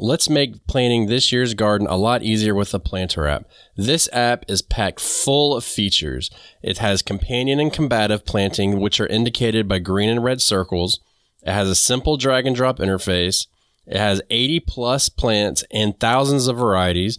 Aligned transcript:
Let's 0.00 0.30
make 0.30 0.64
planting 0.68 1.06
this 1.06 1.32
year's 1.32 1.54
garden 1.54 1.88
a 1.88 1.96
lot 1.96 2.22
easier 2.22 2.54
with 2.54 2.70
the 2.70 2.78
Planter 2.78 3.26
app. 3.26 3.46
This 3.76 4.08
app 4.12 4.44
is 4.46 4.62
packed 4.62 5.00
full 5.00 5.56
of 5.56 5.64
features. 5.64 6.30
It 6.62 6.78
has 6.78 7.02
companion 7.02 7.58
and 7.58 7.72
combative 7.72 8.24
planting, 8.24 8.78
which 8.78 9.00
are 9.00 9.08
indicated 9.08 9.66
by 9.66 9.80
green 9.80 10.08
and 10.08 10.22
red 10.22 10.40
circles. 10.40 11.00
It 11.42 11.52
has 11.52 11.68
a 11.68 11.74
simple 11.74 12.16
drag 12.16 12.46
and 12.46 12.54
drop 12.54 12.78
interface. 12.78 13.48
It 13.86 13.96
has 13.96 14.22
80 14.30 14.60
plus 14.60 15.08
plants 15.08 15.64
and 15.72 15.98
thousands 15.98 16.46
of 16.46 16.58
varieties. 16.58 17.18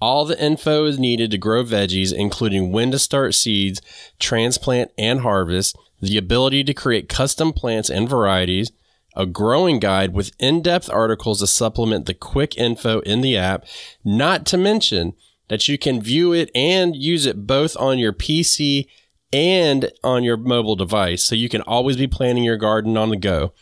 All 0.00 0.24
the 0.24 0.42
info 0.42 0.84
is 0.84 0.98
needed 0.98 1.30
to 1.30 1.38
grow 1.38 1.62
veggies, 1.62 2.12
including 2.12 2.72
when 2.72 2.90
to 2.90 2.98
start 2.98 3.36
seeds, 3.36 3.80
transplant, 4.18 4.90
and 4.98 5.20
harvest, 5.20 5.78
the 6.02 6.18
ability 6.18 6.64
to 6.64 6.74
create 6.74 7.08
custom 7.08 7.52
plants 7.52 7.88
and 7.88 8.08
varieties, 8.08 8.72
a 9.16 9.26
growing 9.26 9.78
guide 9.78 10.12
with 10.12 10.30
in 10.38 10.62
depth 10.62 10.90
articles 10.90 11.40
to 11.40 11.46
supplement 11.46 12.06
the 12.06 12.14
quick 12.14 12.56
info 12.56 13.00
in 13.00 13.22
the 13.22 13.36
app, 13.36 13.64
not 14.04 14.46
to 14.46 14.56
mention 14.56 15.14
that 15.48 15.68
you 15.68 15.78
can 15.78 16.00
view 16.00 16.32
it 16.32 16.50
and 16.54 16.94
use 16.94 17.26
it 17.26 17.46
both 17.46 17.76
on 17.76 17.98
your 17.98 18.12
PC 18.12 18.86
and 19.32 19.90
on 20.04 20.22
your 20.22 20.36
mobile 20.36 20.76
device. 20.76 21.22
So 21.24 21.34
you 21.34 21.48
can 21.48 21.62
always 21.62 21.96
be 21.96 22.06
planning 22.06 22.44
your 22.44 22.56
garden 22.56 22.96
on 22.96 23.10
the 23.10 23.16
go. 23.16 23.52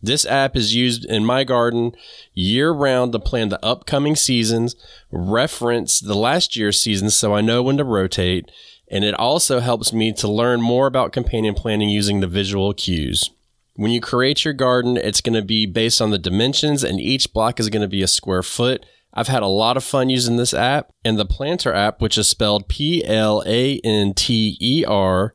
This 0.00 0.24
app 0.26 0.56
is 0.56 0.76
used 0.76 1.04
in 1.04 1.24
my 1.24 1.42
garden 1.42 1.92
year 2.32 2.70
round 2.70 3.12
to 3.12 3.18
plan 3.18 3.48
the 3.48 3.64
upcoming 3.64 4.14
seasons, 4.14 4.76
reference 5.10 5.98
the 5.98 6.14
last 6.14 6.56
year's 6.56 6.80
seasons 6.80 7.16
so 7.16 7.34
I 7.34 7.40
know 7.40 7.64
when 7.64 7.78
to 7.78 7.84
rotate, 7.84 8.48
and 8.90 9.04
it 9.04 9.14
also 9.14 9.58
helps 9.58 9.92
me 9.92 10.12
to 10.12 10.28
learn 10.28 10.60
more 10.60 10.86
about 10.86 11.12
companion 11.12 11.54
planting 11.54 11.88
using 11.88 12.20
the 12.20 12.28
visual 12.28 12.72
cues. 12.74 13.30
When 13.78 13.92
you 13.92 14.00
create 14.00 14.44
your 14.44 14.54
garden, 14.54 14.96
it's 14.96 15.20
going 15.20 15.40
to 15.40 15.46
be 15.46 15.64
based 15.64 16.02
on 16.02 16.10
the 16.10 16.18
dimensions, 16.18 16.82
and 16.82 16.98
each 16.98 17.32
block 17.32 17.60
is 17.60 17.68
going 17.68 17.82
to 17.82 17.86
be 17.86 18.02
a 18.02 18.08
square 18.08 18.42
foot. 18.42 18.84
I've 19.14 19.28
had 19.28 19.44
a 19.44 19.46
lot 19.46 19.76
of 19.76 19.84
fun 19.84 20.10
using 20.10 20.36
this 20.36 20.52
app, 20.52 20.90
and 21.04 21.16
the 21.16 21.24
Planter 21.24 21.72
app, 21.72 22.02
which 22.02 22.18
is 22.18 22.26
spelled 22.26 22.66
P 22.68 23.04
L 23.04 23.40
A 23.46 23.78
N 23.84 24.14
T 24.14 24.56
E 24.60 24.84
R, 24.84 25.32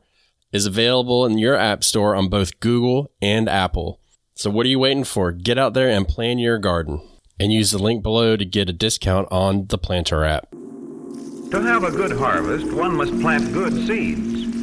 is 0.52 0.66
available 0.66 1.24
in 1.24 1.38
your 1.38 1.56
app 1.56 1.82
store 1.82 2.14
on 2.14 2.28
both 2.28 2.60
Google 2.60 3.10
and 3.22 3.48
Apple. 3.48 3.98
So, 4.34 4.50
what 4.50 4.66
are 4.66 4.68
you 4.68 4.78
waiting 4.78 5.04
for? 5.04 5.32
Get 5.32 5.56
out 5.56 5.72
there 5.72 5.88
and 5.88 6.06
plan 6.06 6.38
your 6.38 6.58
garden. 6.58 7.00
And 7.40 7.50
use 7.50 7.70
the 7.70 7.78
link 7.78 8.02
below 8.02 8.36
to 8.36 8.44
get 8.44 8.68
a 8.68 8.74
discount 8.74 9.26
on 9.30 9.68
the 9.68 9.78
Planter 9.78 10.22
app. 10.22 10.50
To 10.50 11.62
have 11.62 11.82
a 11.82 11.90
good 11.90 12.12
harvest, 12.12 12.70
one 12.74 12.94
must 12.94 13.18
plant 13.22 13.54
good 13.54 13.72
seeds 13.86 14.53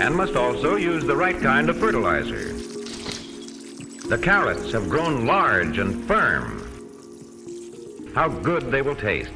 and 0.00 0.14
must 0.14 0.36
also 0.36 0.76
use 0.76 1.04
the 1.04 1.16
right 1.16 1.40
kind 1.40 1.68
of 1.68 1.78
fertilizer. 1.78 2.52
The 4.08 4.18
carrots 4.18 4.72
have 4.72 4.88
grown 4.88 5.26
large 5.26 5.78
and 5.78 6.04
firm. 6.06 6.58
How 8.14 8.28
good 8.28 8.70
they 8.70 8.82
will 8.82 8.96
taste. 8.96 9.32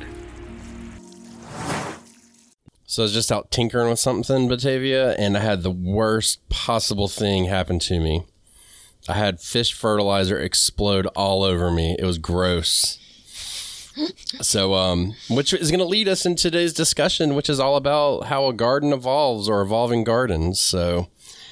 So 2.84 3.02
I 3.02 3.04
was 3.04 3.12
just 3.12 3.32
out 3.32 3.50
tinkering 3.50 3.90
with 3.90 3.98
something, 3.98 4.48
Batavia, 4.48 5.12
and 5.16 5.36
I 5.36 5.40
had 5.40 5.62
the 5.62 5.70
worst 5.70 6.46
possible 6.48 7.08
thing 7.08 7.44
happen 7.44 7.78
to 7.80 8.00
me. 8.00 8.24
I 9.08 9.14
had 9.14 9.40
fish 9.40 9.72
fertilizer 9.72 10.38
explode 10.38 11.06
all 11.08 11.42
over 11.42 11.70
me. 11.70 11.96
It 11.98 12.04
was 12.04 12.18
gross. 12.18 12.98
So, 14.42 14.74
um, 14.74 15.14
which 15.28 15.52
is 15.52 15.70
going 15.70 15.80
to 15.80 15.86
lead 15.86 16.08
us 16.08 16.26
in 16.26 16.36
today's 16.36 16.72
discussion, 16.72 17.34
which 17.34 17.48
is 17.48 17.58
all 17.58 17.76
about 17.76 18.26
how 18.26 18.46
a 18.46 18.52
garden 18.52 18.92
evolves 18.92 19.48
or 19.48 19.62
evolving 19.62 20.04
gardens. 20.04 20.60
So, 20.60 21.08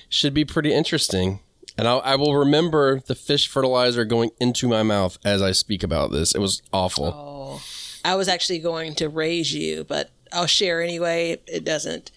should 0.09 0.35
be 0.35 0.45
pretty 0.45 0.73
interesting. 0.73 1.41
And 1.77 1.89
I'll, 1.89 2.01
I 2.05 2.17
will 2.17 2.37
remember 2.37 3.01
the 3.01 3.15
fish 3.15 3.49
fertilizer 3.49 4.05
going 4.05 4.31
into 4.39 4.69
my 4.69 4.83
mouth 4.83 5.19
as 5.25 5.43
I 5.43 5.53
speak 5.53 5.83
about 5.83 6.13
this. 6.13 6.35
It 6.35 6.39
was 6.39 6.63
awful. 6.73 7.07
Oh, 7.07 7.63
I 8.05 8.15
was 8.15 8.29
actually 8.29 8.61
going 8.61 8.95
to 8.97 9.09
raise 9.09 9.53
you, 9.53 9.85
but 9.85 10.11
I'll 10.33 10.47
share 10.47 10.83
anyway. 10.83 11.41
It 11.47 11.65
doesn't 11.65 12.13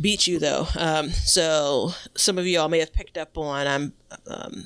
beat 0.00 0.26
you 0.26 0.38
though. 0.38 0.68
Um, 0.76 1.10
so 1.10 1.90
some 2.16 2.38
of 2.38 2.46
y'all 2.46 2.68
may 2.68 2.78
have 2.78 2.92
picked 2.92 3.18
up 3.18 3.36
on 3.36 3.66
I'm 3.66 3.92
um, 4.26 4.64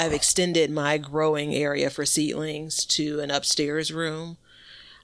I've 0.00 0.14
extended 0.14 0.70
my 0.70 0.96
growing 0.96 1.54
area 1.54 1.90
for 1.90 2.06
seedlings 2.06 2.86
to 2.86 3.20
an 3.20 3.30
upstairs 3.30 3.92
room, 3.92 4.38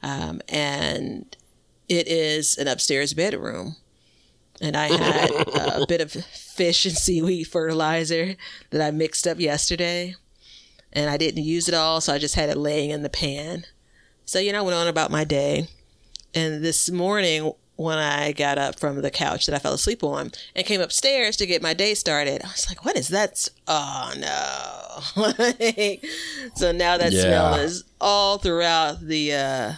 um, 0.02 0.40
and 0.48 1.36
it 1.86 2.08
is 2.08 2.56
an 2.56 2.66
upstairs 2.66 3.12
bedroom. 3.12 3.76
And 4.58 4.74
I 4.74 4.86
had 4.86 5.30
a 5.82 5.86
bit 5.88 6.00
of 6.00 6.12
fish 6.12 6.86
and 6.86 6.96
seaweed 6.96 7.46
fertilizer 7.46 8.36
that 8.70 8.80
I 8.80 8.90
mixed 8.90 9.26
up 9.26 9.38
yesterday, 9.38 10.14
and 10.94 11.10
I 11.10 11.18
didn't 11.18 11.44
use 11.44 11.68
it 11.68 11.74
all, 11.74 12.00
so 12.00 12.14
I 12.14 12.18
just 12.18 12.34
had 12.34 12.48
it 12.48 12.56
laying 12.56 12.88
in 12.88 13.02
the 13.02 13.10
pan. 13.10 13.66
So 14.24 14.38
you 14.38 14.50
know, 14.50 14.60
I 14.60 14.62
went 14.62 14.78
on 14.78 14.88
about 14.88 15.10
my 15.10 15.24
day, 15.24 15.68
and 16.34 16.64
this 16.64 16.90
morning 16.90 17.52
when 17.76 17.98
I 17.98 18.32
got 18.32 18.58
up 18.58 18.78
from 18.78 19.00
the 19.02 19.10
couch 19.10 19.46
that 19.46 19.54
I 19.54 19.58
fell 19.58 19.74
asleep 19.74 20.02
on 20.02 20.32
and 20.54 20.66
came 20.66 20.80
upstairs 20.80 21.36
to 21.36 21.46
get 21.46 21.62
my 21.62 21.74
day 21.74 21.94
started. 21.94 22.42
I 22.42 22.48
was 22.48 22.68
like, 22.68 22.84
what 22.84 22.96
is 22.96 23.08
that? 23.08 23.48
Oh 23.68 24.12
no. 24.18 25.22
so 26.54 26.72
now 26.72 26.96
that 26.96 27.12
yeah. 27.12 27.20
smell 27.20 27.54
is 27.56 27.84
all 28.00 28.38
throughout 28.38 29.00
the 29.00 29.34
uh 29.34 29.72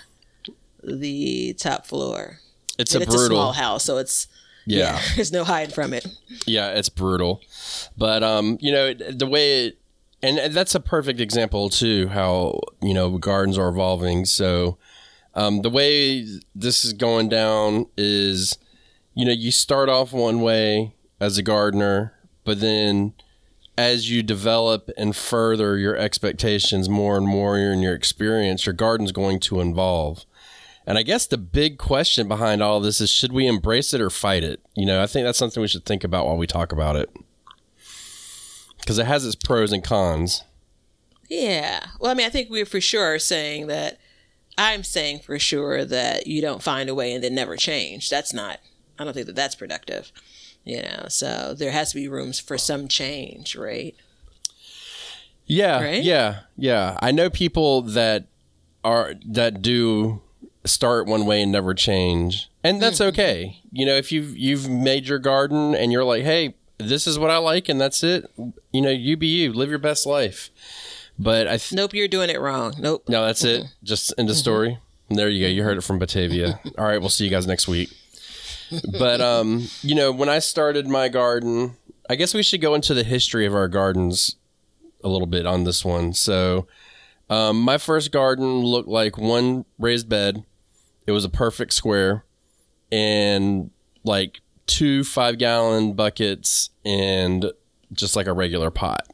the 0.83 1.55
top 1.55 1.87
floor. 1.87 2.39
It's 2.79 2.95
and 2.95 3.03
a 3.03 3.07
it's 3.07 3.15
brutal 3.15 3.39
a 3.39 3.41
small 3.41 3.53
house, 3.53 3.85
so 3.85 3.99
it's 3.99 4.29
yeah. 4.65 4.95
yeah, 4.95 5.03
there's 5.17 5.33
no 5.33 5.45
hiding 5.45 5.75
from 5.75 5.93
it. 5.93 6.07
Yeah, 6.47 6.71
it's 6.71 6.89
brutal. 6.89 7.41
But 7.97 8.23
um, 8.23 8.59
you 8.61 8.71
know, 8.71 8.95
the 8.95 9.27
way 9.27 9.67
it 9.67 9.79
and 10.23 10.53
that's 10.53 10.75
a 10.75 10.81
perfect 10.81 11.21
example 11.21 11.69
too 11.69 12.09
how, 12.09 12.61
you 12.83 12.93
know, 12.93 13.19
gardens 13.19 13.57
are 13.57 13.69
evolving. 13.69 14.25
So 14.25 14.79
um, 15.35 15.63
the 15.63 15.71
way 15.71 16.27
this 16.55 16.85
is 16.85 16.93
going 16.93 17.29
down 17.29 17.87
is, 17.97 18.59
you 19.15 19.25
know, 19.25 19.33
you 19.33 19.51
start 19.51 19.89
off 19.89 20.13
one 20.13 20.41
way 20.41 20.95
as 21.21 21.39
a 21.39 21.43
gardener, 21.43 22.15
but 22.45 22.61
then 22.61 23.15
as 23.77 24.11
you 24.11 24.23
develop 24.25 24.91
and 24.97 25.15
further 25.15 25.77
your 25.79 25.97
expectations 25.97 26.89
more 26.89 27.17
and 27.17 27.27
more 27.27 27.57
in 27.57 27.81
your 27.81 27.95
experience, 27.95 28.67
your 28.67 28.73
garden's 28.73 29.13
going 29.13 29.39
to 29.39 29.61
evolve. 29.61 30.25
And 30.85 30.99
I 30.99 31.03
guess 31.03 31.27
the 31.27 31.39
big 31.39 31.79
question 31.79 32.27
behind 32.27 32.63
all 32.63 32.81
this 32.81 33.01
is 33.01 33.11
should 33.11 33.33
we 33.33 33.47
embrace 33.47 33.95
it 33.95 34.01
or 34.01 34.11
fight 34.11 34.43
it? 34.43 34.61
You 34.75 34.87
know, 34.87 35.03
I 35.03 35.07
think 35.07 35.25
that's 35.25 35.39
something 35.39 35.61
we 35.61 35.69
should 35.69 35.85
think 35.85 36.03
about 36.03 36.27
while 36.27 36.37
we 36.37 36.47
talk 36.47 36.73
about 36.73 36.97
it. 36.97 37.11
Because 38.81 38.99
it 38.99 39.07
has 39.07 39.27
its 39.27 39.37
pros 39.37 39.71
and 39.71 39.85
cons. 39.85 40.45
Yeah. 41.29 41.87
Well, 42.01 42.11
I 42.11 42.15
mean, 42.15 42.27
I 42.27 42.31
think 42.31 42.49
we're 42.49 42.65
for 42.65 42.81
sure 42.81 43.15
are 43.15 43.19
saying 43.19 43.67
that 43.67 43.99
I'm 44.59 44.83
saying 44.83 45.21
for 45.21 45.39
sure 45.39 45.85
that 45.85 46.27
you 46.27 46.43
don't 46.43 46.63
find 46.63 46.91
a 46.91 46.95
way 46.95 47.15
and 47.15 47.23
then 47.23 47.35
never 47.35 47.57
change. 47.57 48.11
That's 48.11 48.35
not, 48.35 48.59
I 48.99 49.05
don't 49.05 49.15
think 49.15 49.27
that 49.27 49.37
that's 49.37 49.55
productive. 49.55 50.13
You 50.65 50.83
know, 50.83 51.07
so 51.09 51.55
there 51.57 51.71
has 51.71 51.91
to 51.91 51.95
be 51.95 52.09
rooms 52.09 52.41
for 52.41 52.59
some 52.59 52.89
change, 52.89 53.57
right? 53.57 53.95
Yeah, 55.47 55.81
right? 55.81 56.03
yeah, 56.03 56.41
yeah. 56.59 56.99
I 57.01 57.11
know 57.11 57.31
people 57.31 57.81
that 57.83 58.27
are 58.85 59.15
that 59.25 59.63
do 59.63 60.21
start 60.67 61.07
one 61.07 61.25
way 61.25 61.41
and 61.41 61.51
never 61.51 61.73
change, 61.73 62.51
and 62.63 62.83
that's 62.83 62.99
mm-hmm. 62.99 63.09
okay. 63.09 63.63
You 63.73 63.87
know, 63.87 63.95
if 63.95 64.13
you've 64.13 64.37
you've 64.37 64.69
made 64.69 65.09
your 65.09 65.19
garden 65.19 65.75
and 65.75 65.91
you're 65.91 66.05
like, 66.05 66.25
hey, 66.25 66.55
this 66.77 67.07
is 67.07 67.19
what 67.19 67.31
I 67.31 67.39
like, 67.39 67.71
and 67.71 67.81
that's 67.81 68.03
it. 68.03 68.31
You 68.71 68.83
know, 68.83 68.91
you 68.91 69.17
be 69.17 69.29
you, 69.29 69.55
live 69.55 69.71
your 69.71 69.79
best 69.79 70.05
life. 70.05 70.51
But 71.19 71.49
I 71.49 71.57
th- 71.57 71.73
nope, 71.73 71.95
you're 71.95 72.09
doing 72.09 72.31
it 72.31 72.41
wrong. 72.41 72.75
Nope. 72.79 73.09
No, 73.09 73.27
that's 73.27 73.45
it. 73.45 73.67
Just 73.83 74.17
the 74.17 74.23
mm-hmm. 74.23 74.33
story. 74.33 74.79
And 75.09 75.19
there 75.19 75.29
you 75.29 75.45
go. 75.45 75.49
You 75.49 75.63
heard 75.63 75.79
it 75.79 75.83
from 75.83 75.99
Batavia. 75.99 76.61
All 76.79 76.85
right, 76.85 77.01
we'll 77.01 77.09
see 77.09 77.25
you 77.25 77.31
guys 77.31 77.47
next 77.47 77.67
week. 77.67 77.93
But 78.99 79.21
um, 79.21 79.69
you 79.83 79.95
know, 79.95 80.13
when 80.13 80.29
I 80.29 80.39
started 80.39 80.87
my 80.87 81.09
garden, 81.09 81.77
I 82.09 82.15
guess 82.15 82.35
we 82.35 82.43
should 82.43 82.61
go 82.61 82.75
into 82.75 82.95
the 82.95 83.05
history 83.05 83.47
of 83.47 83.55
our 83.55 83.69
gardens 83.69 84.37
a 85.03 85.09
little 85.09 85.27
bit 85.27 85.47
on 85.47 85.65
this 85.65 85.85
one. 85.85 86.13
So, 86.13 86.67
um, 87.31 87.61
my 87.61 87.79
first 87.79 88.13
garden 88.13 88.61
looked 88.61 88.89
like 88.89 89.17
one 89.17 89.65
raised 89.79 90.09
bed. 90.09 90.45
It 91.07 91.13
was 91.13 91.25
a 91.25 91.31
perfect 91.31 91.73
square, 91.73 92.25
and 92.93 93.71
like 94.05 94.41
two 94.67 95.03
five 95.03 95.39
gallon 95.39 95.95
buckets 95.95 96.71
and 96.85 97.53
just 97.93 98.17
like 98.17 98.27
a 98.27 98.33
regular 98.33 98.71
pot. 98.71 99.07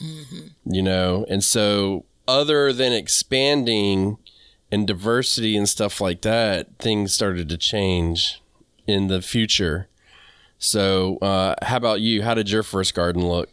Mm-hmm. 0.00 0.72
You 0.72 0.82
know, 0.82 1.26
and 1.28 1.44
so 1.44 2.04
other 2.26 2.72
than 2.72 2.92
expanding 2.92 4.18
and 4.70 4.86
diversity 4.86 5.56
and 5.56 5.68
stuff 5.68 6.00
like 6.00 6.22
that, 6.22 6.78
things 6.78 7.12
started 7.12 7.48
to 7.48 7.58
change 7.58 8.40
in 8.86 9.08
the 9.08 9.20
future. 9.20 9.88
So, 10.58 11.16
uh, 11.18 11.54
how 11.62 11.76
about 11.76 12.00
you? 12.00 12.22
How 12.22 12.34
did 12.34 12.50
your 12.50 12.62
first 12.62 12.94
garden 12.94 13.26
look? 13.26 13.48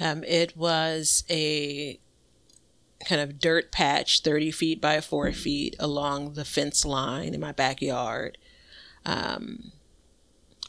Um, 0.00 0.22
it 0.24 0.56
was 0.56 1.24
a 1.30 1.98
kind 3.04 3.20
of 3.20 3.38
dirt 3.38 3.72
patch, 3.72 4.20
30 4.22 4.50
feet 4.50 4.80
by 4.80 5.00
4 5.00 5.32
feet 5.32 5.76
along 5.78 6.34
the 6.34 6.44
fence 6.44 6.84
line 6.84 7.34
in 7.34 7.40
my 7.40 7.52
backyard. 7.52 8.38
Um, 9.04 9.72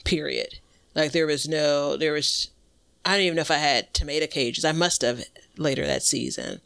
period. 0.03 0.59
Like 0.93 1.11
there 1.11 1.27
was 1.27 1.47
no, 1.47 1.97
there 1.97 2.13
was 2.13 2.51
I 3.06 3.12
don't 3.13 3.22
even 3.25 3.36
know 3.36 3.42
if 3.42 3.52
I 3.52 3.56
had 3.57 3.94
tomato 3.94 4.25
cages. 4.28 4.66
I 4.66 4.72
must 4.72 5.02
have 5.04 5.24
later 5.57 5.86
that 5.86 6.02
season. 6.04 6.62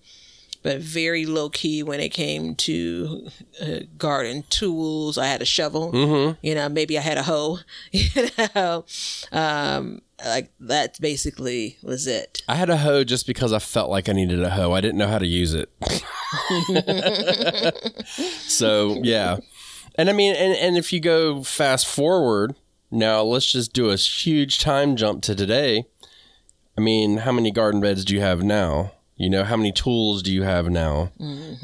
but 0.64 0.80
very 0.80 1.26
low 1.26 1.50
key 1.50 1.84
when 1.84 2.00
it 2.00 2.10
came 2.10 2.56
to 2.56 3.28
uh, 3.62 3.80
garden 3.98 4.44
tools. 4.50 5.18
I 5.18 5.28
had 5.28 5.42
a 5.42 5.46
shovel, 5.46 5.92
Mm-hmm. 5.94 6.46
you 6.46 6.56
know, 6.56 6.68
maybe 6.70 6.98
I 6.98 7.02
had 7.02 7.18
a 7.18 7.24
hoe, 7.24 7.60
you 7.92 8.10
know, 8.56 8.86
um, 9.32 10.02
like 10.26 10.52
that 10.60 11.00
basically 11.00 11.78
was 11.82 12.08
it. 12.08 12.42
I 12.50 12.56
had 12.56 12.70
a 12.70 12.78
hoe 12.78 13.04
just 13.06 13.26
because 13.28 13.54
I 13.54 13.60
felt 13.60 13.90
like 13.90 14.10
I 14.10 14.14
needed 14.14 14.42
a 14.44 14.50
hoe. 14.50 14.74
I 14.74 14.82
didn't 14.82 14.98
know 14.98 15.08
how 15.08 15.20
to 15.20 15.28
use 15.28 15.54
it. 15.54 15.70
so 18.48 19.00
yeah, 19.04 19.38
and 19.96 20.10
I 20.10 20.14
mean, 20.14 20.36
and 20.36 20.56
and 20.56 20.78
if 20.78 20.94
you 20.94 21.00
go 21.00 21.44
fast 21.44 21.88
forward 21.88 22.56
now, 22.92 23.22
let's 23.24 23.52
just 23.52 23.74
do 23.74 23.90
a 23.90 23.96
huge 23.96 24.60
time 24.60 24.96
jump 24.96 25.22
to 25.24 25.36
today. 25.36 25.86
I 26.80 26.82
mean, 26.82 27.18
how 27.18 27.34
many 27.34 27.52
garden 27.52 27.82
beds 27.82 28.06
do 28.06 28.16
you 28.16 28.22
have 28.22 28.42
now? 28.42 28.94
You 29.18 29.30
know, 29.30 29.44
how 29.44 29.58
many 29.58 29.74
tools 29.74 30.24
do 30.24 30.32
you 30.32 30.44
have 30.44 30.70
now? 30.70 31.12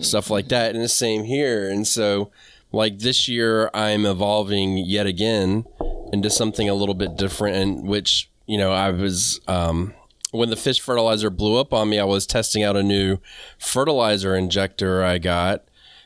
Stuff 0.02 0.30
like 0.30 0.50
that, 0.50 0.76
and 0.76 0.84
the 0.84 0.90
same 0.90 1.24
here. 1.24 1.70
And 1.70 1.88
so, 1.88 2.32
like 2.74 3.00
this 3.00 3.30
year, 3.30 3.70
I'm 3.74 4.06
evolving 4.06 4.78
yet 4.78 5.08
again 5.08 5.64
into 6.12 6.30
something 6.30 6.68
a 6.68 6.74
little 6.74 6.96
bit 6.96 7.16
different, 7.16 7.56
and 7.56 7.88
which 7.88 8.30
you 8.46 8.58
know, 8.58 8.74
I 8.74 8.92
was 8.92 9.40
um, 9.48 9.94
when 10.32 10.50
the 10.50 10.58
fish 10.58 10.82
fertilizer 10.82 11.30
blew 11.30 11.58
up 11.58 11.72
on 11.72 11.88
me, 11.88 11.98
I 11.98 12.04
was 12.04 12.28
testing 12.28 12.62
out 12.62 12.76
a 12.76 12.84
new 12.84 13.20
fertilizer 13.58 14.36
injector 14.36 15.02
I 15.02 15.18
got, 15.18 15.64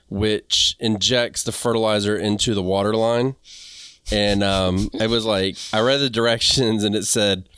which 0.07 0.77
injects 0.79 1.41
the 1.41 1.51
fertilizer 1.51 2.15
into 2.15 2.53
the 2.53 2.61
water 2.61 2.93
line. 2.93 3.37
And 4.11 4.43
um, 4.43 4.91
it 4.93 5.09
was 5.09 5.25
like, 5.25 5.57
I 5.73 5.79
read 5.79 5.97
the 5.97 6.11
directions 6.11 6.83
and 6.83 6.95
it 6.95 7.05
said, 7.05 7.49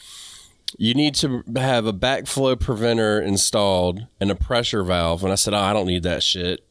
you 0.77 0.94
need 0.94 1.15
to 1.15 1.44
have 1.56 1.85
a 1.85 1.94
backflow 1.94 2.59
preventer 2.59 3.21
installed 3.21 4.07
and 4.19 4.31
a 4.31 4.35
pressure 4.35 4.83
valve. 4.83 5.23
And 5.23 5.31
I 5.31 5.35
said, 5.35 5.53
oh, 5.53 5.59
I 5.59 5.73
don't 5.73 5.88
need 5.88 6.03
that 6.03 6.23
shit. 6.23 6.62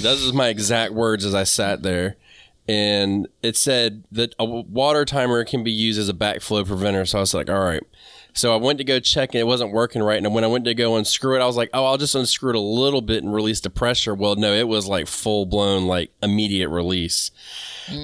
Those 0.00 0.22
was 0.22 0.32
my 0.32 0.48
exact 0.48 0.92
words 0.92 1.24
as 1.24 1.34
I 1.34 1.44
sat 1.44 1.82
there. 1.82 2.16
And 2.68 3.28
it 3.42 3.56
said 3.56 4.04
that 4.10 4.34
a 4.38 4.44
water 4.44 5.04
timer 5.04 5.44
can 5.44 5.62
be 5.62 5.70
used 5.70 6.00
as 6.00 6.08
a 6.08 6.14
backflow 6.14 6.66
preventer. 6.66 7.04
So 7.06 7.18
I 7.18 7.20
was 7.20 7.34
like, 7.34 7.48
all 7.48 7.60
right. 7.60 7.82
So 8.32 8.52
I 8.52 8.56
went 8.56 8.78
to 8.78 8.84
go 8.84 9.00
check 9.00 9.34
and 9.34 9.40
it 9.40 9.46
wasn't 9.46 9.72
working 9.72 10.02
right. 10.02 10.22
And 10.22 10.34
when 10.34 10.44
I 10.44 10.48
went 10.48 10.64
to 10.66 10.74
go 10.74 10.96
unscrew 10.96 11.36
it, 11.36 11.42
I 11.42 11.46
was 11.46 11.56
like, 11.56 11.70
oh, 11.72 11.86
I'll 11.86 11.96
just 11.96 12.14
unscrew 12.14 12.50
it 12.50 12.56
a 12.56 12.60
little 12.60 13.00
bit 13.00 13.22
and 13.22 13.32
release 13.32 13.60
the 13.60 13.70
pressure. 13.70 14.14
Well, 14.14 14.36
no, 14.36 14.52
it 14.52 14.68
was 14.68 14.86
like 14.86 15.06
full 15.06 15.46
blown, 15.46 15.86
like 15.86 16.10
immediate 16.22 16.68
release. 16.68 17.30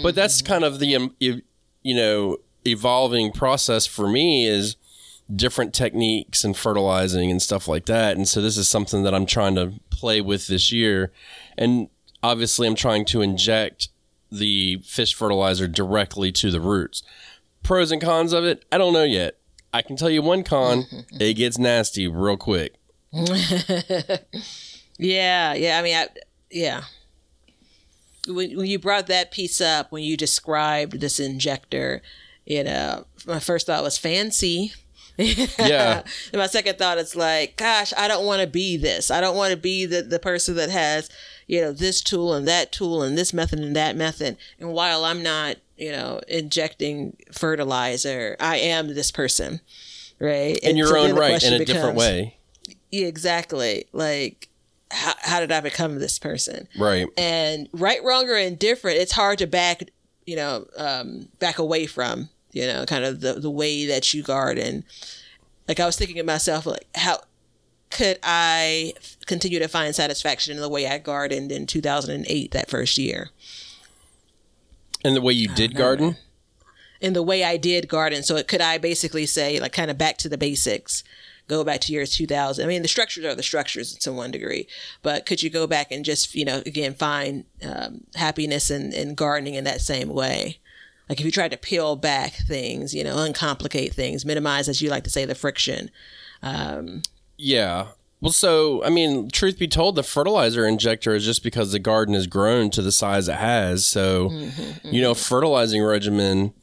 But 0.02 0.14
that's 0.14 0.40
kind 0.40 0.64
of 0.64 0.78
the, 0.78 0.96
um, 0.96 1.14
you 1.18 1.42
know, 1.84 2.38
evolving 2.64 3.32
process 3.32 3.84
for 3.84 4.08
me 4.08 4.46
is 4.46 4.76
different 5.34 5.74
techniques 5.74 6.44
and 6.44 6.56
fertilizing 6.56 7.30
and 7.30 7.40
stuff 7.40 7.68
like 7.68 7.86
that. 7.86 8.16
And 8.16 8.28
so 8.28 8.40
this 8.40 8.56
is 8.56 8.68
something 8.68 9.02
that 9.02 9.14
I'm 9.14 9.26
trying 9.26 9.54
to 9.56 9.74
play 9.90 10.20
with 10.20 10.46
this 10.46 10.72
year. 10.72 11.12
And 11.56 11.88
obviously, 12.22 12.66
I'm 12.66 12.74
trying 12.74 13.04
to 13.06 13.22
inject 13.22 13.88
the 14.30 14.82
fish 14.84 15.14
fertilizer 15.14 15.68
directly 15.68 16.32
to 16.32 16.50
the 16.50 16.60
roots. 16.60 17.02
Pros 17.62 17.92
and 17.92 18.02
cons 18.02 18.32
of 18.32 18.44
it, 18.44 18.64
I 18.72 18.78
don't 18.78 18.92
know 18.92 19.04
yet. 19.04 19.38
I 19.72 19.82
can 19.82 19.96
tell 19.96 20.10
you 20.10 20.22
one 20.22 20.42
con, 20.42 20.82
mm-hmm. 20.82 21.16
it 21.20 21.34
gets 21.34 21.58
nasty 21.58 22.06
real 22.08 22.36
quick. 22.36 22.74
Yeah, 25.02 25.54
yeah. 25.54 25.78
I 25.78 25.82
mean, 25.82 25.96
I, 25.96 26.08
yeah. 26.50 26.82
When, 28.28 28.56
when 28.56 28.66
you 28.66 28.78
brought 28.78 29.08
that 29.08 29.32
piece 29.32 29.60
up, 29.60 29.90
when 29.90 30.04
you 30.04 30.16
described 30.16 31.00
this 31.00 31.18
injector, 31.18 32.02
you 32.46 32.62
know, 32.62 33.06
my 33.26 33.40
first 33.40 33.66
thought 33.66 33.82
was 33.82 33.98
fancy. 33.98 34.72
Yeah. 35.58 36.02
and 36.32 36.38
my 36.38 36.46
second 36.46 36.78
thought 36.78 36.98
is 36.98 37.16
like, 37.16 37.56
gosh, 37.56 37.92
I 37.96 38.08
don't 38.08 38.26
want 38.26 38.40
to 38.40 38.46
be 38.46 38.76
this. 38.76 39.10
I 39.10 39.20
don't 39.20 39.36
want 39.36 39.52
to 39.52 39.56
be 39.56 39.86
the, 39.86 40.02
the 40.02 40.18
person 40.18 40.56
that 40.56 40.70
has, 40.70 41.08
you 41.46 41.60
know, 41.60 41.72
this 41.72 42.00
tool 42.00 42.34
and 42.34 42.46
that 42.48 42.72
tool 42.72 43.02
and 43.02 43.16
this 43.16 43.32
method 43.32 43.58
and 43.58 43.76
that 43.76 43.96
method. 43.96 44.36
And 44.58 44.72
while 44.72 45.04
I'm 45.04 45.22
not, 45.22 45.56
you 45.76 45.92
know, 45.92 46.20
injecting 46.28 47.16
fertilizer, 47.32 48.36
I 48.40 48.56
am 48.56 48.94
this 48.94 49.10
person. 49.10 49.60
Right. 50.18 50.56
In 50.58 50.76
your 50.76 50.88
so 50.88 50.98
own 50.98 51.16
right, 51.16 51.42
in 51.42 51.54
a 51.60 51.64
different 51.64 51.96
way. 51.96 52.36
yeah, 52.90 53.06
exactly. 53.06 53.86
Like, 53.92 54.48
how, 54.92 55.14
how 55.18 55.40
did 55.40 55.50
I 55.50 55.60
become 55.60 55.98
this 55.98 56.18
person? 56.18 56.68
Right. 56.78 57.08
And 57.16 57.68
right, 57.72 58.02
wrong, 58.04 58.28
or 58.28 58.36
indifferent, 58.36 58.98
it's 58.98 59.12
hard 59.12 59.38
to 59.38 59.46
back, 59.46 59.90
you 60.26 60.36
know, 60.36 60.66
um, 60.76 61.28
back 61.40 61.58
away 61.58 61.86
from, 61.86 62.28
you 62.52 62.66
know, 62.66 62.84
kind 62.84 63.04
of 63.04 63.20
the, 63.20 63.34
the 63.34 63.50
way 63.50 63.86
that 63.86 64.14
you 64.14 64.22
garden. 64.22 64.84
Like, 65.68 65.80
I 65.80 65.86
was 65.86 65.96
thinking 65.96 66.18
of 66.18 66.26
myself, 66.26 66.66
like, 66.66 66.86
how 66.94 67.20
could 67.90 68.18
I 68.22 68.94
continue 69.26 69.58
to 69.58 69.68
find 69.68 69.94
satisfaction 69.94 70.54
in 70.54 70.62
the 70.62 70.68
way 70.68 70.86
I 70.86 70.98
gardened 70.98 71.52
in 71.52 71.66
2008, 71.66 72.50
that 72.52 72.70
first 72.70 72.98
year? 72.98 73.30
And 75.04 75.16
the 75.16 75.20
way 75.20 75.32
you 75.32 75.48
did 75.48 75.74
garden? 75.74 76.16
in 77.02 77.12
the 77.12 77.22
way 77.22 77.42
I 77.42 77.56
did 77.58 77.88
garden. 77.88 78.22
So 78.22 78.42
could 78.44 78.60
I 78.62 78.78
basically 78.78 79.26
say 79.26 79.58
like 79.60 79.72
kind 79.72 79.90
of 79.90 79.98
back 79.98 80.16
to 80.18 80.28
the 80.28 80.38
basics, 80.38 81.02
go 81.48 81.64
back 81.64 81.80
to 81.82 81.92
year 81.92 82.06
2000? 82.06 82.64
I 82.64 82.68
mean, 82.68 82.82
the 82.82 82.88
structures 82.88 83.24
are 83.24 83.34
the 83.34 83.42
structures 83.42 83.92
to 83.94 84.12
one 84.12 84.30
degree, 84.30 84.68
but 85.02 85.26
could 85.26 85.42
you 85.42 85.50
go 85.50 85.66
back 85.66 85.90
and 85.90 86.04
just, 86.04 86.34
you 86.34 86.44
know, 86.44 86.62
again, 86.64 86.94
find 86.94 87.44
um, 87.68 88.04
happiness 88.14 88.70
in, 88.70 88.92
in 88.92 89.16
gardening 89.16 89.54
in 89.54 89.64
that 89.64 89.80
same 89.80 90.08
way? 90.08 90.60
Like 91.12 91.20
if 91.20 91.26
you 91.26 91.30
tried 91.30 91.50
to 91.50 91.58
peel 91.58 91.94
back 91.94 92.32
things, 92.32 92.94
you 92.94 93.04
know, 93.04 93.16
uncomplicate 93.16 93.92
things, 93.92 94.24
minimize, 94.24 94.66
as 94.66 94.80
you 94.80 94.88
like 94.88 95.04
to 95.04 95.10
say, 95.10 95.26
the 95.26 95.34
friction. 95.34 95.90
Um, 96.42 97.02
yeah. 97.36 97.88
Well, 98.22 98.32
so 98.32 98.82
I 98.82 98.88
mean, 98.88 99.28
truth 99.28 99.58
be 99.58 99.68
told, 99.68 99.96
the 99.96 100.02
fertilizer 100.02 100.66
injector 100.66 101.14
is 101.14 101.22
just 101.22 101.42
because 101.42 101.70
the 101.70 101.78
garden 101.78 102.14
has 102.14 102.26
grown 102.26 102.70
to 102.70 102.80
the 102.80 102.90
size 102.90 103.28
it 103.28 103.34
has. 103.34 103.84
So, 103.84 104.30
mm-hmm, 104.30 104.88
you 104.88 105.02
know, 105.02 105.12
mm-hmm. 105.12 105.20
fertilizing 105.20 105.82
regimen 105.82 106.54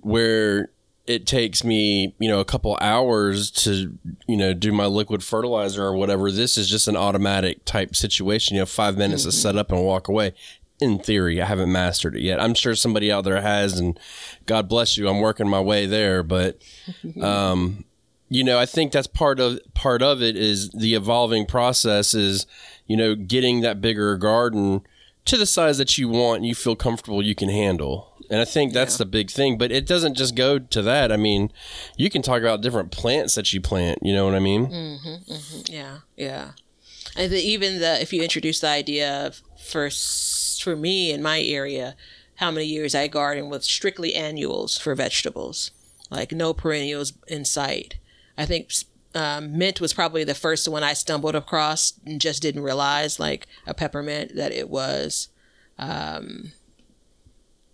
where 0.00 0.70
it 1.06 1.24
takes 1.24 1.62
me, 1.62 2.16
you 2.18 2.28
know, 2.28 2.40
a 2.40 2.44
couple 2.44 2.76
hours 2.80 3.48
to, 3.52 3.96
you 4.26 4.36
know, 4.36 4.52
do 4.52 4.72
my 4.72 4.86
liquid 4.86 5.22
fertilizer 5.22 5.84
or 5.84 5.94
whatever. 5.94 6.32
This 6.32 6.58
is 6.58 6.68
just 6.68 6.88
an 6.88 6.96
automatic 6.96 7.64
type 7.64 7.94
situation. 7.94 8.56
You 8.56 8.62
know, 8.62 8.66
five 8.66 8.98
minutes 8.98 9.22
to 9.22 9.30
set 9.30 9.50
mm-hmm. 9.50 9.58
up 9.58 9.70
and 9.70 9.84
walk 9.84 10.08
away. 10.08 10.34
In 10.80 10.98
theory, 10.98 11.40
I 11.40 11.46
haven't 11.46 11.70
mastered 11.70 12.16
it 12.16 12.22
yet. 12.22 12.40
I'm 12.40 12.54
sure 12.54 12.74
somebody 12.74 13.10
out 13.10 13.24
there 13.24 13.40
has, 13.40 13.78
and 13.78 13.98
God 14.46 14.68
bless 14.68 14.96
you. 14.96 15.08
I'm 15.08 15.20
working 15.20 15.48
my 15.48 15.60
way 15.60 15.86
there, 15.86 16.22
but 16.22 16.60
um, 17.22 17.84
you 18.30 18.42
know 18.42 18.58
i 18.58 18.64
think 18.64 18.90
that's 18.90 19.06
part 19.06 19.38
of 19.38 19.60
part 19.74 20.00
of 20.02 20.22
it 20.22 20.34
is 20.34 20.70
the 20.70 20.94
evolving 20.94 21.44
process 21.44 22.14
is 22.14 22.46
you 22.86 22.96
know 22.96 23.14
getting 23.14 23.60
that 23.60 23.82
bigger 23.82 24.16
garden 24.16 24.80
to 25.26 25.36
the 25.36 25.44
size 25.46 25.76
that 25.76 25.98
you 25.98 26.08
want 26.08 26.38
and 26.38 26.46
you 26.46 26.54
feel 26.54 26.74
comfortable 26.74 27.22
you 27.22 27.34
can 27.34 27.50
handle 27.50 28.14
and 28.30 28.40
i 28.40 28.44
think 28.44 28.72
that's 28.72 28.96
the 28.96 29.04
big 29.04 29.30
thing 29.30 29.58
but 29.58 29.70
it 29.70 29.86
doesn't 29.86 30.14
just 30.14 30.34
go 30.34 30.58
to 30.58 30.80
that 30.80 31.12
i 31.12 31.16
mean 31.18 31.52
you 31.98 32.08
can 32.08 32.22
talk 32.22 32.40
about 32.40 32.62
different 32.62 32.90
plants 32.90 33.34
that 33.34 33.52
you 33.52 33.60
plant 33.60 33.98
you 34.02 34.12
know 34.12 34.24
what 34.24 34.34
i 34.34 34.40
mean 34.40 34.64
Yeah, 35.66 35.98
yeah. 36.16 36.52
And 37.16 37.32
even 37.32 37.78
the 37.78 38.00
if 38.00 38.12
you 38.12 38.22
introduce 38.22 38.60
the 38.60 38.68
idea 38.68 39.26
of 39.26 39.42
for 39.64 39.90
for 40.60 40.76
me 40.76 41.10
in 41.12 41.22
my 41.22 41.40
area, 41.42 41.96
how 42.36 42.50
many 42.50 42.66
years 42.66 42.94
I 42.94 43.06
garden 43.08 43.48
with 43.50 43.64
strictly 43.64 44.14
annuals 44.14 44.78
for 44.78 44.94
vegetables, 44.94 45.70
like 46.10 46.32
no 46.32 46.52
perennials 46.54 47.12
in 47.28 47.44
sight. 47.44 47.96
I 48.36 48.46
think 48.46 48.70
um, 49.14 49.56
mint 49.56 49.80
was 49.80 49.92
probably 49.94 50.24
the 50.24 50.34
first 50.34 50.66
one 50.68 50.82
I 50.82 50.92
stumbled 50.92 51.34
across 51.36 51.92
and 52.04 52.20
just 52.20 52.42
didn't 52.42 52.62
realize, 52.62 53.20
like 53.20 53.46
a 53.66 53.74
peppermint, 53.74 54.34
that 54.34 54.52
it 54.52 54.68
was 54.68 55.28
um, 55.78 56.52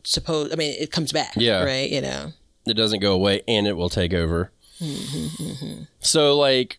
supposed. 0.05 0.53
I 0.53 0.57
mean, 0.57 0.75
it 0.79 0.91
comes 0.93 1.13
back, 1.13 1.33
Yeah. 1.37 1.63
right? 1.65 1.89
You 1.89 2.01
know, 2.03 2.33
it 2.67 2.75
doesn't 2.75 3.01
go 3.01 3.15
away 3.15 3.43
and 3.49 3.67
it 3.67 3.75
will 3.75 3.89
take 3.89 4.13
over. 4.13 4.51
So, 6.01 6.37
like, 6.39 6.79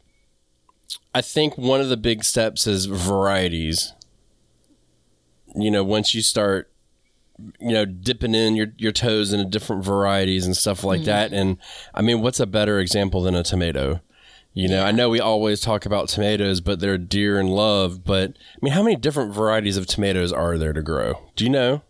I 1.13 1.22
think 1.22 1.58
one 1.58 1.82
of 1.82 1.89
the 1.89 1.98
big 1.98 2.24
steps 2.24 2.65
is 2.68 2.86
varieties. 2.86 3.94
You 5.55 5.72
know, 5.72 5.84
once 5.84 6.13
you 6.13 6.22
start, 6.22 6.72
you 7.60 7.72
know, 7.72 7.86
dipping 7.86 8.36
in 8.36 8.55
your, 8.55 8.67
your 8.77 8.91
toes 8.91 9.34
into 9.34 9.46
different 9.46 9.84
varieties 9.84 10.46
and 10.46 10.55
stuff 10.55 10.84
like 10.84 11.03
that. 11.03 11.34
And 11.34 11.58
I 11.93 12.01
mean, 12.01 12.22
what's 12.22 12.39
a 12.39 12.46
better 12.46 12.79
example 12.79 13.24
than 13.24 13.36
a 13.36 13.43
tomato? 13.43 14.01
You 14.53 14.67
know, 14.67 14.84
I 14.84 14.91
know 14.91 15.10
we 15.10 15.20
always 15.20 15.62
talk 15.62 15.86
about 15.86 16.10
tomatoes, 16.10 16.60
but 16.60 16.79
they're 16.79 16.98
dear 16.98 17.39
and 17.39 17.50
loved. 17.50 18.03
But 18.03 18.31
I 18.31 18.58
mean, 18.62 18.74
how 18.74 18.84
many 18.84 18.96
different 18.96 19.34
varieties 19.34 19.77
of 19.77 19.88
tomatoes 19.88 20.34
are 20.34 20.58
there 20.58 20.74
to 20.74 20.81
grow? 20.81 21.29
Do 21.36 21.43
you 21.43 21.50
know? 21.50 21.81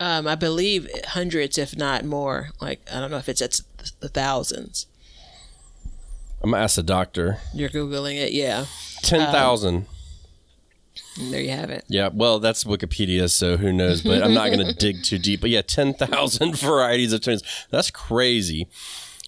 um, 0.00 0.26
I 0.26 0.34
believe 0.34 0.88
hundreds, 1.08 1.58
if 1.58 1.76
not 1.76 2.04
more. 2.04 2.50
Like 2.60 2.80
I 2.92 3.00
don't 3.00 3.10
know 3.10 3.18
if 3.18 3.28
it's 3.28 3.42
at 3.42 3.60
the 4.00 4.08
thousands. 4.08 4.86
I'm 6.42 6.52
gonna 6.52 6.62
ask 6.62 6.76
the 6.76 6.82
doctor. 6.82 7.38
You're 7.52 7.68
googling 7.68 8.16
it, 8.16 8.32
yeah. 8.32 8.66
Ten 9.02 9.32
thousand. 9.32 9.86
And 11.18 11.32
there 11.32 11.40
you 11.40 11.50
have 11.50 11.70
it. 11.70 11.84
Yeah, 11.88 12.10
well, 12.12 12.38
that's 12.38 12.64
Wikipedia, 12.64 13.30
so 13.30 13.56
who 13.56 13.72
knows? 13.72 14.02
But 14.02 14.22
I'm 14.22 14.34
not 14.34 14.52
going 14.52 14.66
to 14.66 14.72
dig 14.72 15.02
too 15.02 15.18
deep. 15.18 15.40
But 15.40 15.50
yeah, 15.50 15.62
ten 15.62 15.94
thousand 15.94 16.56
varieties 16.58 17.12
of 17.12 17.20
tomatoes. 17.20 17.66
That's 17.70 17.90
crazy. 17.90 18.68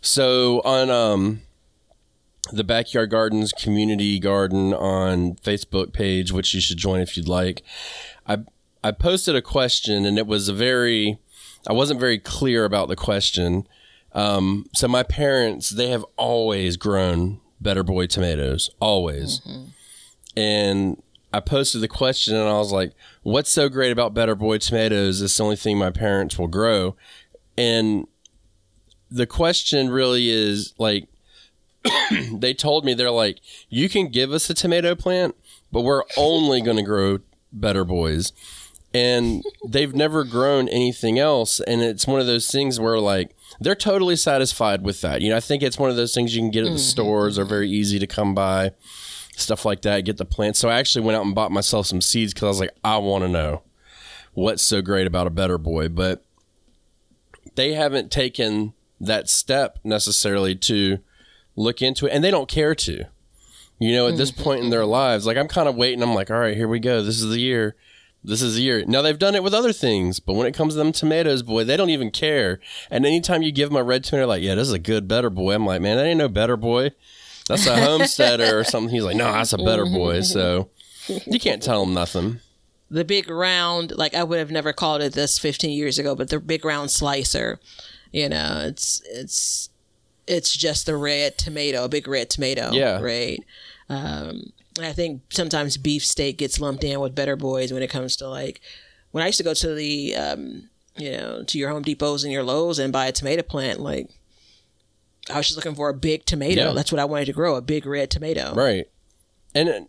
So 0.02 0.60
on 0.60 0.90
um 0.90 1.42
the 2.52 2.64
Backyard 2.64 3.10
Gardens 3.10 3.52
community 3.52 4.18
garden 4.18 4.74
on 4.74 5.34
Facebook 5.36 5.92
page, 5.92 6.32
which 6.32 6.54
you 6.54 6.60
should 6.60 6.78
join 6.78 7.00
if 7.00 7.16
you'd 7.16 7.28
like. 7.28 7.62
I 8.26 8.38
I 8.82 8.92
posted 8.92 9.36
a 9.36 9.42
question 9.42 10.04
and 10.04 10.18
it 10.18 10.26
was 10.26 10.48
a 10.48 10.54
very 10.54 11.18
I 11.68 11.72
wasn't 11.72 12.00
very 12.00 12.18
clear 12.18 12.64
about 12.64 12.88
the 12.88 12.96
question. 12.96 13.66
Um, 14.12 14.66
so 14.74 14.88
my 14.88 15.02
parents 15.02 15.70
they 15.70 15.88
have 15.90 16.04
always 16.16 16.76
grown 16.76 17.40
Better 17.60 17.82
Boy 17.82 18.06
tomatoes, 18.06 18.70
always, 18.80 19.42
and 20.36 21.00
I 21.32 21.40
posted 21.40 21.80
the 21.80 21.88
question 21.88 22.34
and 22.34 22.48
I 22.48 22.58
was 22.58 22.72
like, 22.72 22.92
"What's 23.22 23.50
so 23.50 23.68
great 23.68 23.92
about 23.92 24.14
Better 24.14 24.34
Boy 24.34 24.58
tomatoes? 24.58 25.22
It's 25.22 25.36
the 25.36 25.44
only 25.44 25.56
thing 25.56 25.78
my 25.78 25.90
parents 25.90 26.38
will 26.38 26.48
grow," 26.48 26.96
and 27.56 28.06
the 29.10 29.26
question 29.26 29.90
really 29.90 30.30
is 30.30 30.74
like 30.78 31.08
they 32.32 32.54
told 32.54 32.84
me 32.84 32.94
they're 32.94 33.10
like 33.10 33.40
you 33.68 33.88
can 33.88 34.08
give 34.08 34.32
us 34.32 34.48
a 34.48 34.54
tomato 34.54 34.94
plant 34.94 35.34
but 35.72 35.82
we're 35.82 36.04
only 36.16 36.60
going 36.60 36.76
to 36.76 36.82
grow 36.82 37.18
better 37.52 37.84
boys. 37.84 38.32
And 38.92 39.44
they've 39.64 39.94
never 39.94 40.24
grown 40.24 40.68
anything 40.68 41.18
else 41.18 41.60
and 41.60 41.80
it's 41.80 42.08
one 42.08 42.20
of 42.20 42.26
those 42.26 42.50
things 42.50 42.80
where 42.80 42.98
like 42.98 43.36
they're 43.60 43.76
totally 43.76 44.16
satisfied 44.16 44.82
with 44.82 45.00
that. 45.02 45.20
You 45.22 45.30
know 45.30 45.36
i 45.36 45.40
think 45.40 45.62
it's 45.62 45.78
one 45.78 45.90
of 45.90 45.96
those 45.96 46.12
things 46.12 46.34
you 46.34 46.42
can 46.42 46.50
get 46.50 46.64
at 46.64 46.70
the 46.70 46.70
mm-hmm. 46.70 46.78
stores 46.78 47.38
are 47.38 47.44
very 47.44 47.70
easy 47.70 48.00
to 48.00 48.06
come 48.08 48.34
by 48.34 48.72
stuff 49.40 49.64
like 49.64 49.82
that 49.82 50.04
get 50.04 50.16
the 50.16 50.24
plants. 50.24 50.58
So 50.58 50.68
i 50.68 50.78
actually 50.78 51.04
went 51.04 51.16
out 51.16 51.24
and 51.24 51.34
bought 51.34 51.52
myself 51.52 51.86
some 51.86 52.00
seeds 52.00 52.32
because 52.32 52.44
i 52.44 52.48
was 52.48 52.60
like 52.60 52.74
i 52.84 52.96
want 52.98 53.24
to 53.24 53.28
know 53.28 53.62
what's 54.34 54.62
so 54.62 54.80
great 54.82 55.06
about 55.06 55.26
a 55.26 55.30
better 55.30 55.58
boy. 55.58 55.88
But 55.88 56.24
they 57.54 57.74
haven't 57.74 58.10
taken 58.10 58.74
that 59.00 59.28
step 59.28 59.78
necessarily 59.82 60.54
to 60.54 60.98
look 61.56 61.82
into 61.82 62.06
it 62.06 62.10
and 62.10 62.22
they 62.22 62.30
don't 62.30 62.48
care 62.48 62.74
to. 62.74 63.04
You 63.78 63.92
know 63.92 64.08
at 64.08 64.18
this 64.18 64.30
mm-hmm. 64.30 64.42
point 64.42 64.62
in 64.62 64.68
their 64.68 64.84
lives 64.84 65.26
like 65.26 65.38
i'm 65.38 65.48
kind 65.48 65.68
of 65.68 65.74
waiting. 65.74 66.02
I'm 66.02 66.14
like 66.14 66.30
all 66.30 66.38
right 66.38 66.56
here 66.56 66.68
we 66.68 66.80
go. 66.80 67.02
This 67.02 67.20
is 67.20 67.30
the 67.30 67.40
year. 67.40 67.76
This 68.22 68.42
is 68.42 68.56
the 68.56 68.62
year. 68.62 68.84
Now 68.86 69.00
they've 69.00 69.18
done 69.18 69.34
it 69.34 69.42
with 69.42 69.54
other 69.54 69.72
things 69.72 70.20
but 70.20 70.34
when 70.34 70.46
it 70.46 70.54
comes 70.54 70.74
to 70.74 70.78
them 70.78 70.92
tomatoes 70.92 71.42
boy 71.42 71.64
they 71.64 71.76
don't 71.76 71.90
even 71.90 72.10
care. 72.10 72.60
And 72.90 73.06
anytime 73.06 73.42
you 73.42 73.52
give 73.52 73.70
them 73.70 73.78
a 73.78 73.82
red 73.82 74.04
tomato 74.04 74.26
like 74.26 74.42
yeah 74.42 74.54
this 74.54 74.68
is 74.68 74.74
a 74.74 74.78
good 74.78 75.08
better 75.08 75.30
boy. 75.30 75.54
I'm 75.54 75.64
like 75.64 75.80
man 75.80 75.96
that 75.96 76.04
ain't 76.04 76.18
no 76.18 76.28
better 76.28 76.58
boy 76.58 76.90
that's 77.48 77.66
a 77.66 77.76
homesteader 77.76 78.58
or 78.58 78.64
something. 78.64 78.94
He's 78.94 79.04
like 79.04 79.16
no 79.16 79.32
that's 79.32 79.52
a 79.52 79.58
better 79.58 79.84
boy 79.86 80.20
so 80.22 80.68
you 81.26 81.40
can't 81.40 81.62
tell 81.62 81.82
him 81.82 81.94
nothing. 81.94 82.40
The 82.90 83.04
big 83.04 83.30
round 83.30 83.96
like 83.96 84.14
i 84.14 84.24
would 84.24 84.38
have 84.40 84.50
never 84.50 84.72
called 84.72 85.00
it 85.02 85.12
this 85.12 85.38
15 85.38 85.70
years 85.70 85.98
ago 85.98 86.14
but 86.16 86.28
the 86.28 86.40
big 86.40 86.64
round 86.64 86.90
slicer 86.90 87.60
you 88.12 88.28
know 88.28 88.62
it's 88.66 89.00
it's 89.06 89.68
it's 90.26 90.56
just 90.56 90.86
the 90.86 90.96
red 90.96 91.38
tomato 91.38 91.84
a 91.84 91.88
big 91.88 92.08
red 92.08 92.30
tomato 92.30 92.70
Yeah. 92.72 93.00
right? 93.00 93.42
Um 93.88 94.52
i 94.80 94.92
think 94.92 95.22
sometimes 95.30 95.76
beefsteak 95.76 96.38
gets 96.38 96.60
lumped 96.60 96.82
in 96.84 96.98
with 97.00 97.14
better 97.14 97.36
boys 97.36 97.72
when 97.72 97.82
it 97.82 97.90
comes 97.90 98.16
to 98.16 98.28
like 98.28 98.60
when 99.12 99.22
i 99.22 99.26
used 99.26 99.38
to 99.38 99.44
go 99.44 99.54
to 99.54 99.74
the 99.74 100.14
um 100.16 100.68
you 100.96 101.12
know 101.12 101.44
to 101.44 101.58
your 101.58 101.70
home 101.70 101.82
depots 101.84 102.24
and 102.24 102.32
your 102.32 102.42
lowe's 102.44 102.78
and 102.80 102.92
buy 102.92 103.06
a 103.06 103.12
tomato 103.12 103.42
plant 103.42 103.78
like 103.80 104.08
i 105.30 105.36
was 105.38 105.46
just 105.48 105.56
looking 105.56 105.74
for 105.74 105.88
a 105.88 105.94
big 105.94 106.24
tomato 106.24 106.68
Yeah. 106.68 106.72
that's 106.72 106.90
what 106.92 106.98
i 107.00 107.04
wanted 107.04 107.26
to 107.26 107.32
grow 107.32 107.56
a 107.56 107.62
big 107.62 107.86
red 107.86 108.10
tomato 108.10 108.54
Right. 108.54 108.86
And 109.54 109.68
uh, 109.68 109.80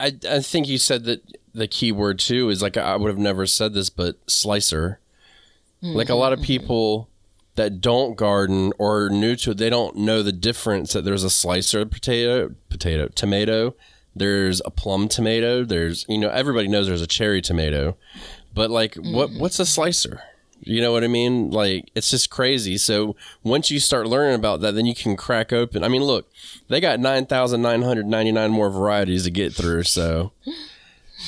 I 0.00 0.16
I 0.28 0.40
think 0.40 0.66
you 0.68 0.78
said 0.78 1.04
that 1.04 1.22
the 1.54 1.68
key 1.68 1.92
word 1.92 2.18
too 2.18 2.48
is 2.50 2.60
like 2.62 2.76
I 2.76 2.96
would 2.96 3.08
have 3.08 3.18
never 3.18 3.46
said 3.46 3.74
this, 3.74 3.90
but 3.90 4.16
slicer. 4.28 4.98
Like 5.82 6.08
a 6.08 6.14
lot 6.14 6.32
of 6.32 6.42
people 6.42 7.08
that 7.56 7.80
don't 7.80 8.14
garden 8.16 8.72
or 8.78 9.04
are 9.04 9.10
new 9.10 9.34
to 9.36 9.52
it, 9.52 9.58
they 9.58 9.70
don't 9.70 9.96
know 9.96 10.22
the 10.22 10.32
difference 10.32 10.92
that 10.92 11.04
there's 11.04 11.24
a 11.24 11.30
slicer 11.30 11.86
potato, 11.86 12.54
potato, 12.68 13.08
tomato. 13.08 13.74
There's 14.14 14.60
a 14.64 14.70
plum 14.70 15.08
tomato. 15.08 15.64
There's 15.64 16.04
you 16.08 16.18
know 16.18 16.30
everybody 16.30 16.66
knows 16.68 16.86
there's 16.86 17.00
a 17.02 17.06
cherry 17.06 17.40
tomato, 17.42 17.96
but 18.52 18.70
like 18.70 18.94
what 18.96 19.30
what's 19.32 19.58
a 19.60 19.66
slicer? 19.66 20.22
You 20.62 20.80
know 20.80 20.92
what 20.92 21.04
I 21.04 21.08
mean? 21.08 21.50
Like 21.50 21.90
it's 21.94 22.10
just 22.10 22.30
crazy. 22.30 22.76
So 22.78 23.16
once 23.42 23.70
you 23.70 23.80
start 23.80 24.06
learning 24.06 24.34
about 24.34 24.60
that, 24.60 24.74
then 24.74 24.86
you 24.86 24.94
can 24.94 25.16
crack 25.16 25.52
open. 25.52 25.82
I 25.82 25.88
mean, 25.88 26.02
look, 26.04 26.30
they 26.68 26.80
got 26.80 27.00
nine 27.00 27.26
thousand 27.26 27.62
nine 27.62 27.82
hundred 27.82 28.06
ninety 28.06 28.32
nine 28.32 28.50
more 28.50 28.70
varieties 28.70 29.24
to 29.24 29.30
get 29.30 29.54
through. 29.54 29.84
So 29.84 30.32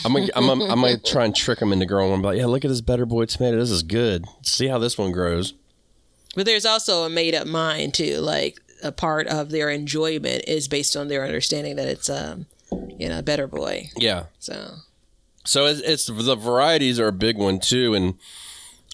I'm 0.04 0.12
gonna 0.12 0.28
I'm 0.34 0.46
gonna, 0.46 0.64
I'm 0.64 0.80
gonna 0.80 0.98
try 0.98 1.24
and 1.24 1.34
trick 1.34 1.60
them 1.60 1.72
into 1.72 1.86
growing 1.86 2.10
one. 2.10 2.22
But 2.22 2.36
yeah, 2.36 2.46
look 2.46 2.64
at 2.64 2.68
this 2.68 2.80
Better 2.80 3.06
Boy 3.06 3.24
tomato. 3.24 3.58
This 3.58 3.70
is 3.70 3.82
good. 3.82 4.26
See 4.42 4.68
how 4.68 4.78
this 4.78 4.98
one 4.98 5.12
grows. 5.12 5.54
But 6.34 6.46
there's 6.46 6.64
also 6.64 7.04
a 7.04 7.10
made 7.10 7.34
up 7.34 7.46
mind 7.46 7.94
too. 7.94 8.18
Like 8.18 8.58
a 8.82 8.92
part 8.92 9.26
of 9.28 9.50
their 9.50 9.70
enjoyment 9.70 10.44
is 10.46 10.68
based 10.68 10.96
on 10.96 11.08
their 11.08 11.24
understanding 11.24 11.76
that 11.76 11.88
it's 11.88 12.10
um 12.10 12.46
you 12.98 13.08
know 13.08 13.18
a 13.18 13.22
better 13.22 13.46
boy. 13.46 13.88
Yeah. 13.96 14.24
So 14.38 14.76
So 15.44 15.66
it's, 15.66 15.80
it's 15.80 16.06
the 16.06 16.36
varieties 16.36 17.00
are 17.00 17.08
a 17.08 17.12
big 17.12 17.36
one 17.36 17.60
too, 17.60 17.94
and 17.94 18.14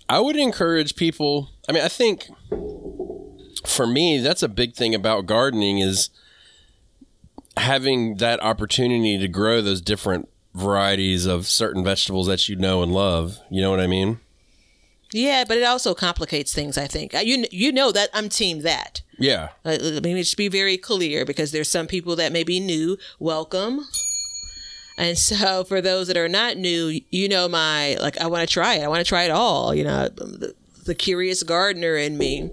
I 0.09 0.21
would 0.21 0.37
encourage 0.37 0.97
people. 0.97 1.51
I 1.69 1.73
mean, 1.73 1.83
I 1.83 1.89
think 1.89 2.29
for 3.67 3.87
me, 3.87 4.19
that's 4.19 4.43
a 4.43 4.49
big 4.49 4.75
thing 4.75 4.95
about 4.95 5.27
gardening 5.27 5.79
is 5.79 6.11
having 7.57 8.17
that 8.17 8.43
opportunity 8.43 9.19
to 9.19 9.29
grow 9.29 9.61
those 9.61 9.81
different 9.81 10.29
varieties 10.55 11.27
of 11.27 11.47
certain 11.47 11.85
vegetables 11.85 12.27
that 12.27 12.49
you 12.49 12.57
know 12.57 12.83
and 12.83 12.93
love. 12.93 13.39
You 13.51 13.61
know 13.61 13.71
what 13.71 13.81
I 13.81 13.87
mean? 13.87 14.21
yeah, 15.13 15.43
but 15.49 15.57
it 15.57 15.65
also 15.65 15.95
complicates 15.95 16.53
things. 16.53 16.77
I 16.77 16.87
think 16.87 17.15
Uh, 17.15 17.19
you 17.21 17.47
you 17.51 17.73
know 17.73 17.91
that 17.93 18.11
I'm 18.13 18.29
team 18.29 18.61
that. 18.63 19.01
Yeah. 19.19 19.49
Uh, 19.65 19.77
Let 19.81 20.05
me 20.05 20.15
just 20.15 20.37
be 20.37 20.49
very 20.49 20.77
clear 20.77 21.25
because 21.25 21.51
there's 21.51 21.71
some 21.71 21.87
people 21.87 22.15
that 22.17 22.31
may 22.33 22.45
be 22.45 22.61
new. 22.61 22.99
Welcome. 23.19 23.87
And 24.99 25.17
so 25.17 25.65
for 25.69 25.81
those 25.81 26.09
that 26.09 26.19
are 26.19 26.29
not 26.29 26.59
new, 26.59 27.01
you 27.11 27.29
know 27.29 27.49
my 27.49 27.97
like 28.01 28.21
I 28.21 28.27
want 28.27 28.47
to 28.47 28.53
try 28.53 28.75
it. 28.75 28.85
I 28.85 28.89
want 28.89 29.01
to 29.01 29.09
try 29.09 29.23
it 29.23 29.31
all. 29.31 29.75
You 29.75 29.85
know 29.85 30.09
the, 30.09 30.55
the 30.85 30.95
curious 30.95 31.43
gardener 31.43 31.97
in 31.97 32.19
me. 32.19 32.51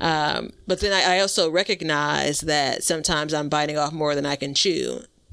Um, 0.00 0.50
but 0.66 0.80
then 0.80 0.92
I, 0.92 1.16
I 1.16 1.20
also 1.20 1.50
recognize 1.50 2.40
that 2.42 2.84
sometimes 2.84 3.34
I'm 3.34 3.48
biting 3.48 3.76
off 3.76 3.92
more 3.92 4.14
than 4.14 4.24
I 4.24 4.36
can 4.36 4.54
chew. 4.54 5.00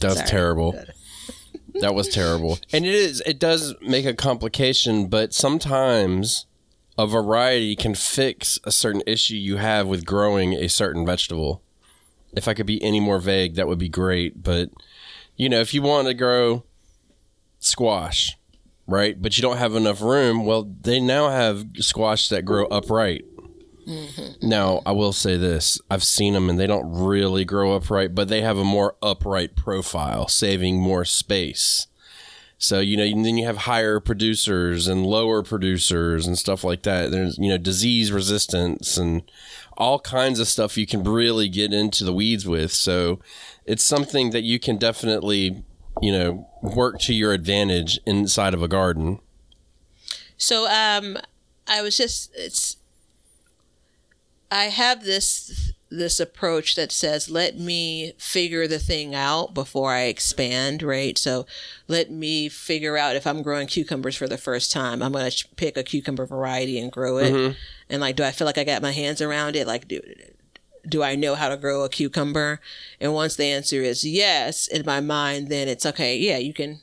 That's 0.00 0.16
Sorry. 0.16 0.28
terrible. 0.28 0.80
That 1.80 1.94
was 1.94 2.08
terrible. 2.08 2.58
And 2.72 2.84
it 2.84 2.94
is 2.94 3.22
it 3.26 3.38
does 3.38 3.74
make 3.80 4.06
a 4.06 4.14
complication, 4.14 5.06
but 5.08 5.34
sometimes 5.34 6.46
a 6.96 7.06
variety 7.06 7.76
can 7.76 7.94
fix 7.94 8.58
a 8.64 8.72
certain 8.72 9.02
issue 9.06 9.36
you 9.36 9.56
have 9.56 9.86
with 9.86 10.04
growing 10.04 10.54
a 10.54 10.68
certain 10.68 11.06
vegetable. 11.06 11.62
If 12.32 12.48
I 12.48 12.54
could 12.54 12.66
be 12.66 12.82
any 12.82 13.00
more 13.00 13.18
vague, 13.18 13.54
that 13.54 13.68
would 13.68 13.78
be 13.78 13.88
great, 13.88 14.42
but 14.42 14.70
you 15.36 15.48
know, 15.48 15.60
if 15.60 15.72
you 15.72 15.82
want 15.82 16.08
to 16.08 16.14
grow 16.14 16.64
squash, 17.60 18.36
right? 18.86 19.20
But 19.20 19.38
you 19.38 19.42
don't 19.42 19.56
have 19.56 19.74
enough 19.74 20.02
room, 20.02 20.44
well, 20.44 20.70
they 20.82 21.00
now 21.00 21.30
have 21.30 21.64
squash 21.76 22.28
that 22.28 22.44
grow 22.44 22.66
upright. 22.66 23.24
Mm-hmm. 23.86 24.46
Now, 24.46 24.82
I 24.84 24.92
will 24.92 25.12
say 25.12 25.36
this 25.36 25.80
I've 25.90 26.04
seen 26.04 26.34
them 26.34 26.50
and 26.50 26.58
they 26.58 26.66
don't 26.66 26.92
really 26.92 27.44
grow 27.44 27.74
upright, 27.74 28.14
but 28.14 28.28
they 28.28 28.42
have 28.42 28.58
a 28.58 28.64
more 28.64 28.96
upright 29.00 29.56
profile, 29.56 30.28
saving 30.28 30.78
more 30.78 31.04
space. 31.06 31.86
So, 32.60 32.80
you 32.80 32.96
know, 32.96 33.04
and 33.04 33.24
then 33.24 33.38
you 33.38 33.46
have 33.46 33.56
higher 33.58 34.00
producers 34.00 34.88
and 34.88 35.06
lower 35.06 35.44
producers 35.44 36.26
and 36.26 36.36
stuff 36.36 36.64
like 36.64 36.82
that. 36.82 37.12
There's, 37.12 37.38
you 37.38 37.48
know, 37.48 37.56
disease 37.56 38.10
resistance 38.10 38.98
and 38.98 39.22
all 39.78 39.98
kinds 40.00 40.38
of 40.40 40.46
stuff 40.48 40.76
you 40.76 40.86
can 40.86 41.02
really 41.02 41.48
get 41.48 41.72
into 41.72 42.04
the 42.04 42.12
weeds 42.12 42.46
with. 42.46 42.72
So, 42.72 43.20
it's 43.64 43.84
something 43.84 44.30
that 44.30 44.42
you 44.42 44.58
can 44.58 44.76
definitely, 44.76 45.62
you 46.02 46.12
know, 46.12 46.48
work 46.62 46.98
to 47.00 47.14
your 47.14 47.32
advantage 47.32 47.98
inside 48.06 48.54
of 48.54 48.62
a 48.62 48.68
garden. 48.68 49.20
So 50.38 50.66
um 50.70 51.18
I 51.66 51.82
was 51.82 51.96
just 51.96 52.30
it's 52.34 52.76
I 54.50 54.64
have 54.64 55.04
this 55.04 55.72
this 55.90 56.20
approach 56.20 56.76
that 56.76 56.92
says 56.92 57.30
let 57.30 57.58
me 57.58 58.12
figure 58.18 58.66
the 58.66 58.78
thing 58.78 59.14
out 59.14 59.54
before 59.54 59.92
I 59.92 60.02
expand, 60.02 60.82
right? 60.82 61.16
So 61.16 61.46
let 61.86 62.10
me 62.10 62.48
figure 62.48 62.96
out 62.96 63.16
if 63.16 63.26
I'm 63.26 63.42
growing 63.42 63.66
cucumbers 63.66 64.16
for 64.16 64.28
the 64.28 64.38
first 64.38 64.70
time, 64.70 65.02
I'm 65.02 65.12
going 65.12 65.30
to 65.30 65.48
pick 65.56 65.76
a 65.76 65.82
cucumber 65.82 66.26
variety 66.26 66.78
and 66.78 66.92
grow 66.92 67.18
it. 67.18 67.32
Mm-hmm. 67.32 67.52
And 67.88 68.00
like 68.00 68.16
do 68.16 68.24
I 68.24 68.32
feel 68.32 68.46
like 68.46 68.58
I 68.58 68.64
got 68.64 68.82
my 68.82 68.92
hands 68.92 69.22
around 69.22 69.56
it? 69.56 69.66
Like 69.66 69.88
do 69.88 70.00
do 70.86 71.02
I 71.02 71.16
know 71.16 71.34
how 71.34 71.48
to 71.48 71.56
grow 71.56 71.84
a 71.84 71.88
cucumber? 71.88 72.60
And 73.00 73.12
once 73.12 73.36
the 73.36 73.44
answer 73.44 73.82
is 73.82 74.04
yes 74.04 74.66
in 74.66 74.84
my 74.86 75.00
mind, 75.00 75.48
then 75.48 75.68
it's 75.68 75.84
okay. 75.86 76.16
Yeah, 76.16 76.38
you 76.38 76.52
can 76.52 76.80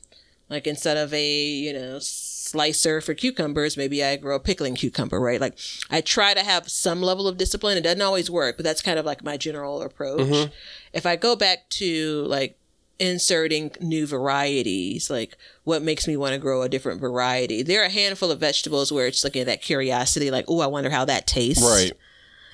like 0.48 0.66
instead 0.66 0.96
of 0.96 1.12
a, 1.12 1.44
you 1.44 1.72
know, 1.72 1.98
slicer 2.46 3.00
for 3.00 3.14
cucumbers, 3.14 3.76
maybe 3.76 4.02
I 4.02 4.16
grow 4.16 4.36
a 4.36 4.40
pickling 4.40 4.74
cucumber, 4.74 5.20
right? 5.20 5.40
Like 5.40 5.58
I 5.90 6.00
try 6.00 6.34
to 6.34 6.42
have 6.42 6.70
some 6.70 7.02
level 7.02 7.26
of 7.28 7.36
discipline. 7.36 7.76
It 7.76 7.82
doesn't 7.82 8.02
always 8.02 8.30
work, 8.30 8.56
but 8.56 8.64
that's 8.64 8.82
kind 8.82 8.98
of 8.98 9.04
like 9.04 9.24
my 9.24 9.36
general 9.36 9.82
approach. 9.82 10.20
Mm-hmm. 10.20 10.52
If 10.92 11.06
I 11.06 11.16
go 11.16 11.36
back 11.36 11.68
to 11.70 12.22
like 12.26 12.58
inserting 12.98 13.72
new 13.80 14.06
varieties, 14.06 15.10
like 15.10 15.36
what 15.64 15.82
makes 15.82 16.08
me 16.08 16.16
want 16.16 16.32
to 16.32 16.38
grow 16.38 16.62
a 16.62 16.68
different 16.68 17.00
variety, 17.00 17.62
there 17.62 17.82
are 17.82 17.86
a 17.86 17.90
handful 17.90 18.30
of 18.30 18.40
vegetables 18.40 18.92
where 18.92 19.06
it's 19.06 19.24
like 19.24 19.34
that 19.34 19.62
curiosity, 19.62 20.30
like, 20.30 20.46
oh, 20.48 20.60
I 20.60 20.66
wonder 20.66 20.90
how 20.90 21.04
that 21.04 21.26
tastes. 21.26 21.62
Right. 21.62 21.92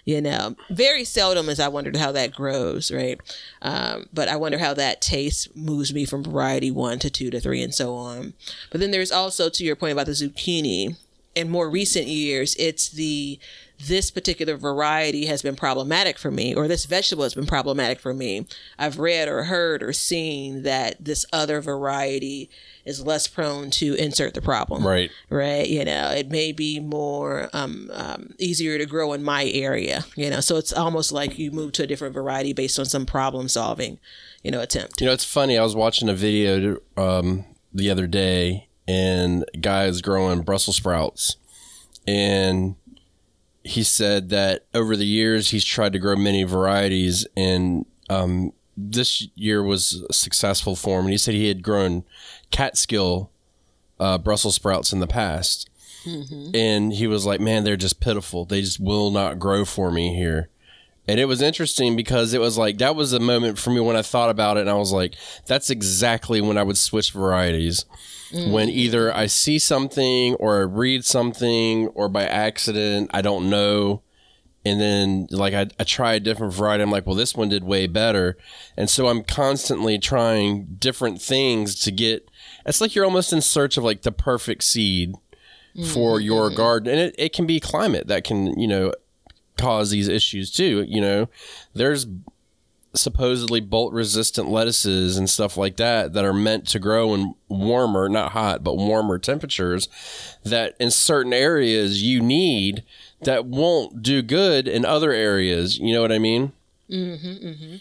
You 0.05 0.21
know, 0.21 0.57
very 0.69 1.05
seldom 1.05 1.49
as 1.49 1.61
I 1.61 1.69
wondered 1.69 1.97
how 1.97 2.11
that 2.11 2.35
grows, 2.35 2.91
right? 2.91 3.21
Um, 3.63 4.09
but 4.13 4.29
I 4.29 4.35
wonder 4.35 4.59
how 4.59 4.75
that 4.75 5.01
taste 5.01 5.55
moves 5.57 5.95
me 5.95 6.05
from 6.05 6.25
variety 6.25 6.73
one 6.73 6.99
to 6.99 7.11
two 7.11 7.31
to 7.31 7.39
three 7.39 7.63
and 7.63 7.73
so 7.73 7.95
on. 7.95 8.33
But 8.71 8.81
then 8.81 8.91
there's 8.91 9.13
also, 9.13 9.49
to 9.49 9.65
your 9.65 9.77
point 9.77 9.93
about 9.93 10.07
the 10.07 10.13
zucchini, 10.13 10.97
in 11.35 11.49
more 11.49 11.71
recent 11.71 12.09
years, 12.09 12.57
it's 12.57 12.89
the 12.89 13.39
this 13.89 14.11
particular 14.11 14.57
variety 14.57 15.27
has 15.27 15.43
been 15.43 15.57
problematic 15.57 16.19
for 16.19 16.31
me, 16.31 16.55
or 16.55 16.69
this 16.69 16.85
vegetable 16.85 17.25
has 17.25 17.35
been 17.35 17.47
problematic 17.47 18.01
for 18.01 18.15
me. 18.15 18.47
I've 18.79 18.99
read 18.99 19.29
or 19.29 19.45
heard 19.45 19.83
or 19.83 19.93
seen 19.93 20.62
that 20.62 21.05
this 21.05 21.27
other 21.33 21.61
variety 21.61 22.51
is 22.85 23.05
less 23.05 23.29
prone 23.29 23.71
to 23.71 23.95
insert 23.95 24.35
the 24.35 24.43
problem. 24.43 24.87
Right. 24.87 25.11
Right. 25.31 25.69
You 25.69 25.85
know, 25.85 26.11
it 26.11 26.31
may 26.31 26.53
be 26.53 26.81
more 26.81 27.49
um, 27.53 27.91
um, 27.93 28.35
easier 28.39 28.79
to 28.79 28.87
grow 28.87 29.12
in 29.12 29.23
my 29.23 29.47
area. 29.47 30.05
You 30.17 30.31
know, 30.31 30.41
so 30.41 30.57
it's 30.57 30.73
almost 30.73 31.12
like 31.12 31.39
you 31.39 31.51
move 31.51 31.73
to 31.73 31.85
a 31.85 31.87
different 31.87 32.15
variety 32.15 32.53
based 32.53 32.79
on 32.79 32.85
some 32.85 33.07
problem 33.07 33.49
solving, 33.49 33.99
you 34.43 34.51
know, 34.51 34.61
attempt. 34.61 35.01
You 35.01 35.07
know, 35.07 35.12
it's 35.12 35.25
funny. 35.25 35.59
I 35.59 35.62
was 35.62 35.77
watching 35.77 36.09
a 36.09 36.15
video 36.15 36.79
um, 36.97 37.45
the 37.73 37.91
other 37.91 38.07
day, 38.07 38.69
and 38.87 39.45
guys 39.61 40.01
growing 40.01 40.43
Brussels 40.43 40.77
sprouts, 40.77 41.37
and 42.07 42.77
he 43.64 43.83
said 43.83 44.28
that 44.31 44.64
over 44.75 44.97
the 44.97 45.07
years 45.07 45.50
he's 45.50 45.64
tried 45.64 45.92
to 45.92 45.99
grow 45.99 46.16
many 46.16 46.42
varieties, 46.45 47.26
and 47.37 47.87
um, 48.11 48.52
this 48.76 49.28
year 49.35 49.62
was 49.62 50.04
successful 50.11 50.75
for 50.76 50.99
him. 50.99 51.07
And 51.07 51.12
he 51.12 51.19
said 51.19 51.35
he 51.35 51.49
had 51.49 51.62
grown 51.62 52.04
Catskill 52.50 53.31
uh, 54.00 54.19
Brussels 54.19 54.57
sprouts 54.57 54.92
in 54.92 55.00
the 55.00 55.07
past, 55.07 55.69
and 56.54 56.92
he 56.92 57.07
was 57.07 57.25
like, 57.25 57.40
"Man, 57.40 57.62
they're 57.64 57.76
just 57.76 58.00
pitiful. 58.00 58.45
They 58.45 58.61
just 58.62 58.81
will 58.81 59.11
not 59.11 59.38
grow 59.38 59.64
for 59.64 59.90
me 59.92 60.14
here." 60.14 60.49
And 61.09 61.19
it 61.19 61.25
was 61.25 61.43
interesting 61.43 61.97
because 61.97 62.33
it 62.33 62.41
was 62.41 62.57
like 62.57 62.79
that 62.79 62.95
was 62.95 63.13
a 63.13 63.19
moment 63.19 63.59
for 63.59 63.71
me 63.71 63.81
when 63.81 63.97
I 63.97 64.03
thought 64.03 64.31
about 64.31 64.57
it, 64.57 64.63
and 64.63 64.71
I 64.71 64.75
was 64.75 64.93
like, 64.93 65.15
"That's 65.47 65.69
exactly 65.69 66.41
when 66.41 66.57
I 66.57 66.63
would 66.63 66.79
switch 66.79 67.11
varieties." 67.11 67.85
Mm. 68.31 68.53
When 68.53 68.69
either 68.69 69.15
I 69.15 69.27
see 69.27 69.59
something 69.59 70.35
or 70.37 70.59
I 70.59 70.63
read 70.63 71.05
something 71.05 71.89
or 71.89 72.09
by 72.09 72.25
accident 72.25 73.11
I 73.13 73.21
don't 73.21 73.51
know, 73.51 74.03
and 74.65 74.81
then 74.81 75.27
like 75.31 75.55
I, 75.55 75.67
I 75.79 75.85
try 75.85 76.15
a 76.15 76.21
different 76.21 76.55
variety, 76.55 76.85
I'm 76.85 76.91
like, 76.91 77.05
"Well, 77.05 77.17
this 77.17 77.35
one 77.35 77.49
did 77.49 77.65
way 77.65 77.89
better," 77.89 78.39
and 78.77 78.89
so 78.89 79.09
I'm 79.09 79.25
constantly 79.25 79.99
trying 79.99 80.77
different 80.79 81.21
things 81.21 81.81
to 81.81 81.91
get. 81.91 82.29
It's 82.65 82.81
like 82.81 82.95
you're 82.95 83.05
almost 83.05 83.33
in 83.33 83.41
search 83.41 83.77
of 83.77 83.83
like 83.83 84.03
the 84.03 84.13
perfect 84.13 84.63
seed 84.63 85.15
mm, 85.77 85.93
for 85.93 86.21
your 86.21 86.49
mm, 86.49 86.57
garden, 86.57 86.93
and 86.93 87.01
it, 87.01 87.15
it 87.19 87.33
can 87.33 87.45
be 87.45 87.59
climate 87.59 88.07
that 88.07 88.23
can 88.23 88.57
you 88.59 88.69
know 88.69 88.93
cause 89.62 89.90
these 89.90 90.09
issues 90.09 90.50
too. 90.50 90.85
You 90.88 91.00
know, 91.00 91.28
there's 91.75 92.07
supposedly 92.95 93.61
bolt 93.61 93.92
resistant 93.92 94.49
lettuces 94.49 95.16
and 95.16 95.28
stuff 95.31 95.57
like 95.57 95.76
that 95.76 96.12
that 96.12 96.25
are 96.25 96.33
meant 96.33 96.66
to 96.69 96.78
grow 96.78 97.14
in 97.14 97.35
warmer, 97.49 98.09
not 98.09 98.33
hot, 98.33 98.62
but 98.62 98.76
warmer 98.76 99.19
temperatures 99.19 99.88
that 100.45 100.75
in 100.78 100.90
certain 100.90 101.33
areas 101.33 102.02
you 102.02 102.21
need 102.21 102.83
that 103.23 103.47
won't 103.47 104.02
do 104.02 104.21
good 104.21 104.69
in 104.69 104.85
other 104.85 105.12
areas. 105.12 105.78
You 105.78 105.95
know 105.95 106.02
what 106.02 106.12
I 106.12 106.19
mean? 106.19 106.52
Mm-hmm, 106.90 107.76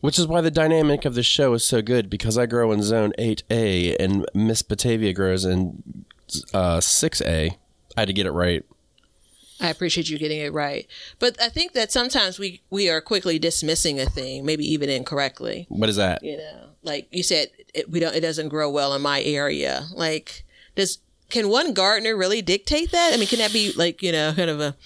Which 0.00 0.18
is 0.18 0.26
why 0.26 0.40
the 0.40 0.50
dynamic 0.50 1.04
of 1.04 1.14
the 1.14 1.22
show 1.22 1.54
is 1.54 1.66
so 1.66 1.82
good 1.82 2.08
because 2.08 2.38
I 2.38 2.46
grow 2.46 2.70
in 2.70 2.82
zone 2.82 3.12
8A 3.18 3.96
and 3.98 4.26
Miss 4.34 4.62
Batavia 4.62 5.12
grows 5.12 5.44
in 5.44 6.04
uh, 6.52 6.78
6A. 6.78 7.56
I 7.96 8.00
had 8.00 8.08
to 8.08 8.12
get 8.12 8.26
it 8.26 8.32
right. 8.32 8.64
I 9.60 9.68
appreciate 9.68 10.10
you 10.10 10.18
getting 10.18 10.40
it 10.40 10.52
right. 10.52 10.86
But 11.18 11.40
I 11.40 11.48
think 11.48 11.72
that 11.72 11.92
sometimes 11.92 12.38
we, 12.38 12.60
we 12.70 12.90
are 12.90 13.00
quickly 13.00 13.38
dismissing 13.38 14.00
a 14.00 14.06
thing, 14.06 14.44
maybe 14.44 14.64
even 14.64 14.90
incorrectly. 14.90 15.66
What 15.68 15.88
is 15.88 15.96
that? 15.96 16.22
You 16.24 16.38
know, 16.38 16.70
like 16.82 17.06
you 17.10 17.22
said, 17.22 17.48
it, 17.72 17.90
we 17.90 18.00
don't, 18.00 18.14
it 18.14 18.20
doesn't 18.20 18.48
grow 18.48 18.68
well 18.68 18.94
in 18.94 19.02
my 19.02 19.22
area. 19.22 19.86
Like, 19.94 20.44
does, 20.74 20.98
can 21.30 21.48
one 21.48 21.72
gardener 21.72 22.16
really 22.16 22.42
dictate 22.42 22.90
that? 22.90 23.12
I 23.14 23.16
mean, 23.16 23.28
can 23.28 23.38
that 23.38 23.52
be 23.52 23.72
like, 23.76 24.02
you 24.02 24.12
know, 24.12 24.32
kind 24.34 24.50
of 24.50 24.60
a, 24.60 24.76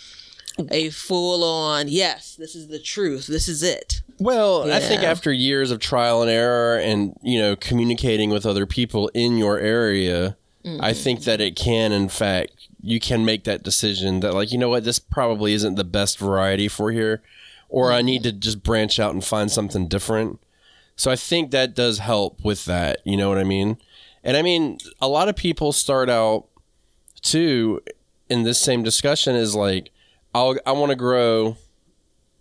a 0.70 0.90
full 0.90 1.44
on, 1.44 1.88
yes, 1.88 2.36
this 2.36 2.54
is 2.54 2.68
the 2.68 2.78
truth. 2.78 3.26
This 3.26 3.48
is 3.48 3.62
it. 3.62 4.02
Well, 4.18 4.70
I 4.70 4.80
think 4.80 5.02
after 5.02 5.32
years 5.32 5.70
of 5.70 5.78
trial 5.78 6.22
and 6.22 6.30
error 6.30 6.76
and, 6.78 7.16
you 7.22 7.38
know, 7.38 7.54
communicating 7.54 8.30
with 8.30 8.44
other 8.44 8.66
people 8.66 9.08
in 9.14 9.38
your 9.38 9.58
area, 9.58 10.36
mm. 10.64 10.78
I 10.82 10.92
think 10.92 11.22
that 11.24 11.40
it 11.40 11.54
can, 11.54 11.92
in 11.92 12.08
fact, 12.08 12.57
you 12.80 13.00
can 13.00 13.24
make 13.24 13.44
that 13.44 13.62
decision 13.62 14.20
that, 14.20 14.34
like, 14.34 14.52
you 14.52 14.58
know 14.58 14.68
what, 14.68 14.84
this 14.84 14.98
probably 14.98 15.52
isn't 15.54 15.74
the 15.74 15.84
best 15.84 16.18
variety 16.18 16.68
for 16.68 16.92
here, 16.92 17.22
or 17.68 17.92
I 17.92 18.02
need 18.02 18.22
to 18.22 18.32
just 18.32 18.62
branch 18.62 18.98
out 18.98 19.12
and 19.14 19.24
find 19.24 19.50
something 19.50 19.88
different. 19.88 20.40
So 20.96 21.10
I 21.10 21.16
think 21.16 21.50
that 21.50 21.74
does 21.74 21.98
help 21.98 22.44
with 22.44 22.64
that. 22.64 23.00
You 23.04 23.16
know 23.16 23.28
what 23.28 23.38
I 23.38 23.44
mean? 23.44 23.78
And 24.24 24.36
I 24.36 24.42
mean, 24.42 24.78
a 25.00 25.08
lot 25.08 25.28
of 25.28 25.36
people 25.36 25.72
start 25.72 26.10
out 26.10 26.46
too 27.22 27.80
in 28.28 28.42
this 28.42 28.60
same 28.60 28.82
discussion 28.82 29.36
is 29.36 29.54
like, 29.54 29.90
I'll, 30.34 30.56
I 30.66 30.72
want 30.72 30.90
to 30.90 30.96
grow 30.96 31.56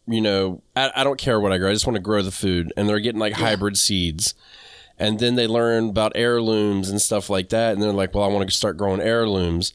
you 0.07 0.21
know, 0.21 0.61
I, 0.75 0.91
I 0.95 1.03
don't 1.03 1.19
care 1.19 1.39
what 1.39 1.51
I 1.51 1.57
grow. 1.57 1.69
I 1.69 1.73
just 1.73 1.85
want 1.85 1.97
to 1.97 2.01
grow 2.01 2.21
the 2.21 2.31
food. 2.31 2.71
And 2.77 2.87
they're 2.87 2.99
getting 2.99 3.19
like 3.19 3.33
hybrid 3.33 3.77
seeds. 3.77 4.33
And 4.97 5.19
then 5.19 5.35
they 5.35 5.45
learn 5.45 5.89
about 5.89 6.13
heirlooms 6.15 6.89
and 6.89 7.01
stuff 7.01 7.29
like 7.29 7.49
that. 7.49 7.73
And 7.73 7.83
they're 7.83 7.91
like, 7.91 8.15
well, 8.15 8.23
I 8.23 8.27
want 8.27 8.49
to 8.49 8.55
start 8.55 8.77
growing 8.77 9.01
heirlooms. 9.01 9.73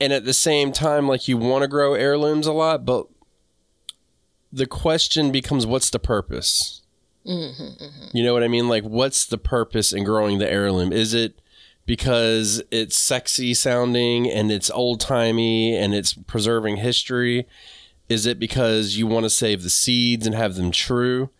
And 0.00 0.12
at 0.12 0.24
the 0.24 0.32
same 0.32 0.72
time, 0.72 1.06
like 1.06 1.28
you 1.28 1.36
want 1.36 1.62
to 1.62 1.68
grow 1.68 1.94
heirlooms 1.94 2.46
a 2.46 2.52
lot, 2.52 2.84
but 2.84 3.06
the 4.52 4.66
question 4.66 5.30
becomes 5.30 5.66
what's 5.66 5.90
the 5.90 5.98
purpose? 5.98 6.82
Mm-hmm, 7.26 7.84
mm-hmm. 7.84 8.16
You 8.16 8.24
know 8.24 8.32
what 8.32 8.42
I 8.42 8.48
mean? 8.48 8.68
Like, 8.68 8.84
what's 8.84 9.26
the 9.26 9.38
purpose 9.38 9.92
in 9.92 10.04
growing 10.04 10.38
the 10.38 10.50
heirloom? 10.50 10.92
Is 10.92 11.12
it 11.12 11.38
because 11.86 12.62
it's 12.70 12.96
sexy 12.96 13.52
sounding 13.52 14.30
and 14.30 14.50
it's 14.50 14.70
old 14.70 15.00
timey 15.00 15.76
and 15.76 15.94
it's 15.94 16.14
preserving 16.14 16.76
history? 16.76 17.46
Is 18.08 18.26
it 18.26 18.38
because 18.38 18.96
you 18.96 19.06
want 19.06 19.24
to 19.24 19.30
save 19.30 19.62
the 19.62 19.70
seeds 19.70 20.26
and 20.26 20.34
have 20.34 20.54
them 20.54 20.70
true? 20.70 21.30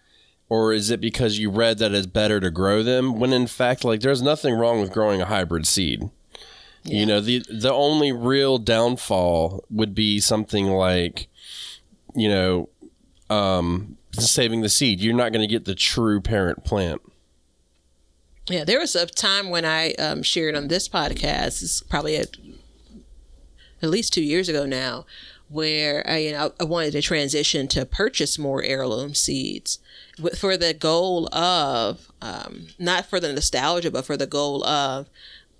Or 0.49 0.73
is 0.73 0.91
it 0.91 1.01
because 1.01 1.39
you 1.39 1.51
read 1.51 1.79
that 1.79 1.93
it's 1.93 2.07
better 2.07 2.41
to 2.41 2.51
grow 2.51 2.83
them? 2.83 3.19
When 3.19 3.33
in 3.33 3.47
fact, 3.47 3.85
like, 3.85 4.01
there's 4.01 4.23
nothing 4.23 4.55
wrong 4.55 4.81
with 4.81 4.93
growing 4.93 5.21
a 5.21 5.27
hybrid 5.27 5.67
seed. 5.67 6.11
You 6.83 7.07
know, 7.07 7.21
the 7.21 7.45
the 7.51 7.73
only 7.73 8.11
real 8.11 8.59
downfall 8.59 9.65
would 9.71 9.95
be 9.95 10.19
something 10.19 10.67
like, 10.67 11.29
you 12.15 12.29
know, 12.29 12.69
um, 13.29 13.99
saving 14.13 14.63
the 14.63 14.69
seed. 14.69 15.01
You're 15.01 15.15
not 15.15 15.33
going 15.33 15.47
to 15.47 15.53
get 15.53 15.67
the 15.67 15.75
true 15.75 16.21
parent 16.21 16.65
plant. 16.65 17.03
Yeah, 18.49 18.65
there 18.65 18.81
was 18.81 18.97
a 18.97 19.07
time 19.07 19.51
when 19.51 19.65
I 19.65 19.93
um, 19.93 20.23
shared 20.23 20.57
on 20.57 20.69
this 20.69 20.89
podcast. 20.89 21.63
It's 21.63 21.83
probably 21.83 22.17
at, 22.17 22.37
at 23.83 23.91
least 23.91 24.13
two 24.13 24.25
years 24.25 24.49
ago 24.49 24.67
now, 24.67 25.07
where 25.49 26.03
I, 26.09 26.17
you 26.17 26.33
know, 26.33 26.53
I 26.59 26.65
wanted 26.65 26.93
to 26.93 27.03
transition 27.03 27.69
to 27.69 27.85
purchase 27.85 28.39
more 28.39 28.63
heirloom 28.63 29.15
seeds 29.15 29.79
with, 30.21 30.39
for 30.39 30.57
the 30.57 30.75
goal 30.75 31.33
of 31.33 32.11
um, 32.23 32.69
not 32.79 33.07
for 33.07 33.21
the 33.21 33.33
nostalgia, 33.33 33.91
but 33.91 34.07
for 34.07 34.17
the 34.17 34.27
goal 34.27 34.65
of, 34.65 35.09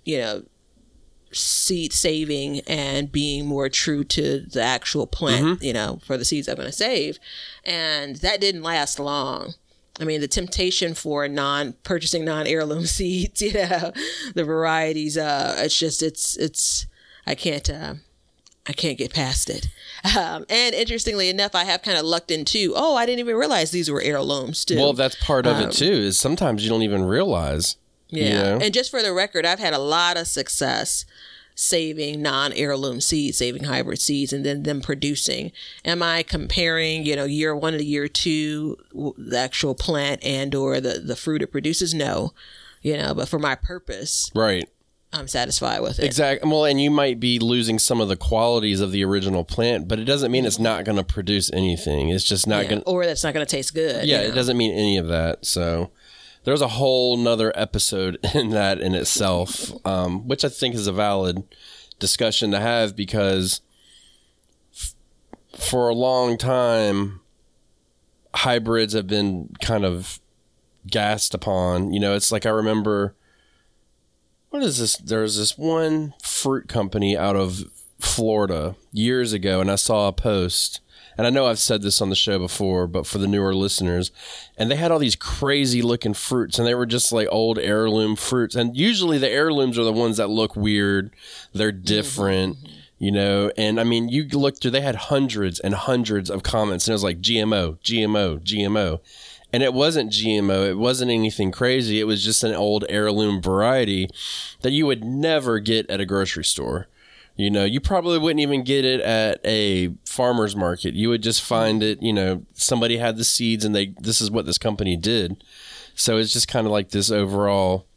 you 0.03 0.17
know, 0.17 0.43
seed 1.33 1.93
saving 1.93 2.59
and 2.61 3.11
being 3.11 3.45
more 3.45 3.69
true 3.69 4.03
to 4.03 4.41
the 4.41 4.61
actual 4.61 5.07
plant, 5.07 5.61
you 5.63 5.73
know, 5.73 5.99
for 6.05 6.17
the 6.17 6.25
seeds 6.25 6.47
I'm 6.47 6.55
going 6.55 6.67
to 6.67 6.71
save. 6.71 7.19
And 7.63 8.17
that 8.17 8.41
didn't 8.41 8.63
last 8.63 8.99
long. 8.99 9.53
I 9.99 10.03
mean, 10.05 10.21
the 10.21 10.27
temptation 10.27 10.93
for 10.93 11.27
non 11.27 11.73
purchasing 11.83 12.25
non 12.25 12.47
heirloom 12.47 12.85
seeds, 12.97 13.41
you 13.41 13.53
know, 13.53 13.91
the 14.33 14.43
varieties, 14.43 15.17
uh, 15.17 15.55
it's 15.59 15.77
just, 15.77 16.01
it's, 16.01 16.37
it's, 16.37 16.87
I 17.27 17.35
can't, 17.35 17.69
uh, 17.69 17.95
I 18.67 18.73
can't 18.73 18.97
get 18.97 19.13
past 19.13 19.49
it. 19.49 19.67
Um, 20.17 20.45
and 20.49 20.73
interestingly 20.75 21.29
enough, 21.29 21.55
I 21.55 21.63
have 21.65 21.81
kind 21.81 21.97
of 21.97 22.05
lucked 22.05 22.31
into, 22.31 22.73
oh, 22.75 22.95
I 22.95 23.05
didn't 23.05 23.19
even 23.19 23.35
realize 23.35 23.71
these 23.71 23.89
were 23.89 24.01
heirlooms 24.01 24.65
too. 24.65 24.77
Well, 24.77 24.93
that's 24.93 25.15
part 25.15 25.45
of 25.45 25.59
it 25.59 25.71
too. 25.71 25.91
Is 25.91 26.19
sometimes 26.19 26.63
you 26.63 26.69
don't 26.69 26.83
even 26.83 27.03
realize. 27.03 27.77
Yeah. 28.11 28.23
You 28.25 28.33
know? 28.35 28.59
And 28.65 28.73
just 28.73 28.91
for 28.91 29.01
the 29.01 29.13
record, 29.13 29.45
I've 29.45 29.59
had 29.59 29.73
a 29.73 29.79
lot 29.79 30.17
of 30.17 30.27
success 30.27 31.05
saving 31.55 32.21
non 32.21 32.53
heirloom 32.53 33.01
seeds, 33.01 33.37
saving 33.37 33.63
hybrid 33.65 33.99
seeds, 33.99 34.33
and 34.33 34.45
then 34.45 34.63
them 34.63 34.81
producing. 34.81 35.51
Am 35.85 36.01
I 36.01 36.23
comparing, 36.23 37.05
you 37.05 37.15
know, 37.15 37.25
year 37.25 37.55
one 37.55 37.73
to 37.73 37.83
year 37.83 38.07
two, 38.07 38.77
the 39.17 39.37
actual 39.37 39.75
plant 39.75 40.23
and 40.23 40.53
or 40.55 40.79
the, 40.79 40.99
the 40.99 41.15
fruit 41.15 41.41
it 41.41 41.47
produces? 41.47 41.93
No. 41.93 42.33
You 42.81 42.97
know, 42.97 43.13
but 43.13 43.29
for 43.29 43.37
my 43.37 43.55
purpose, 43.55 44.31
Right. 44.33 44.67
I'm 45.13 45.27
satisfied 45.27 45.81
with 45.81 45.99
it. 45.99 46.05
Exactly. 46.05 46.49
Well, 46.49 46.63
and 46.65 46.81
you 46.81 46.89
might 46.89 47.19
be 47.19 47.37
losing 47.37 47.77
some 47.79 47.99
of 47.99 48.07
the 48.07 48.15
qualities 48.15 48.79
of 48.79 48.91
the 48.93 49.03
original 49.03 49.43
plant, 49.43 49.87
but 49.89 49.99
it 49.99 50.05
doesn't 50.05 50.31
mean 50.31 50.45
it's 50.45 50.57
not 50.57 50.85
going 50.85 50.95
to 50.97 51.03
produce 51.03 51.51
anything. 51.51 52.09
It's 52.09 52.23
just 52.23 52.47
not 52.47 52.63
Yeah. 52.63 52.69
going. 52.69 52.81
to 52.81 52.87
Or 52.87 53.05
that's 53.05 53.23
not 53.23 53.33
going 53.33 53.45
to 53.45 53.49
taste 53.55 53.75
good. 53.75 54.07
Yeah, 54.07 54.21
you 54.21 54.29
it 54.29 54.35
doesn't 54.35 54.55
mean 54.57 54.71
any 54.71 54.97
of 54.97 55.09
that. 55.09 55.45
So 55.45 55.91
there's 56.43 56.61
a 56.61 56.67
whole 56.69 57.17
nother 57.17 57.51
episode 57.55 58.17
in 58.33 58.49
that 58.49 58.79
in 58.79 58.95
itself, 58.95 59.71
um, 59.85 60.27
which 60.27 60.43
I 60.43 60.49
think 60.49 60.75
is 60.75 60.87
a 60.87 60.93
valid 60.93 61.43
discussion 61.99 62.51
to 62.51 62.59
have 62.59 62.95
because 62.95 63.61
f- 64.73 64.95
for 65.57 65.89
a 65.89 65.93
long 65.93 66.37
time, 66.37 67.21
hybrids 68.33 68.93
have 68.93 69.07
been 69.07 69.53
kind 69.61 69.85
of 69.85 70.19
gassed 70.87 71.33
upon. 71.33 71.93
You 71.93 71.99
know, 71.99 72.15
it's 72.15 72.31
like 72.31 72.45
I 72.45 72.49
remember 72.49 73.15
what 74.49 74.63
is 74.63 74.79
this? 74.79 74.97
There's 74.97 75.37
this 75.37 75.57
one 75.57 76.13
fruit 76.21 76.67
company 76.67 77.17
out 77.17 77.37
of 77.37 77.63
Florida 77.99 78.75
years 78.91 79.31
ago, 79.31 79.61
and 79.61 79.71
I 79.71 79.75
saw 79.75 80.07
a 80.07 80.13
post. 80.13 80.81
And 81.17 81.27
I 81.27 81.29
know 81.29 81.45
I've 81.45 81.59
said 81.59 81.81
this 81.81 82.01
on 82.01 82.09
the 82.09 82.15
show 82.15 82.39
before, 82.39 82.87
but 82.87 83.05
for 83.05 83.17
the 83.17 83.27
newer 83.27 83.53
listeners, 83.53 84.11
and 84.57 84.71
they 84.71 84.75
had 84.75 84.91
all 84.91 84.99
these 84.99 85.15
crazy 85.15 85.81
looking 85.81 86.13
fruits, 86.13 86.57
and 86.57 86.67
they 86.67 86.75
were 86.75 86.85
just 86.85 87.11
like 87.11 87.27
old 87.31 87.59
heirloom 87.59 88.15
fruits. 88.15 88.55
And 88.55 88.75
usually 88.75 89.17
the 89.17 89.29
heirlooms 89.29 89.77
are 89.77 89.83
the 89.83 89.93
ones 89.93 90.17
that 90.17 90.29
look 90.29 90.55
weird, 90.55 91.11
they're 91.53 91.71
mm-hmm. 91.71 91.83
different, 91.83 92.57
you 92.97 93.11
know. 93.11 93.51
And 93.57 93.79
I 93.79 93.83
mean, 93.83 94.09
you 94.09 94.27
look 94.27 94.59
through, 94.59 94.71
they 94.71 94.81
had 94.81 94.95
hundreds 94.95 95.59
and 95.59 95.73
hundreds 95.73 96.29
of 96.29 96.43
comments, 96.43 96.87
and 96.87 96.93
it 96.93 96.95
was 96.95 97.03
like 97.03 97.21
GMO, 97.21 97.79
GMO, 97.79 98.39
GMO. 98.39 98.99
And 99.53 99.63
it 99.63 99.73
wasn't 99.73 100.13
GMO, 100.13 100.69
it 100.69 100.77
wasn't 100.77 101.11
anything 101.11 101.51
crazy. 101.51 101.99
It 101.99 102.05
was 102.05 102.23
just 102.23 102.43
an 102.43 102.55
old 102.55 102.85
heirloom 102.87 103.41
variety 103.41 104.09
that 104.61 104.71
you 104.71 104.85
would 104.85 105.03
never 105.03 105.59
get 105.59 105.89
at 105.89 105.99
a 105.99 106.05
grocery 106.05 106.45
store. 106.45 106.87
You 107.35 107.49
know, 107.49 107.63
you 107.63 107.79
probably 107.79 108.19
wouldn't 108.19 108.41
even 108.41 108.63
get 108.63 108.85
it 108.85 108.99
at 109.01 109.39
a 109.45 109.93
farmer's 110.05 110.55
market. 110.55 110.93
You 110.93 111.09
would 111.09 111.23
just 111.23 111.41
find 111.41 111.81
it, 111.81 112.01
you 112.01 112.13
know, 112.13 112.45
somebody 112.53 112.97
had 112.97 113.17
the 113.17 113.23
seeds 113.23 113.65
and 113.65 113.73
they 113.73 113.93
this 113.99 114.21
is 114.21 114.29
what 114.29 114.45
this 114.45 114.57
company 114.57 114.95
did. 114.95 115.43
So 115.95 116.17
it's 116.17 116.33
just 116.33 116.47
kind 116.47 116.67
of 116.67 116.71
like 116.71 116.89
this 116.89 117.11
overall 117.11 117.87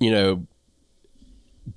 you 0.00 0.10
know 0.10 0.46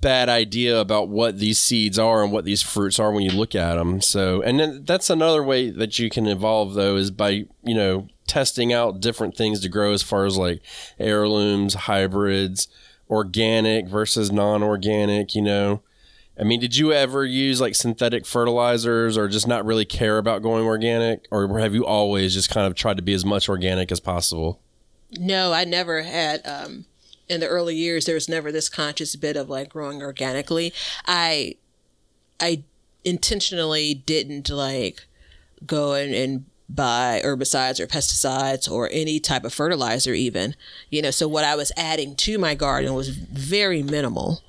bad 0.00 0.28
idea 0.28 0.80
about 0.80 1.08
what 1.08 1.38
these 1.38 1.58
seeds 1.58 1.98
are 1.98 2.22
and 2.22 2.32
what 2.32 2.44
these 2.44 2.62
fruits 2.62 2.98
are 2.98 3.12
when 3.12 3.22
you 3.22 3.30
look 3.30 3.54
at 3.54 3.74
them. 3.74 4.00
So, 4.00 4.40
and 4.42 4.58
then 4.58 4.84
that's 4.84 5.10
another 5.10 5.42
way 5.42 5.70
that 5.70 5.98
you 5.98 6.08
can 6.08 6.26
evolve 6.26 6.74
though 6.74 6.96
is 6.96 7.10
by, 7.10 7.44
you 7.62 7.74
know, 7.74 8.08
testing 8.26 8.72
out 8.72 9.00
different 9.00 9.36
things 9.36 9.60
to 9.60 9.68
grow 9.68 9.92
as 9.92 10.02
far 10.02 10.24
as 10.24 10.38
like 10.38 10.62
heirlooms, 10.98 11.74
hybrids, 11.74 12.68
organic 13.10 13.86
versus 13.86 14.32
non-organic, 14.32 15.34
you 15.34 15.42
know. 15.42 15.82
I 16.42 16.44
mean, 16.44 16.58
did 16.58 16.76
you 16.76 16.92
ever 16.92 17.24
use 17.24 17.60
like 17.60 17.76
synthetic 17.76 18.26
fertilizers 18.26 19.16
or 19.16 19.28
just 19.28 19.46
not 19.46 19.64
really 19.64 19.84
care 19.84 20.18
about 20.18 20.42
going 20.42 20.64
organic 20.64 21.28
or 21.30 21.60
have 21.60 21.72
you 21.72 21.86
always 21.86 22.34
just 22.34 22.50
kind 22.50 22.66
of 22.66 22.74
tried 22.74 22.96
to 22.96 23.02
be 23.02 23.12
as 23.12 23.24
much 23.24 23.48
organic 23.48 23.92
as 23.92 24.00
possible? 24.00 24.60
No, 25.16 25.52
I 25.52 25.62
never 25.62 26.02
had 26.02 26.44
um 26.44 26.86
in 27.28 27.38
the 27.38 27.46
early 27.46 27.76
years 27.76 28.06
there 28.06 28.16
was 28.16 28.28
never 28.28 28.50
this 28.50 28.68
conscious 28.68 29.14
bit 29.14 29.36
of 29.36 29.48
like 29.48 29.68
growing 29.68 30.02
organically. 30.02 30.72
I 31.06 31.54
I 32.40 32.64
intentionally 33.04 33.94
didn't 33.94 34.50
like 34.50 35.06
go 35.64 35.92
and, 35.92 36.12
and 36.12 36.44
buy 36.68 37.20
herbicides 37.24 37.78
or 37.78 37.86
pesticides 37.86 38.68
or 38.68 38.88
any 38.90 39.20
type 39.20 39.44
of 39.44 39.54
fertilizer 39.54 40.12
even. 40.12 40.56
You 40.90 41.02
know, 41.02 41.12
so 41.12 41.28
what 41.28 41.44
I 41.44 41.54
was 41.54 41.70
adding 41.76 42.16
to 42.16 42.36
my 42.36 42.56
garden 42.56 42.94
was 42.94 43.10
very 43.10 43.84
minimal 43.84 44.42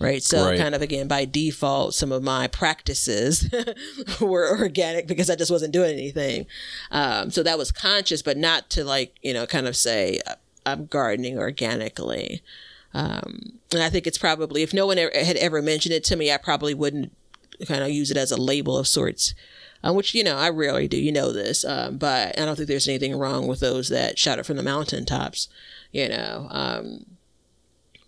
right? 0.00 0.22
So 0.22 0.44
Right. 0.44 0.58
kind 0.58 0.74
of 0.74 0.82
again 0.82 1.08
by 1.08 1.24
default, 1.24 1.94
some 1.94 2.12
of 2.12 2.22
my 2.22 2.46
practices 2.46 3.48
were 4.20 4.58
organic 4.58 5.06
because 5.06 5.30
I 5.30 5.36
just 5.36 5.50
wasn't 5.50 5.72
doing 5.72 5.92
anything. 5.92 6.46
Um, 6.90 7.30
so 7.30 7.42
that 7.42 7.58
was 7.58 7.72
conscious, 7.72 8.22
but 8.22 8.36
not 8.36 8.70
to 8.70 8.84
like 8.84 9.14
you 9.22 9.32
know 9.34 9.46
kind 9.46 9.66
of 9.66 9.76
say 9.76 10.20
uh, 10.26 10.34
I'm 10.66 10.86
gardening 10.86 11.38
organically. 11.38 12.42
Um, 12.94 13.58
and 13.72 13.82
I 13.82 13.90
think 13.90 14.06
it's 14.06 14.18
probably 14.18 14.62
if 14.62 14.72
no 14.72 14.86
one 14.86 14.98
ever, 14.98 15.12
had 15.14 15.36
ever 15.36 15.60
mentioned 15.60 15.94
it 15.94 16.04
to 16.04 16.16
me, 16.16 16.32
I 16.32 16.36
probably 16.38 16.74
wouldn't 16.74 17.12
kind 17.66 17.82
of 17.82 17.90
use 17.90 18.10
it 18.10 18.16
as 18.16 18.30
a 18.32 18.36
label 18.40 18.78
of 18.78 18.86
sorts. 18.88 19.34
Um, 19.84 19.94
which 19.94 20.12
you 20.12 20.24
know 20.24 20.36
I 20.36 20.50
rarely 20.50 20.88
do, 20.88 20.96
you 20.96 21.12
know 21.12 21.32
this, 21.32 21.64
um, 21.64 21.98
but 21.98 22.36
I 22.36 22.44
don't 22.44 22.56
think 22.56 22.66
there's 22.66 22.88
anything 22.88 23.16
wrong 23.16 23.46
with 23.46 23.60
those 23.60 23.88
that 23.90 24.18
shout 24.18 24.40
it 24.40 24.44
from 24.44 24.56
the 24.56 24.62
mountaintops, 24.64 25.48
you 25.92 26.08
know. 26.08 26.48
Um, 26.50 27.06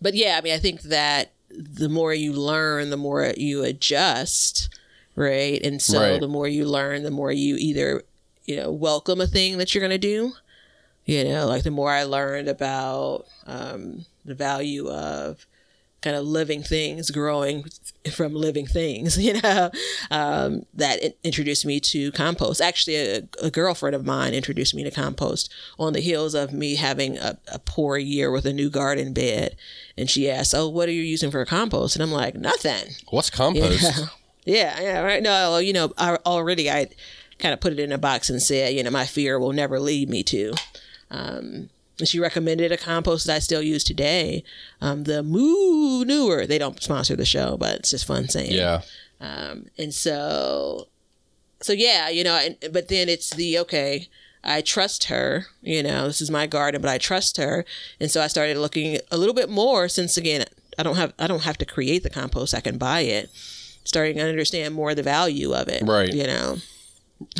but 0.02 0.14
yeah, 0.14 0.36
I 0.36 0.40
mean, 0.40 0.52
I 0.52 0.58
think 0.58 0.80
that 0.82 1.30
the 1.50 1.88
more 1.88 2.14
you 2.14 2.32
learn, 2.32 2.90
the 2.90 2.96
more 2.96 3.32
you 3.36 3.64
adjust, 3.64 4.68
right? 5.16 5.60
And 5.62 5.80
so 5.82 5.98
Right. 6.00 6.20
the 6.20 6.28
more 6.28 6.48
you 6.48 6.64
learn, 6.64 7.02
the 7.02 7.10
more 7.10 7.32
you 7.32 7.56
either, 7.56 8.02
you 8.44 8.56
know, 8.56 8.70
welcome 8.70 9.20
a 9.20 9.26
thing 9.26 9.58
that 9.58 9.74
you're 9.74 9.80
going 9.86 9.90
to 9.90 9.98
do. 9.98 10.32
You 11.06 11.24
know, 11.24 11.46
like 11.46 11.64
the 11.64 11.70
more 11.70 11.90
I 11.90 12.04
learned 12.04 12.48
about 12.48 13.26
um, 13.46 14.04
the 14.24 14.34
value 14.34 14.88
of 14.88 15.44
kind 16.02 16.16
of 16.16 16.24
living 16.24 16.62
things 16.62 17.10
growing 17.10 17.64
from 18.12 18.34
living 18.34 18.66
things, 18.66 19.18
you 19.22 19.40
know, 19.40 19.70
um, 20.10 20.64
that 20.74 21.02
in- 21.02 21.14
introduced 21.22 21.66
me 21.66 21.80
to 21.80 22.10
compost. 22.12 22.60
Actually, 22.60 22.96
a, 22.96 23.22
a 23.42 23.50
girlfriend 23.50 23.94
of 23.94 24.06
mine 24.06 24.34
introduced 24.34 24.74
me 24.74 24.82
to 24.84 24.90
compost 24.90 25.52
on 25.78 25.92
the 25.92 26.00
heels 26.00 26.34
of 26.34 26.52
me 26.52 26.76
having 26.76 27.18
a, 27.18 27.38
a 27.52 27.58
poor 27.58 27.98
year 27.98 28.30
with 28.30 28.46
a 28.46 28.52
new 28.52 28.70
garden 28.70 29.12
bed. 29.12 29.56
And 29.96 30.08
she 30.08 30.30
asked, 30.30 30.54
Oh, 30.54 30.68
what 30.68 30.88
are 30.88 30.92
you 30.92 31.02
using 31.02 31.30
for 31.30 31.44
compost? 31.44 31.96
And 31.96 32.02
I'm 32.02 32.12
like, 32.12 32.34
Nothing. 32.34 32.94
What's 33.10 33.30
compost? 33.30 33.82
Yeah. 33.82 34.06
yeah, 34.44 34.80
yeah, 34.80 35.00
right. 35.00 35.22
No, 35.22 35.58
you 35.58 35.72
know, 35.72 35.92
I, 35.98 36.16
already 36.24 36.70
I 36.70 36.88
kind 37.38 37.52
of 37.52 37.60
put 37.60 37.72
it 37.72 37.80
in 37.80 37.92
a 37.92 37.98
box 37.98 38.30
and 38.30 38.40
said, 38.40 38.74
you 38.74 38.82
know, 38.82 38.90
my 38.90 39.06
fear 39.06 39.38
will 39.38 39.52
never 39.52 39.80
lead 39.80 40.08
me 40.08 40.22
to. 40.24 40.52
Um, 41.10 41.70
she 42.08 42.18
recommended 42.20 42.72
a 42.72 42.76
compost 42.76 43.26
that 43.26 43.36
I 43.36 43.38
still 43.38 43.62
use 43.62 43.84
today. 43.84 44.44
Um, 44.80 45.04
the 45.04 45.22
Moo 45.22 46.04
Newer. 46.04 46.46
They 46.46 46.58
don't 46.58 46.82
sponsor 46.82 47.16
the 47.16 47.24
show, 47.24 47.56
but 47.56 47.76
it's 47.76 47.90
just 47.90 48.06
fun 48.06 48.28
saying. 48.28 48.52
Yeah. 48.52 48.82
Um, 49.20 49.66
and 49.78 49.92
so, 49.92 50.88
so 51.60 51.72
yeah, 51.72 52.08
you 52.08 52.24
know, 52.24 52.36
and, 52.36 52.56
but 52.72 52.88
then 52.88 53.08
it's 53.08 53.30
the 53.30 53.58
okay. 53.60 54.08
I 54.42 54.62
trust 54.62 55.04
her. 55.04 55.46
You 55.62 55.82
know, 55.82 56.06
this 56.06 56.20
is 56.22 56.30
my 56.30 56.46
garden, 56.46 56.80
but 56.80 56.90
I 56.90 56.98
trust 56.98 57.36
her, 57.36 57.64
and 58.00 58.10
so 58.10 58.22
I 58.22 58.26
started 58.26 58.56
looking 58.56 58.98
a 59.10 59.18
little 59.18 59.34
bit 59.34 59.50
more. 59.50 59.88
Since 59.88 60.16
again, 60.16 60.46
I 60.78 60.82
don't 60.82 60.96
have 60.96 61.12
I 61.18 61.26
don't 61.26 61.42
have 61.42 61.58
to 61.58 61.66
create 61.66 62.02
the 62.02 62.10
compost; 62.10 62.54
I 62.54 62.60
can 62.60 62.78
buy 62.78 63.00
it. 63.00 63.30
Starting 63.84 64.16
to 64.16 64.22
understand 64.28 64.74
more 64.74 64.94
the 64.94 65.02
value 65.02 65.52
of 65.54 65.68
it, 65.68 65.82
Right. 65.82 66.12
You 66.12 66.26
know, 66.26 66.58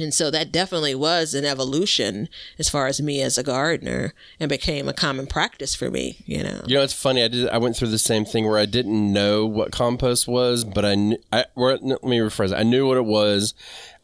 and 0.01 0.13
so 0.13 0.31
that 0.31 0.53
definitely 0.53 0.95
was 0.95 1.35
an 1.35 1.45
evolution 1.45 2.29
as 2.59 2.69
far 2.69 2.87
as 2.87 3.01
me 3.01 3.21
as 3.23 3.39
a 3.39 3.43
gardener, 3.43 4.15
and 4.39 4.49
became 4.49 4.89
a 4.89 4.93
common 4.93 5.27
practice 5.27 5.75
for 5.75 5.91
me. 5.91 6.23
You 6.27 6.43
know, 6.43 6.63
You 6.67 6.77
know, 6.77 6.83
it's 6.83 6.93
funny. 6.93 7.23
I 7.23 7.29
did. 7.29 7.49
I 7.49 7.59
went 7.59 7.77
through 7.77 7.89
the 7.89 7.99
same 7.99 8.25
thing 8.25 8.47
where 8.47 8.59
I 8.59 8.67
didn't 8.67 9.13
know 9.13 9.47
what 9.47 9.73
compost 9.73 10.29
was, 10.29 10.65
but 10.65 10.85
I. 10.85 10.93
I 11.33 11.45
no, 11.57 11.67
let 11.67 12.05
me 12.05 12.19
rephrase. 12.19 12.53
it. 12.53 12.57
I 12.59 12.63
knew 12.63 12.87
what 12.87 12.97
it 12.97 13.05
was. 13.05 13.55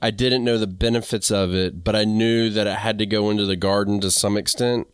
I 0.01 0.11
didn't 0.11 0.45
know 0.45 0.59
the 0.59 0.67
benefits 0.67 1.31
of 1.31 1.55
it, 1.55 1.83
but 1.85 1.97
I 1.97 2.05
knew 2.05 2.51
that 2.51 2.67
it 2.67 2.77
had 2.77 2.99
to 2.99 3.07
go 3.07 3.31
into 3.31 3.47
the 3.47 3.57
garden 3.57 4.01
to 4.01 4.11
some 4.11 4.37
extent, 4.37 4.87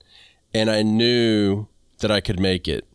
and 0.55 0.71
I 0.71 0.83
knew 0.83 1.66
that 1.99 2.11
I 2.11 2.21
could 2.21 2.40
make 2.40 2.66
it. 2.68 2.87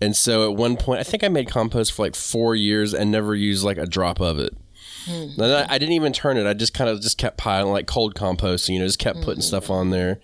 And 0.00 0.14
so 0.16 0.50
at 0.50 0.56
one 0.56 0.76
point, 0.76 1.00
I 1.00 1.02
think 1.04 1.24
I 1.24 1.28
made 1.28 1.48
compost 1.48 1.92
for 1.92 2.02
like 2.02 2.14
four 2.14 2.54
years 2.54 2.92
and 2.92 3.10
never 3.10 3.34
used 3.34 3.64
like 3.64 3.78
a 3.78 3.86
drop 3.86 4.20
of 4.20 4.38
it. 4.38 4.54
And 5.06 5.42
I, 5.42 5.66
I 5.68 5.78
didn't 5.78 5.94
even 5.94 6.12
turn 6.12 6.36
it. 6.36 6.46
I 6.46 6.54
just 6.54 6.74
kind 6.74 6.90
of 6.90 7.00
just 7.00 7.18
kept 7.18 7.36
piling 7.36 7.72
like 7.72 7.86
cold 7.86 8.14
composting, 8.14 8.70
you 8.70 8.78
know, 8.78 8.86
just 8.86 8.98
kept 8.98 9.22
putting 9.22 9.42
stuff 9.42 9.70
on 9.70 9.90
there. 9.90 10.20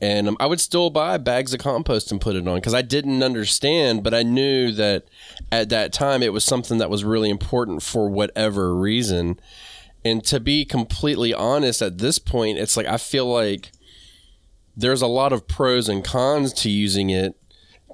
And 0.00 0.28
um, 0.28 0.36
I 0.40 0.46
would 0.46 0.60
still 0.60 0.88
buy 0.88 1.18
bags 1.18 1.52
of 1.52 1.60
compost 1.60 2.10
and 2.10 2.20
put 2.20 2.34
it 2.34 2.48
on 2.48 2.56
because 2.56 2.74
I 2.74 2.82
didn't 2.82 3.22
understand, 3.22 4.02
but 4.02 4.14
I 4.14 4.22
knew 4.22 4.72
that 4.72 5.04
at 5.52 5.68
that 5.68 5.92
time 5.92 6.22
it 6.22 6.32
was 6.32 6.44
something 6.44 6.78
that 6.78 6.88
was 6.88 7.04
really 7.04 7.28
important 7.28 7.82
for 7.82 8.08
whatever 8.08 8.74
reason. 8.74 9.38
And 10.02 10.24
to 10.24 10.40
be 10.40 10.64
completely 10.64 11.34
honest, 11.34 11.82
at 11.82 11.98
this 11.98 12.18
point, 12.18 12.56
it's 12.56 12.76
like 12.76 12.86
I 12.86 12.96
feel 12.96 13.30
like 13.30 13.72
there's 14.74 15.02
a 15.02 15.06
lot 15.06 15.34
of 15.34 15.46
pros 15.46 15.88
and 15.88 16.02
cons 16.02 16.54
to 16.54 16.70
using 16.70 17.10
it 17.10 17.36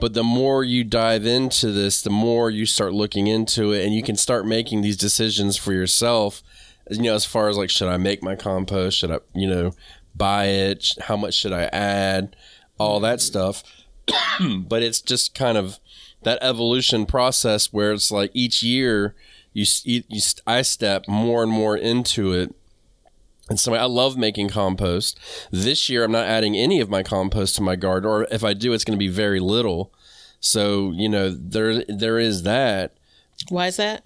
but 0.01 0.15
the 0.15 0.25
more 0.25 0.63
you 0.63 0.85
dive 0.85 1.27
into 1.27 1.73
this 1.73 2.03
the 2.03 2.11
more 2.11 2.51
you 2.51 2.67
start 2.67 2.93
looking 2.93 3.27
into 3.27 3.73
it 3.73 3.85
and 3.85 3.95
you 3.95 4.03
can 4.03 4.17
start 4.17 4.47
making 4.47 4.83
these 4.83 4.97
decisions 4.97 5.57
for 5.57 5.73
yourself 5.73 6.43
you 6.91 7.03
know 7.03 7.15
as 7.15 7.25
far 7.25 7.49
as 7.49 7.57
like 7.57 7.71
should 7.71 7.89
i 7.89 7.97
make 7.97 8.23
my 8.23 8.35
compost? 8.37 8.99
Should 8.99 9.11
i 9.11 9.19
you 9.35 9.49
know 9.49 9.73
buy 10.15 10.47
it? 10.47 10.93
How 11.03 11.17
much 11.17 11.35
should 11.35 11.53
i 11.53 11.65
add? 11.65 12.37
All 12.79 13.01
that 13.01 13.21
stuff. 13.21 13.63
But 14.41 14.83
it's 14.83 15.01
just 15.01 15.35
kind 15.35 15.59
of 15.59 15.81
that 16.23 16.39
evolution 16.43 17.07
process 17.07 17.73
where 17.73 17.93
it's 17.93 18.11
like 18.11 18.31
each 18.35 18.63
year 18.63 19.15
you, 19.53 19.65
you, 19.85 20.03
i 20.47 20.61
step 20.63 21.09
more 21.09 21.43
and 21.43 21.51
more 21.51 21.77
into 21.77 22.33
it 22.33 22.55
and 23.49 23.61
so 23.61 23.75
I 23.75 23.85
love 23.85 24.17
making 24.17 24.49
compost. 24.49 25.19
This 25.51 25.89
year, 25.89 26.05
I'm 26.05 26.13
not 26.13 26.27
adding 26.27 26.57
any 26.57 26.81
of 26.81 26.91
my 26.91 27.03
compost 27.03 27.57
to 27.57 27.63
my 27.63 27.77
garden, 27.77 28.11
or 28.11 28.27
if 28.31 28.43
I 28.43 28.55
do, 28.55 28.73
it's 28.73 28.85
going 28.85 28.99
to 28.99 29.05
be 29.05 29.09
very 29.09 29.41
little. 29.41 29.93
So 30.41 30.93
you 30.93 31.09
know, 31.09 31.31
there 31.31 31.85
there 31.89 32.19
is 32.19 32.43
that. 32.43 32.97
why 33.49 33.69
is 33.69 33.77
that? 33.77 34.05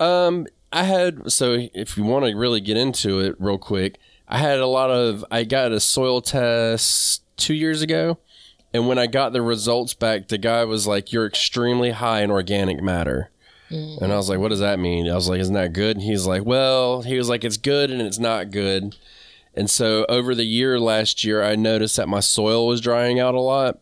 Um, 0.00 0.46
I 0.72 0.82
had 0.82 1.30
so 1.30 1.68
if 1.74 1.96
you 1.96 2.04
want 2.04 2.26
to 2.26 2.34
really 2.34 2.60
get 2.60 2.76
into 2.76 3.20
it 3.20 3.36
real 3.38 3.58
quick, 3.58 3.98
I 4.28 4.38
had 4.38 4.58
a 4.58 4.66
lot 4.66 4.90
of 4.90 5.24
I 5.30 5.44
got 5.44 5.72
a 5.72 5.80
soil 5.80 6.20
test 6.20 7.22
two 7.36 7.54
years 7.54 7.82
ago, 7.82 8.18
and 8.74 8.88
when 8.88 8.98
I 8.98 9.06
got 9.06 9.32
the 9.32 9.42
results 9.42 9.94
back, 9.94 10.28
the 10.28 10.38
guy 10.38 10.64
was 10.64 10.86
like, 10.86 11.12
"You're 11.12 11.26
extremely 11.26 11.92
high 11.92 12.22
in 12.22 12.30
organic 12.30 12.82
matter." 12.82 13.30
Mm-hmm. 13.70 14.04
And 14.04 14.12
I 14.12 14.16
was 14.16 14.28
like, 14.28 14.38
what 14.38 14.48
does 14.48 14.60
that 14.60 14.78
mean? 14.78 15.08
I 15.10 15.14
was 15.14 15.28
like, 15.28 15.40
isn't 15.40 15.54
that 15.54 15.72
good? 15.72 15.96
And 15.96 16.04
he's 16.04 16.26
like, 16.26 16.44
well, 16.44 17.02
he 17.02 17.18
was 17.18 17.28
like, 17.28 17.44
it's 17.44 17.56
good 17.56 17.90
and 17.90 18.00
it's 18.00 18.18
not 18.18 18.50
good. 18.50 18.96
And 19.54 19.70
so 19.70 20.04
over 20.08 20.34
the 20.34 20.44
year 20.44 20.78
last 20.78 21.24
year, 21.24 21.42
I 21.42 21.56
noticed 21.56 21.96
that 21.96 22.08
my 22.08 22.20
soil 22.20 22.66
was 22.66 22.80
drying 22.80 23.18
out 23.18 23.34
a 23.34 23.40
lot 23.40 23.80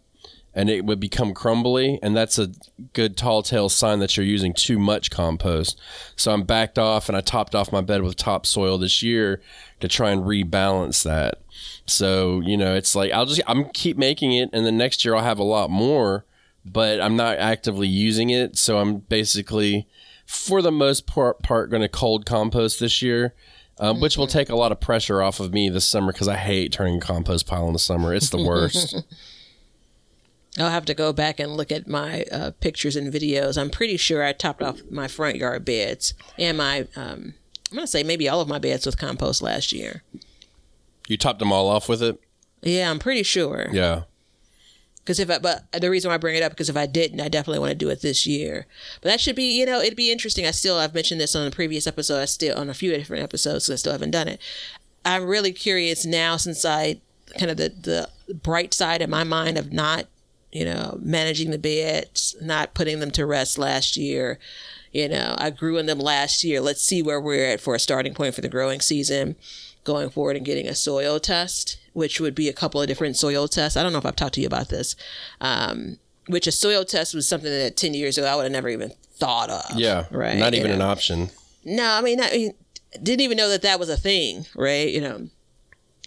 and 0.54 0.70
it 0.70 0.84
would 0.84 1.00
become 1.00 1.34
crumbly. 1.34 1.98
And 2.02 2.16
that's 2.16 2.38
a 2.38 2.52
good 2.92 3.16
tall 3.16 3.42
tale 3.42 3.68
sign 3.68 3.98
that 3.98 4.16
you're 4.16 4.24
using 4.24 4.54
too 4.54 4.78
much 4.78 5.10
compost. 5.10 5.78
So 6.16 6.32
I'm 6.32 6.44
backed 6.44 6.78
off 6.78 7.08
and 7.08 7.16
I 7.16 7.20
topped 7.20 7.54
off 7.54 7.72
my 7.72 7.80
bed 7.80 8.02
with 8.02 8.16
topsoil 8.16 8.78
this 8.78 9.02
year 9.02 9.42
to 9.80 9.88
try 9.88 10.10
and 10.10 10.22
rebalance 10.22 11.02
that. 11.02 11.40
So, 11.86 12.40
you 12.40 12.56
know, 12.56 12.74
it's 12.74 12.94
like 12.94 13.12
I'll 13.12 13.26
just 13.26 13.42
I'm 13.46 13.68
keep 13.70 13.98
making 13.98 14.32
it 14.32 14.50
and 14.52 14.64
then 14.64 14.76
next 14.76 15.04
year 15.04 15.14
I'll 15.14 15.24
have 15.24 15.40
a 15.40 15.44
lot 15.44 15.70
more, 15.70 16.24
but 16.64 17.00
I'm 17.00 17.16
not 17.16 17.38
actively 17.38 17.88
using 17.88 18.30
it. 18.30 18.56
So 18.56 18.78
I'm 18.78 18.98
basically 18.98 19.86
for 20.26 20.62
the 20.62 20.72
most 20.72 21.06
part, 21.06 21.42
part 21.42 21.70
going 21.70 21.82
to 21.82 21.88
cold 21.88 22.26
compost 22.26 22.80
this 22.80 23.02
year. 23.02 23.34
Um, 23.76 24.00
which 24.00 24.16
will 24.16 24.28
take 24.28 24.50
a 24.50 24.54
lot 24.54 24.70
of 24.70 24.78
pressure 24.78 25.20
off 25.20 25.40
of 25.40 25.52
me 25.52 25.68
this 25.68 25.84
summer 25.84 26.12
because 26.12 26.28
I 26.28 26.36
hate 26.36 26.70
turning 26.70 26.98
a 26.98 27.00
compost 27.00 27.48
pile 27.48 27.66
in 27.66 27.72
the 27.72 27.80
summer. 27.80 28.14
It's 28.14 28.30
the 28.30 28.40
worst. 28.40 28.94
I'll 30.58 30.70
have 30.70 30.84
to 30.84 30.94
go 30.94 31.12
back 31.12 31.40
and 31.40 31.56
look 31.56 31.72
at 31.72 31.88
my 31.88 32.24
uh, 32.30 32.52
pictures 32.60 32.94
and 32.94 33.12
videos. 33.12 33.60
I'm 33.60 33.70
pretty 33.70 33.96
sure 33.96 34.22
I 34.22 34.32
topped 34.32 34.62
off 34.62 34.80
my 34.90 35.08
front 35.08 35.36
yard 35.38 35.64
beds 35.64 36.14
and 36.38 36.56
my, 36.56 36.82
um, 36.94 37.34
I'm 37.70 37.76
going 37.76 37.80
to 37.80 37.86
say 37.88 38.04
maybe 38.04 38.28
all 38.28 38.40
of 38.40 38.46
my 38.46 38.60
beds 38.60 38.86
with 38.86 38.96
compost 38.96 39.42
last 39.42 39.72
year. 39.72 40.04
you 41.08 41.16
topped 41.16 41.40
them 41.40 41.50
all 41.52 41.66
off 41.68 41.88
with 41.88 42.00
it? 42.00 42.20
Yeah, 42.62 42.88
I'm 42.88 43.00
pretty 43.00 43.24
sure. 43.24 43.68
Yeah. 43.72 44.02
Because 45.04 45.20
if 45.20 45.30
I, 45.30 45.38
but 45.38 45.64
the 45.78 45.90
reason 45.90 46.08
why 46.08 46.14
I 46.14 46.18
bring 46.18 46.34
it 46.34 46.42
up 46.42 46.52
because 46.52 46.70
if 46.70 46.76
I 46.78 46.86
didn't, 46.86 47.20
I 47.20 47.28
definitely 47.28 47.58
want 47.58 47.72
to 47.72 47.76
do 47.76 47.90
it 47.90 48.00
this 48.00 48.26
year. 48.26 48.66
But 49.02 49.10
that 49.10 49.20
should 49.20 49.36
be, 49.36 49.58
you 49.58 49.66
know, 49.66 49.80
it'd 49.80 49.96
be 49.96 50.10
interesting. 50.10 50.46
I 50.46 50.50
still, 50.50 50.78
I've 50.78 50.94
mentioned 50.94 51.20
this 51.20 51.36
on 51.36 51.46
a 51.46 51.50
previous 51.50 51.86
episode. 51.86 52.22
I 52.22 52.24
still 52.24 52.56
on 52.58 52.70
a 52.70 52.74
few 52.74 52.90
different 52.90 53.22
episodes. 53.22 53.66
So 53.66 53.74
I 53.74 53.76
still 53.76 53.92
haven't 53.92 54.12
done 54.12 54.28
it. 54.28 54.40
I'm 55.04 55.26
really 55.26 55.52
curious 55.52 56.06
now 56.06 56.38
since 56.38 56.64
I 56.64 57.00
kind 57.38 57.50
of 57.50 57.58
the 57.58 57.68
the 57.68 58.34
bright 58.34 58.72
side 58.72 59.02
in 59.02 59.10
my 59.10 59.24
mind 59.24 59.58
of 59.58 59.72
not, 59.72 60.06
you 60.52 60.64
know, 60.64 60.98
managing 61.02 61.50
the 61.50 61.58
beds, 61.58 62.34
not 62.40 62.72
putting 62.72 63.00
them 63.00 63.10
to 63.10 63.26
rest 63.26 63.58
last 63.58 63.98
year. 63.98 64.38
You 64.90 65.08
know, 65.08 65.34
I 65.36 65.50
grew 65.50 65.76
in 65.76 65.84
them 65.84 65.98
last 65.98 66.44
year. 66.44 66.62
Let's 66.62 66.82
see 66.82 67.02
where 67.02 67.20
we're 67.20 67.44
at 67.44 67.60
for 67.60 67.74
a 67.74 67.80
starting 67.80 68.14
point 68.14 68.34
for 68.34 68.40
the 68.40 68.48
growing 68.48 68.80
season 68.80 69.36
going 69.84 70.10
forward 70.10 70.36
and 70.36 70.44
getting 70.44 70.66
a 70.66 70.74
soil 70.74 71.20
test, 71.20 71.78
which 71.92 72.20
would 72.20 72.34
be 72.34 72.48
a 72.48 72.52
couple 72.52 72.80
of 72.80 72.88
different 72.88 73.16
soil 73.16 73.46
tests. 73.46 73.76
I 73.76 73.82
don't 73.82 73.92
know 73.92 73.98
if 73.98 74.06
I've 74.06 74.16
talked 74.16 74.34
to 74.34 74.40
you 74.40 74.46
about 74.46 74.68
this. 74.68 74.96
Um, 75.40 75.98
which 76.26 76.46
a 76.46 76.52
soil 76.52 76.84
test 76.84 77.14
was 77.14 77.28
something 77.28 77.50
that 77.50 77.76
10 77.76 77.94
years 77.94 78.16
ago 78.16 78.26
I 78.26 78.34
would 78.34 78.44
have 78.44 78.52
never 78.52 78.70
even 78.70 78.92
thought 79.12 79.50
of. 79.50 79.78
Yeah. 79.78 80.06
Right. 80.10 80.38
Not 80.38 80.54
you 80.54 80.60
even 80.60 80.70
know? 80.70 80.76
an 80.76 80.82
option. 80.82 81.30
No, 81.64 81.92
I 81.92 82.00
mean, 82.00 82.20
I 82.20 82.30
mean, 82.30 82.54
didn't 83.02 83.20
even 83.20 83.36
know 83.36 83.48
that 83.48 83.62
that 83.62 83.78
was 83.78 83.88
a 83.88 83.96
thing, 83.96 84.46
right? 84.54 84.88
You 84.88 85.00
know, 85.00 85.28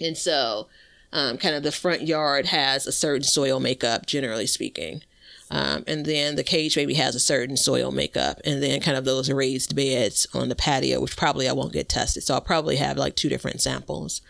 and 0.01 0.17
so 0.17 0.67
um, 1.11 1.37
kind 1.37 1.55
of 1.55 1.63
the 1.63 1.71
front 1.71 2.03
yard 2.03 2.47
has 2.47 2.87
a 2.87 2.91
certain 2.91 3.23
soil 3.23 3.59
makeup, 3.59 4.05
generally 4.05 4.47
speaking. 4.47 5.03
Um, 5.49 5.83
and 5.88 6.05
then 6.05 6.36
the 6.36 6.43
cage 6.43 6.75
maybe 6.75 6.95
has 6.95 7.15
a 7.15 7.19
certain 7.19 7.55
soil 7.55 7.91
makeup, 7.91 8.41
and 8.43 8.62
then 8.62 8.81
kind 8.81 8.97
of 8.97 9.05
those 9.05 9.31
raised 9.31 9.75
beds 9.75 10.27
on 10.33 10.49
the 10.49 10.55
patio, 10.55 10.99
which 10.99 11.15
probably 11.15 11.47
I 11.47 11.53
won't 11.53 11.73
get 11.73 11.88
tested. 11.88 12.23
So 12.23 12.33
I'll 12.33 12.41
probably 12.41 12.75
have 12.77 12.97
like 12.97 13.15
two 13.15 13.29
different 13.29 13.62
samples. 13.62 14.21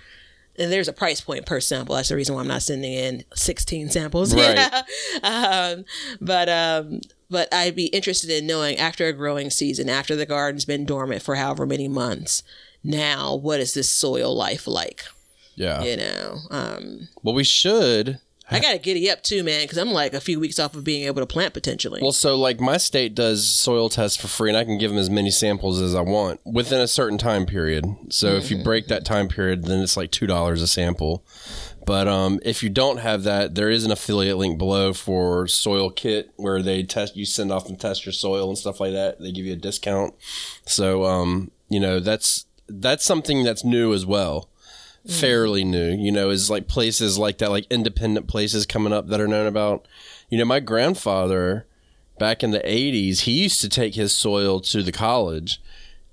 And 0.60 0.72
there's 0.72 0.88
a 0.88 0.94
price 0.94 1.22
point 1.22 1.46
per 1.46 1.60
sample. 1.60 1.96
That's 1.96 2.10
the 2.10 2.16
reason 2.16 2.34
why 2.34 2.42
I'm 2.42 2.48
not 2.48 2.64
sending 2.64 2.92
in 2.92 3.24
16 3.36 3.90
samples. 3.90 4.34
Right. 4.34 4.58
um, 5.24 5.86
but 6.20 6.50
um, 6.50 7.02
but 7.30 7.54
I'd 7.54 7.76
be 7.76 7.88
interested 7.88 8.30
in 8.30 8.48
knowing 8.48 8.78
after 8.78 9.08
a 9.08 9.14
growing 9.14 9.50
season, 9.50 9.90
after 9.90 10.16
the 10.16 10.26
garden's 10.26 10.66
been 10.66 10.86
dormant 10.86 11.22
for 11.22 11.36
however 11.36 11.66
many 11.66 11.88
months, 11.88 12.42
now 12.84 13.36
what 13.36 13.60
is 13.60 13.74
this 13.74 13.90
soil 13.90 14.36
life 14.36 14.66
like? 14.68 15.04
Yeah. 15.56 15.84
You 15.84 15.98
know, 15.98 16.38
um, 16.52 17.08
Well, 17.24 17.36
we 17.36 17.44
should. 17.44 18.20
I 18.50 18.60
got 18.60 18.72
to 18.72 18.78
giddy 18.78 19.10
up 19.10 19.24
too, 19.24 19.44
man, 19.44 19.64
because 19.64 19.78
I'm 19.78 19.92
like 19.92 20.14
a 20.14 20.22
few 20.22 20.40
weeks 20.40 20.58
off 20.58 20.76
of 20.76 20.84
being 20.84 21.06
able 21.06 21.22
to 21.22 21.26
plant 21.26 21.54
potentially. 21.54 22.00
Well, 22.02 22.12
so 22.14 22.36
like 22.38 22.60
my 22.60 22.78
state 22.78 23.14
does 23.14 23.48
soil 23.48 23.90
tests 23.90 24.18
for 24.20 24.28
free, 24.28 24.50
and 24.50 24.58
I 24.58 24.64
can 24.64 24.78
give 24.78 24.92
them 24.92 25.00
as 25.00 25.10
many 25.10 25.32
samples 25.32 25.82
as 25.82 25.96
I 25.96 26.02
want 26.02 26.40
within 26.46 26.80
a 26.80 26.88
certain 26.88 27.18
time 27.18 27.46
period. 27.46 27.86
So 28.10 28.36
if 28.36 28.50
you 28.50 28.64
break 28.64 28.88
that 28.88 29.04
time 29.06 29.28
period, 29.28 29.66
then 29.66 29.82
it's 29.82 29.98
like 29.98 30.12
two 30.12 30.28
dollars 30.28 30.62
a 30.62 30.68
sample. 30.68 31.26
But 31.86 32.08
um, 32.08 32.40
if 32.44 32.64
you 32.64 32.70
don't 32.70 32.98
have 32.98 33.24
that, 33.24 33.56
there 33.56 33.70
is 33.70 33.86
an 33.86 33.92
affiliate 33.92 34.38
link 34.38 34.58
below 34.58 34.92
for 34.92 35.48
Soil 35.48 35.90
Kit 35.90 36.32
where 36.36 36.62
they 36.62 36.84
test. 36.84 37.16
You 37.16 37.26
send 37.26 37.52
off 37.52 37.70
and 37.70 37.80
test 37.80 38.06
your 38.06 38.14
soil 38.14 38.50
and 38.50 38.58
stuff 38.58 38.80
like 38.80 38.92
that. 38.92 39.20
They 39.22 39.32
give 39.32 39.46
you 39.46 39.54
a 39.54 39.58
discount. 39.58 40.14
So 40.66 41.06
um, 41.06 41.52
you 41.70 41.80
know 41.80 42.00
that's 42.00 42.46
that's 42.70 43.06
something 43.06 43.44
that's 43.44 43.64
new 43.64 43.94
as 43.94 44.06
well. 44.06 44.50
Fairly 45.06 45.64
new, 45.64 45.92
you 45.92 46.12
know, 46.12 46.30
is 46.30 46.50
like 46.50 46.68
places 46.68 47.18
like 47.18 47.38
that, 47.38 47.50
like 47.50 47.66
independent 47.70 48.28
places 48.28 48.66
coming 48.66 48.92
up 48.92 49.08
that 49.08 49.22
are 49.22 49.28
known 49.28 49.48
about. 49.48 49.88
You 50.30 50.38
know, 50.38 50.46
my 50.46 50.60
grandfather 50.60 51.66
back 52.20 52.44
in 52.44 52.52
the 52.52 52.60
80s, 52.60 53.22
he 53.22 53.44
used 53.44 53.62
to 53.62 53.70
take 53.70 53.96
his 53.96 54.14
soil 54.14 54.60
to 54.62 54.84
the 54.84 54.92
college 54.92 55.62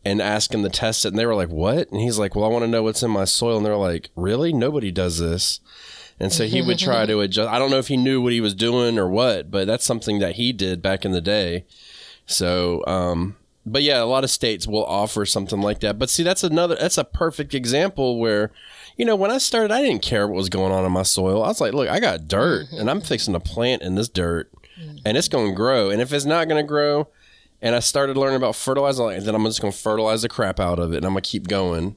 and 0.04 0.20
ask 0.20 0.52
him 0.52 0.62
to 0.62 0.68
test 0.68 1.04
it. 1.04 1.08
And 1.08 1.18
they 1.18 1.26
were 1.26 1.34
like, 1.34 1.48
What? 1.48 1.90
And 1.90 2.00
he's 2.00 2.18
like, 2.18 2.34
Well, 2.34 2.44
I 2.44 2.48
want 2.48 2.62
to 2.64 2.70
know 2.70 2.82
what's 2.82 3.02
in 3.02 3.10
my 3.10 3.24
soil. 3.24 3.56
And 3.56 3.66
they're 3.66 3.76
like, 3.76 4.10
Really? 4.16 4.52
Nobody 4.52 4.90
does 4.90 5.18
this. 5.18 5.60
And 6.20 6.32
so 6.32 6.44
he 6.44 6.62
would 6.62 6.78
try 6.78 7.06
to 7.06 7.20
adjust. 7.20 7.50
I 7.50 7.58
don't 7.58 7.70
know 7.70 7.78
if 7.78 7.88
he 7.88 7.96
knew 7.96 8.20
what 8.20 8.32
he 8.32 8.40
was 8.40 8.54
doing 8.54 8.98
or 8.98 9.08
what, 9.08 9.50
but 9.50 9.66
that's 9.66 9.84
something 9.84 10.20
that 10.20 10.36
he 10.36 10.52
did 10.52 10.82
back 10.82 11.04
in 11.04 11.12
the 11.12 11.20
day. 11.20 11.64
So, 12.26 12.84
um, 12.86 13.36
but 13.66 13.82
yeah, 13.82 14.02
a 14.02 14.04
lot 14.04 14.24
of 14.24 14.30
states 14.30 14.66
will 14.66 14.84
offer 14.84 15.24
something 15.24 15.60
like 15.60 15.80
that. 15.80 15.98
But 15.98 16.10
see, 16.10 16.22
that's 16.22 16.44
another, 16.44 16.74
that's 16.74 16.98
a 16.98 17.04
perfect 17.04 17.54
example 17.54 18.18
where, 18.18 18.50
you 18.96 19.04
know, 19.04 19.16
when 19.16 19.30
I 19.30 19.38
started, 19.38 19.72
I 19.72 19.80
didn't 19.82 20.02
care 20.02 20.26
what 20.28 20.36
was 20.36 20.48
going 20.48 20.72
on 20.72 20.84
in 20.84 20.92
my 20.92 21.02
soil. 21.02 21.42
I 21.42 21.48
was 21.48 21.60
like, 21.60 21.72
look, 21.72 21.88
I 21.88 22.00
got 22.00 22.28
dirt 22.28 22.66
mm-hmm. 22.66 22.80
and 22.80 22.90
I'm 22.90 23.00
fixing 23.00 23.34
to 23.34 23.40
plant 23.40 23.82
in 23.82 23.94
this 23.94 24.08
dirt 24.08 24.50
mm-hmm. 24.78 24.98
and 25.04 25.16
it's 25.16 25.28
going 25.28 25.48
to 25.48 25.54
grow. 25.54 25.90
And 25.90 26.02
if 26.02 26.12
it's 26.12 26.26
not 26.26 26.48
going 26.48 26.62
to 26.62 26.68
grow, 26.68 27.08
and 27.62 27.74
I 27.74 27.80
started 27.80 28.18
learning 28.18 28.36
about 28.36 28.56
fertilizer, 28.56 29.04
like, 29.04 29.22
then 29.22 29.34
I'm 29.34 29.44
just 29.44 29.62
going 29.62 29.72
to 29.72 29.78
fertilize 29.78 30.20
the 30.22 30.28
crap 30.28 30.60
out 30.60 30.78
of 30.78 30.92
it 30.92 30.98
and 30.98 31.06
I'm 31.06 31.12
going 31.12 31.22
to 31.22 31.30
keep 31.30 31.48
going. 31.48 31.96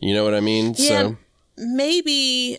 You 0.00 0.14
know 0.14 0.24
what 0.24 0.34
I 0.34 0.40
mean? 0.40 0.74
Yeah. 0.76 1.02
So, 1.02 1.16
maybe 1.56 2.58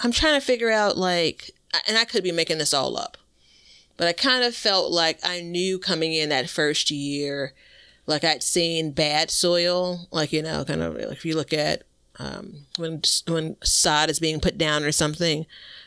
I'm 0.00 0.12
trying 0.12 0.38
to 0.38 0.44
figure 0.44 0.70
out 0.70 0.98
like, 0.98 1.50
and 1.88 1.96
I 1.96 2.04
could 2.04 2.22
be 2.22 2.32
making 2.32 2.58
this 2.58 2.74
all 2.74 2.98
up, 2.98 3.16
but 3.96 4.06
I 4.06 4.12
kind 4.12 4.44
of 4.44 4.54
felt 4.54 4.92
like 4.92 5.18
I 5.22 5.40
knew 5.40 5.78
coming 5.78 6.12
in 6.12 6.28
that 6.30 6.50
first 6.50 6.90
year, 6.90 7.52
like 8.06 8.24
I'd 8.24 8.42
seen 8.42 8.92
bad 8.92 9.30
soil, 9.30 10.08
like 10.10 10.32
you 10.32 10.42
know, 10.42 10.64
kind 10.64 10.82
of 10.82 10.94
like 10.94 11.12
if 11.12 11.24
you 11.24 11.36
look 11.36 11.52
at 11.52 11.84
um, 12.18 12.66
when 12.76 13.02
when 13.28 13.56
sod 13.62 14.10
is 14.10 14.18
being 14.20 14.40
put 14.40 14.58
down 14.58 14.84
or 14.84 14.92
something, 14.92 15.46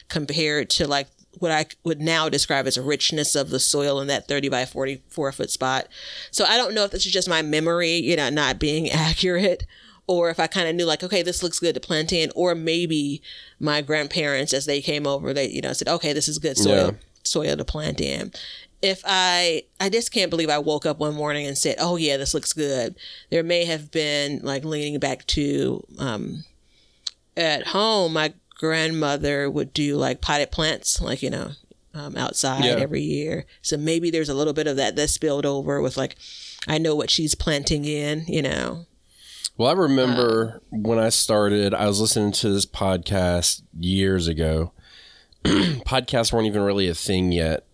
compared 0.09 0.69
to 0.71 0.87
like 0.87 1.07
what 1.39 1.51
I 1.51 1.67
would 1.83 2.01
now 2.01 2.29
describe 2.29 2.65
as 2.65 2.77
a 2.77 2.81
richness 2.81 3.35
of 3.35 3.49
the 3.49 3.59
soil 3.59 3.99
in 3.99 4.07
that 4.07 4.27
30 4.27 4.49
by 4.49 4.65
44 4.65 5.31
foot 5.31 5.51
spot. 5.51 5.87
So 6.31 6.45
I 6.45 6.57
don't 6.57 6.73
know 6.73 6.83
if 6.83 6.91
this 6.91 7.05
is 7.05 7.11
just 7.11 7.29
my 7.29 7.41
memory, 7.43 7.93
you 7.93 8.15
know, 8.15 8.29
not 8.29 8.57
being 8.59 8.89
accurate, 8.91 9.65
or 10.07 10.29
if 10.29 10.39
I 10.39 10.47
kind 10.47 10.67
of 10.67 10.75
knew 10.75 10.85
like, 10.85 11.03
okay, 11.03 11.21
this 11.21 11.43
looks 11.43 11.59
good 11.59 11.75
to 11.75 11.79
plant 11.79 12.11
in, 12.11 12.31
or 12.35 12.55
maybe 12.55 13.21
my 13.59 13.81
grandparents, 13.81 14.53
as 14.53 14.65
they 14.65 14.81
came 14.81 15.05
over, 15.05 15.33
they, 15.33 15.49
you 15.49 15.61
know, 15.61 15.73
said, 15.73 15.87
okay, 15.89 16.13
this 16.13 16.27
is 16.27 16.39
good 16.39 16.57
soil, 16.57 16.91
Yeah. 16.91 16.91
Soil 17.27 17.55
to 17.57 17.65
plant 17.65 18.01
in. 18.01 18.31
If 18.81 19.01
I, 19.05 19.63
I 19.79 19.89
just 19.89 20.11
can't 20.11 20.29
believe 20.29 20.49
I 20.49 20.59
woke 20.59 20.85
up 20.85 20.99
one 20.99 21.15
morning 21.15 21.47
and 21.47 21.57
said, 21.57 21.77
oh 21.79 21.95
yeah, 21.95 22.17
this 22.17 22.33
looks 22.33 22.53
good. 22.53 22.95
There 23.31 23.43
may 23.43 23.65
have 23.65 23.89
been 23.91 24.39
like 24.43 24.63
leaning 24.63 24.99
back 24.99 25.25
to, 25.27 25.83
um, 25.97 26.43
at 27.35 27.67
home, 27.67 28.13
my 28.13 28.33
grandmother 28.55 29.49
would 29.49 29.73
do 29.73 29.95
like 29.97 30.21
potted 30.21 30.51
plants, 30.51 31.01
like, 31.01 31.21
you 31.23 31.29
know, 31.29 31.51
um, 31.93 32.15
outside 32.17 32.65
Yeah. 32.65 32.71
every 32.77 33.01
year. 33.01 33.45
So 33.61 33.77
maybe 33.77 34.11
there's 34.11 34.29
a 34.29 34.33
little 34.35 34.53
bit 34.53 34.67
of 34.67 34.75
that 34.77 34.95
that 34.95 35.09
spilled 35.09 35.45
over 35.45 35.81
with 35.81 35.97
like, 35.97 36.15
I 36.67 36.77
know 36.77 36.95
what 36.95 37.09
she's 37.09 37.33
planting 37.35 37.85
in, 37.85 38.25
you 38.27 38.41
know. 38.43 38.85
well, 39.57 39.69
I 39.69 39.73
remember 39.73 40.61
when 40.69 40.99
I 40.99 41.09
started, 41.09 41.73
I 41.73 41.87
was 41.87 41.99
listening 41.99 42.31
to 42.33 42.49
this 42.49 42.65
podcast 42.67 43.63
years 43.79 44.27
ago. 44.27 44.71
Podcasts 45.85 46.31
weren't 46.31 46.47
even 46.47 46.61
really 46.61 46.87
a 46.87 46.95
thing 46.95 47.31
yet. 47.31 47.65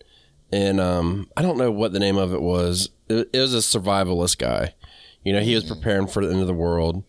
And 0.52 0.80
um, 0.80 1.30
I 1.36 1.42
don't 1.42 1.58
know 1.58 1.72
what 1.72 1.94
the 1.94 2.00
name 2.00 2.18
of 2.18 2.34
it 2.34 2.42
was. 2.42 2.90
It, 3.10 3.30
it 3.34 3.40
was 3.40 3.54
a 3.54 3.58
survivalist 3.58 4.38
guy. 4.38 4.76
You 5.24 5.34
know, 5.34 5.42
he 5.42 5.56
was 5.56 5.64
preparing 5.64 6.08
for 6.08 6.24
the 6.24 6.32
end 6.32 6.42
of 6.42 6.48
the 6.48 6.54
world 6.54 7.04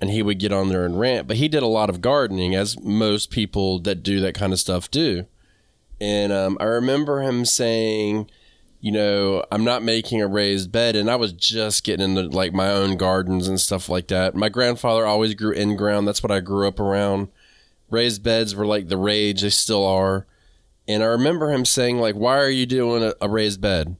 and 0.00 0.10
he 0.10 0.22
would 0.22 0.38
get 0.38 0.52
on 0.52 0.68
there 0.68 0.84
and 0.84 0.98
rant. 0.98 1.26
But 1.26 1.36
he 1.36 1.48
did 1.48 1.62
a 1.62 1.66
lot 1.68 1.90
of 1.90 2.00
gardening, 2.00 2.54
as 2.54 2.78
most 2.80 3.30
people 3.30 3.80
that 3.80 4.02
do 4.02 4.20
that 4.20 4.34
kind 4.34 4.52
of 4.52 4.60
stuff 4.60 4.90
do. 4.90 5.26
And 6.00 6.32
um, 6.32 6.56
I 6.60 6.64
remember 6.64 7.22
him 7.22 7.44
saying, 7.44 8.30
you 8.80 8.92
know, 8.92 9.44
I'm 9.50 9.64
not 9.64 9.82
making 9.82 10.22
a 10.22 10.28
raised 10.28 10.70
bed. 10.70 10.94
And 10.94 11.10
I 11.10 11.16
was 11.16 11.32
just 11.32 11.82
getting 11.82 12.16
into 12.16 12.28
like 12.28 12.52
my 12.52 12.70
own 12.70 12.96
gardens 12.96 13.48
and 13.48 13.60
stuff 13.60 13.88
like 13.88 14.06
that. 14.08 14.36
My 14.36 14.48
grandfather 14.48 15.04
always 15.04 15.34
grew 15.34 15.52
in 15.52 15.76
ground. 15.76 16.06
That's 16.06 16.22
what 16.22 16.30
I 16.30 16.40
grew 16.40 16.68
up 16.68 16.78
around. 16.78 17.28
Raised 17.90 18.22
beds 18.22 18.54
were 18.54 18.66
like 18.66 18.88
the 18.88 18.96
rage, 18.96 19.42
they 19.42 19.50
still 19.50 19.84
are. 19.84 20.26
And 20.86 21.02
I 21.02 21.06
remember 21.06 21.52
him 21.52 21.64
saying, 21.64 21.98
like, 21.98 22.14
why 22.14 22.38
are 22.38 22.50
you 22.50 22.66
doing 22.66 23.02
a, 23.02 23.14
a 23.20 23.28
raised 23.28 23.60
bed? 23.60 23.96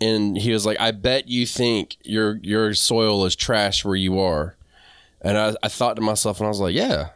and 0.00 0.38
he 0.38 0.52
was 0.52 0.64
like, 0.64 0.78
"I 0.80 0.90
bet 0.90 1.28
you 1.28 1.46
think 1.46 1.96
your 2.04 2.38
your 2.42 2.74
soil 2.74 3.24
is 3.24 3.36
trash 3.36 3.84
where 3.84 3.96
you 3.96 4.18
are." 4.18 4.56
And 5.20 5.36
I, 5.36 5.56
I 5.62 5.68
thought 5.68 5.96
to 5.96 6.02
myself, 6.02 6.38
and 6.38 6.46
I 6.46 6.48
was 6.48 6.60
like, 6.60 6.74
"Yeah, 6.74 7.10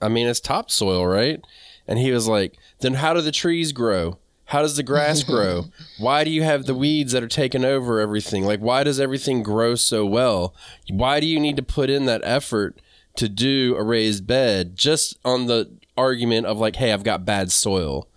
I 0.00 0.08
mean 0.08 0.26
it's 0.26 0.40
topsoil, 0.40 1.06
right?" 1.06 1.40
And 1.86 1.98
he 1.98 2.10
was 2.12 2.28
like, 2.28 2.56
"Then 2.80 2.94
how 2.94 3.14
do 3.14 3.20
the 3.20 3.32
trees 3.32 3.72
grow? 3.72 4.18
How 4.46 4.62
does 4.62 4.76
the 4.76 4.82
grass 4.82 5.22
grow? 5.24 5.66
Why 5.98 6.24
do 6.24 6.30
you 6.30 6.42
have 6.42 6.66
the 6.66 6.74
weeds 6.74 7.12
that 7.12 7.22
are 7.22 7.28
taking 7.28 7.64
over 7.64 8.00
everything? 8.00 8.44
Like, 8.44 8.60
why 8.60 8.84
does 8.84 9.00
everything 9.00 9.42
grow 9.42 9.74
so 9.74 10.04
well? 10.06 10.54
Why 10.90 11.20
do 11.20 11.26
you 11.26 11.40
need 11.40 11.56
to 11.56 11.62
put 11.62 11.90
in 11.90 12.06
that 12.06 12.22
effort 12.24 12.80
to 13.18 13.28
do 13.28 13.76
a 13.76 13.82
raised 13.82 14.26
bed 14.26 14.76
just 14.76 15.18
on 15.24 15.46
the 15.46 15.70
argument 15.96 16.46
of 16.46 16.58
like, 16.58 16.76
hey, 16.76 16.92
I've 16.92 17.04
got 17.04 17.24
bad 17.24 17.52
soil?" 17.52 18.08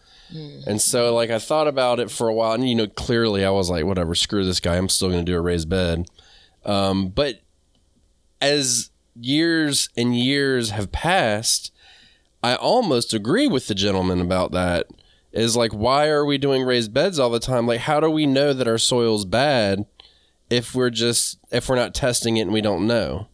And 0.66 0.82
so, 0.82 1.14
like, 1.14 1.30
I 1.30 1.40
thought 1.40 1.68
about 1.68 2.00
it 2.00 2.10
for 2.10 2.30
a 2.30 2.34
while, 2.34 2.54
and 2.54 2.68
you 2.68 2.74
know, 2.76 2.88
clearly, 2.88 3.44
I 3.44 3.50
was 3.50 3.70
like, 3.70 3.84
whatever, 3.84 4.16
screw 4.16 4.46
this 4.46 4.62
guy. 4.62 4.78
I'm 4.78 4.88
still 4.88 5.10
going 5.10 5.26
to 5.26 5.30
do 5.30 5.38
a 5.38 5.42
raised 5.42 5.68
bed. 5.68 6.10
Um, 6.64 7.10
but 7.10 7.42
as 8.40 8.92
years 9.20 9.90
and 9.98 10.18
years 10.18 10.70
have 10.70 10.92
passed, 10.92 11.74
I 12.42 12.56
almost 12.56 13.14
agree 13.14 13.48
with 13.48 13.68
the 13.68 13.76
gentleman 13.76 14.22
about 14.22 14.52
that. 14.54 14.88
Is 15.34 15.58
like, 15.58 15.72
why 15.74 16.08
are 16.08 16.26
we 16.26 16.38
doing 16.38 16.64
raised 16.64 16.94
beds 16.94 17.20
all 17.20 17.30
the 17.30 17.40
time? 17.40 17.68
Like, 17.68 17.82
how 17.82 18.00
do 18.00 18.10
we 18.10 18.26
know 18.26 18.54
that 18.54 18.68
our 18.68 18.78
soil's 18.78 19.26
bad 19.26 19.86
if 20.50 20.76
we're 20.76 20.90
just 20.90 21.40
if 21.52 21.68
we're 21.70 21.76
not 21.76 21.94
testing 21.94 22.38
it 22.38 22.44
and 22.44 22.54
we 22.54 22.62
don't 22.62 22.88
know? 22.88 23.28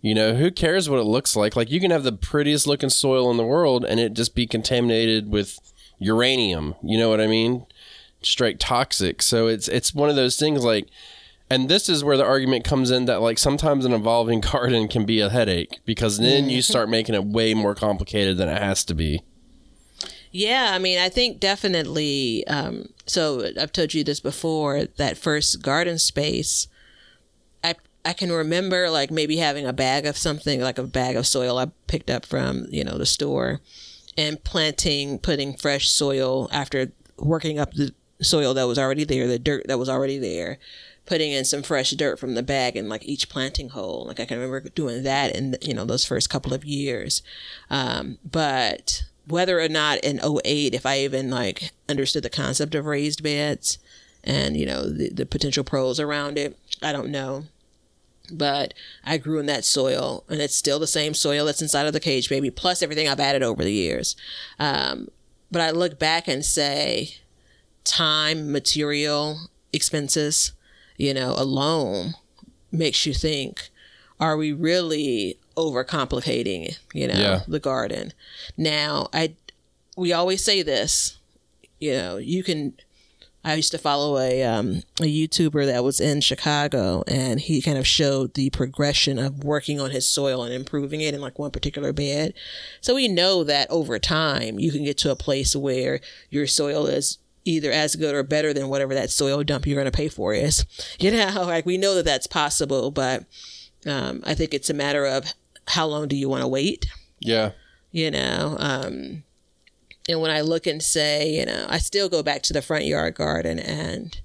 You 0.00 0.14
know, 0.14 0.34
who 0.34 0.50
cares 0.50 0.88
what 0.88 1.00
it 1.00 1.04
looks 1.04 1.34
like? 1.34 1.56
Like, 1.56 1.70
you 1.70 1.80
can 1.80 1.90
have 1.90 2.04
the 2.04 2.12
prettiest 2.12 2.66
looking 2.66 2.90
soil 2.90 3.30
in 3.30 3.36
the 3.36 3.44
world 3.44 3.84
and 3.84 3.98
it 3.98 4.14
just 4.14 4.34
be 4.34 4.46
contaminated 4.46 5.28
with 5.30 5.58
uranium. 5.98 6.74
You 6.82 6.98
know 6.98 7.08
what 7.08 7.20
I 7.20 7.26
mean? 7.26 7.66
Straight 8.22 8.60
toxic. 8.60 9.22
So 9.22 9.48
it's 9.48 9.68
it's 9.68 9.94
one 9.94 10.10
of 10.10 10.16
those 10.16 10.36
things 10.36 10.64
like 10.64 10.88
and 11.50 11.68
this 11.68 11.88
is 11.88 12.04
where 12.04 12.16
the 12.16 12.24
argument 12.24 12.64
comes 12.64 12.90
in 12.90 13.06
that 13.06 13.20
like 13.22 13.38
sometimes 13.38 13.84
an 13.84 13.92
evolving 13.92 14.40
garden 14.52 14.88
can 14.88 15.04
be 15.04 15.20
a 15.20 15.30
headache 15.30 15.80
because 15.84 16.18
then 16.18 16.50
you 16.50 16.62
start 16.62 16.88
making 16.88 17.14
it 17.14 17.24
way 17.24 17.54
more 17.54 17.74
complicated 17.74 18.36
than 18.36 18.48
it 18.48 18.60
has 18.60 18.84
to 18.84 18.94
be. 18.94 19.22
Yeah, 20.30 20.70
I 20.72 20.78
mean, 20.78 20.98
I 20.98 21.08
think 21.08 21.40
definitely. 21.40 22.46
Um, 22.46 22.90
so 23.06 23.50
I've 23.58 23.72
told 23.72 23.94
you 23.94 24.04
this 24.04 24.20
before. 24.20 24.84
That 24.96 25.16
first 25.16 25.62
garden 25.62 25.98
space, 25.98 26.68
I 28.08 28.14
can 28.14 28.32
remember 28.32 28.88
like 28.88 29.10
maybe 29.10 29.36
having 29.36 29.66
a 29.66 29.72
bag 29.74 30.06
of 30.06 30.16
something, 30.16 30.62
like 30.62 30.78
a 30.78 30.82
bag 30.82 31.14
of 31.14 31.26
soil 31.26 31.58
I 31.58 31.66
picked 31.88 32.08
up 32.08 32.24
from 32.24 32.66
you 32.70 32.82
know 32.82 32.96
the 32.96 33.04
store, 33.04 33.60
and 34.16 34.42
planting, 34.42 35.18
putting 35.18 35.54
fresh 35.54 35.90
soil 35.90 36.48
after 36.50 36.90
working 37.18 37.58
up 37.58 37.74
the 37.74 37.92
soil 38.22 38.54
that 38.54 38.66
was 38.66 38.78
already 38.78 39.04
there, 39.04 39.26
the 39.26 39.38
dirt 39.38 39.66
that 39.68 39.78
was 39.78 39.90
already 39.90 40.16
there, 40.16 40.56
putting 41.04 41.32
in 41.32 41.44
some 41.44 41.62
fresh 41.62 41.90
dirt 41.90 42.18
from 42.18 42.34
the 42.34 42.42
bag 42.42 42.76
in 42.76 42.88
like 42.88 43.04
each 43.04 43.28
planting 43.28 43.68
hole. 43.68 44.06
Like 44.06 44.20
I 44.20 44.24
can 44.24 44.38
remember 44.38 44.70
doing 44.70 45.02
that 45.02 45.36
in 45.36 45.56
you 45.60 45.74
know 45.74 45.84
those 45.84 46.06
first 46.06 46.30
couple 46.30 46.54
of 46.54 46.64
years, 46.64 47.20
um, 47.68 48.16
but 48.24 49.02
whether 49.26 49.60
or 49.60 49.68
not 49.68 49.98
in 49.98 50.18
08 50.18 50.72
if 50.72 50.86
i 50.86 51.00
even 51.00 51.28
like 51.28 51.72
understood 51.86 52.22
the 52.22 52.30
concept 52.30 52.74
of 52.74 52.86
raised 52.86 53.22
beds 53.22 53.76
and 54.24 54.56
you 54.56 54.64
know 54.64 54.88
the, 54.88 55.10
the 55.10 55.26
potential 55.26 55.62
pros 55.62 56.00
around 56.00 56.38
it 56.38 56.56
i 56.80 56.92
don't 56.92 57.10
know 57.10 57.44
but 58.32 58.74
i 59.04 59.16
grew 59.18 59.38
in 59.38 59.46
that 59.46 59.64
soil 59.64 60.24
and 60.28 60.40
it's 60.40 60.54
still 60.54 60.78
the 60.78 60.86
same 60.86 61.14
soil 61.14 61.44
that's 61.46 61.62
inside 61.62 61.86
of 61.86 61.92
the 61.92 62.00
cage 62.00 62.28
baby 62.28 62.50
plus 62.50 62.82
everything 62.82 63.08
i've 63.08 63.20
added 63.20 63.42
over 63.42 63.62
the 63.64 63.72
years 63.72 64.16
um, 64.58 65.08
but 65.50 65.62
i 65.62 65.70
look 65.70 65.98
back 65.98 66.28
and 66.28 66.44
say 66.44 67.14
time 67.84 68.50
material 68.52 69.48
expenses 69.72 70.52
you 70.96 71.14
know 71.14 71.34
alone 71.36 72.14
makes 72.70 73.06
you 73.06 73.14
think 73.14 73.70
are 74.20 74.36
we 74.36 74.52
really 74.52 75.38
overcomplicating 75.56 76.76
you 76.92 77.06
know 77.08 77.14
Yeah. 77.14 77.40
the 77.48 77.60
garden 77.60 78.12
now 78.56 79.08
i 79.12 79.34
we 79.96 80.12
always 80.12 80.44
say 80.44 80.62
this 80.62 81.18
you 81.80 81.92
know 81.92 82.16
you 82.18 82.42
can 82.42 82.74
i 83.44 83.54
used 83.54 83.70
to 83.70 83.78
follow 83.78 84.18
a 84.18 84.42
um 84.42 84.82
a 85.00 85.04
youtuber 85.04 85.64
that 85.66 85.84
was 85.84 86.00
in 86.00 86.20
chicago 86.20 87.02
and 87.06 87.40
he 87.40 87.62
kind 87.62 87.78
of 87.78 87.86
showed 87.86 88.34
the 88.34 88.50
progression 88.50 89.18
of 89.18 89.44
working 89.44 89.80
on 89.80 89.90
his 89.90 90.08
soil 90.08 90.42
and 90.42 90.52
improving 90.52 91.00
it 91.00 91.14
in 91.14 91.20
like 91.20 91.38
one 91.38 91.50
particular 91.50 91.92
bed 91.92 92.34
so 92.80 92.94
we 92.94 93.08
know 93.08 93.44
that 93.44 93.70
over 93.70 93.98
time 93.98 94.58
you 94.58 94.70
can 94.72 94.84
get 94.84 94.98
to 94.98 95.10
a 95.10 95.16
place 95.16 95.54
where 95.56 96.00
your 96.30 96.46
soil 96.46 96.86
is 96.86 97.18
either 97.44 97.70
as 97.72 97.96
good 97.96 98.14
or 98.14 98.22
better 98.22 98.52
than 98.52 98.68
whatever 98.68 98.94
that 98.94 99.10
soil 99.10 99.42
dump 99.42 99.66
you're 99.66 99.80
going 99.80 99.90
to 99.90 99.96
pay 99.96 100.08
for 100.08 100.34
is 100.34 100.66
you 100.98 101.10
know 101.10 101.44
like 101.46 101.64
we 101.64 101.78
know 101.78 101.94
that 101.94 102.04
that's 102.04 102.26
possible 102.26 102.90
but 102.90 103.24
um, 103.86 104.22
I 104.26 104.34
think 104.34 104.52
it's 104.52 104.68
a 104.68 104.74
matter 104.74 105.06
of 105.06 105.32
how 105.68 105.86
long 105.86 106.08
do 106.08 106.16
you 106.16 106.28
want 106.28 106.42
to 106.42 106.48
wait, 106.48 106.86
Yeah. 107.20 107.52
you 107.92 108.10
know. 108.10 108.56
Um, 108.58 109.22
and 110.08 110.20
when 110.20 110.30
I 110.30 110.40
look 110.40 110.66
and 110.66 110.82
say, 110.82 111.30
you 111.30 111.46
know, 111.46 111.66
I 111.68 111.78
still 111.78 112.08
go 112.08 112.22
back 112.22 112.42
to 112.44 112.52
the 112.52 112.62
front 112.62 112.84
yard 112.86 113.14
garden 113.14 113.58
and 113.58 114.20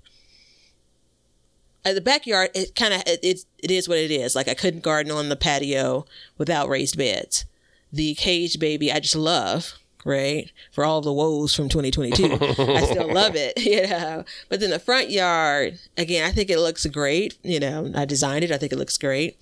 uh, 1.86 1.94
the 1.94 2.02
backyard. 2.02 2.52
It 2.54 2.76
kind 2.76 2.94
of 2.94 3.02
it, 3.06 3.20
it 3.24 3.46
it 3.60 3.72
is 3.72 3.90
what 3.90 3.98
it 3.98 4.12
is. 4.12 4.36
Like 4.36 4.48
I 4.48 4.54
couldn't 4.54 4.84
garden 4.84 5.12
on 5.12 5.30
the 5.30 5.36
patio 5.36 6.06
without 6.38 6.70
raised 6.70 6.98
beds. 6.98 7.46
The 7.92 8.16
cage 8.16 8.60
baby, 8.60 8.92
I 8.92 9.00
just 9.00 9.16
love. 9.16 9.74
Right 10.06 10.52
for 10.74 10.84
all 10.84 11.00
the 11.00 11.14
woes 11.14 11.56
from 11.56 11.70
2022, 11.70 12.38
I 12.62 12.82
still 12.84 13.14
love 13.14 13.38
it, 13.38 13.58
you 13.64 13.88
know. 13.88 14.26
But 14.50 14.60
then 14.60 14.72
the 14.72 14.80
front 14.80 15.10
yard, 15.10 15.80
again, 15.96 16.26
I 16.26 16.34
think 16.34 16.50
it 16.50 16.60
looks 16.60 16.86
great. 16.88 17.38
You 17.42 17.62
know, 17.62 17.90
I 17.96 18.04
designed 18.04 18.44
it. 18.44 18.52
I 18.52 18.58
think 18.58 18.74
it 18.74 18.78
looks 18.78 18.98
great 18.98 19.38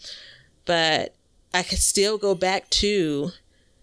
but 0.66 1.16
I 1.54 1.64
could 1.64 1.80
still 1.80 2.18
go 2.18 2.36
back 2.36 2.70
to, 2.70 3.32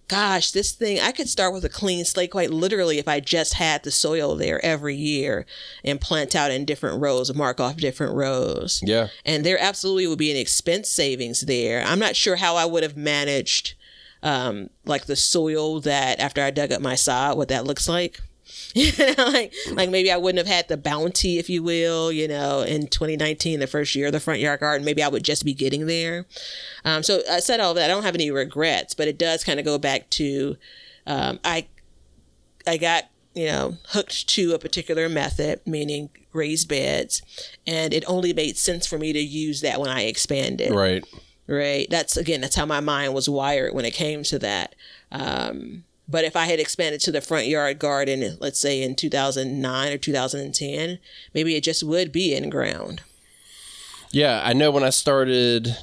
gosh, 0.09 0.51
this 0.51 0.73
thing, 0.73 0.99
I 0.99 1.13
could 1.13 1.29
start 1.29 1.53
with 1.53 1.65
a 1.65 1.69
clean 1.69 2.05
slate 2.05 2.31
quite 2.31 2.51
literally 2.51 2.99
if 2.99 3.07
I 3.07 3.21
just 3.21 3.55
had 3.55 3.83
the 3.83 3.91
soil 3.91 4.35
there 4.35 4.65
every 4.65 4.97
year 4.97 5.47
and 5.85 6.01
plant 6.01 6.35
out 6.35 6.51
in 6.51 6.65
different 6.65 7.01
rows, 7.01 7.35
mark 7.35 7.61
off 7.61 7.77
different 7.77 8.15
rows. 8.15 8.81
Yeah. 8.83 9.09
And 9.25 9.45
there 9.45 9.61
absolutely 9.61 10.07
would 10.07 10.19
be 10.19 10.31
an 10.31 10.37
expense 10.37 10.91
savings 10.91 11.43
there. 11.43 11.85
I'm 11.85 11.99
not 11.99 12.17
sure 12.17 12.37
how 12.37 12.57
I 12.57 12.65
would 12.65 12.83
have 12.83 12.97
managed 12.97 13.75
um, 14.23 14.71
like 14.85 15.05
the 15.05 15.17
soil 15.17 15.81
that 15.83 16.19
after 16.19 16.43
I 16.43 16.51
dug 16.51 16.73
up 16.73 16.81
my 16.81 16.95
sod, 16.95 17.37
what 17.37 17.49
that 17.49 17.67
looks 17.67 17.89
like. 17.89 18.21
You 18.75 18.93
know, 18.99 19.25
like 19.27 19.53
like 19.73 19.91
maybe 19.91 20.11
I 20.13 20.17
wouldn't 20.17 20.39
have 20.47 20.55
had 20.55 20.69
the 20.69 20.77
bounty, 20.77 21.39
if 21.39 21.49
you 21.49 21.63
will, 21.63 22.13
you 22.13 22.29
know, 22.29 22.61
in 22.61 22.87
2019, 22.87 23.61
the 23.61 23.67
first 23.67 23.95
year 23.95 24.07
of 24.07 24.13
the 24.13 24.21
front 24.21 24.41
yard 24.41 24.61
garden. 24.61 24.85
Maybe 24.85 25.03
I 25.03 25.09
would 25.09 25.25
just 25.25 25.45
be 25.45 25.55
getting 25.55 25.87
there. 25.87 26.27
Um, 26.85 27.03
so 27.03 27.23
I 27.31 27.41
said 27.41 27.61
all 27.61 27.75
that. 27.75 27.85
I 27.85 27.95
don't 27.95 28.03
have 28.05 28.15
any 28.15 28.31
regrets, 28.31 28.95
but 28.95 29.09
it 29.09 29.19
does 29.19 29.45
kind 29.45 29.59
of 29.59 29.65
go 29.65 29.79
back 29.79 30.11
to 30.11 30.57
um, 31.07 31.41
I 31.45 31.67
I 32.67 32.77
got 32.77 33.05
you 33.35 33.47
know 33.47 33.77
hooked 33.89 34.29
to 34.29 34.53
a 34.55 34.59
particular 34.59 35.09
method, 35.09 35.61
meaning 35.67 36.11
raised 36.33 36.69
beds, 36.69 37.23
and 37.67 37.95
it 37.95 38.05
only 38.07 38.33
made 38.33 38.57
sense 38.57 38.87
for 38.87 38.99
me 38.99 39.13
to 39.13 39.21
use 39.21 39.61
that 39.63 39.81
when 39.81 39.89
I 39.91 40.03
expanded 40.03 40.73
Right. 40.73 41.05
right 41.47 41.87
that's 41.91 42.17
again 42.17 42.43
that's 42.43 42.55
how 42.57 42.67
my 42.67 42.81
mind 42.81 43.15
was 43.15 43.29
wired 43.29 43.75
when 43.75 43.87
it 43.87 43.95
came 43.95 44.23
to 44.25 44.39
that 44.41 44.75
um, 45.11 45.85
but 46.09 46.25
if 46.25 46.35
i 46.37 46.47
had 46.47 46.59
expanded 46.61 47.01
to 47.01 47.13
the 47.13 47.21
front 47.21 47.47
yard 47.47 47.79
garden 47.79 48.37
let's 48.41 48.59
say 48.61 48.83
in 48.83 48.95
2009 48.95 49.93
or 49.93 49.99
2010 49.99 50.99
maybe 51.35 51.55
it 51.57 51.63
just 51.63 51.83
would 51.83 52.11
be 52.13 52.35
in 52.35 52.49
ground 52.51 53.03
Yeah, 54.11 54.41
I 54.43 54.55
know 54.55 54.71
when 54.71 54.85
I 54.85 54.91
started 54.91 55.77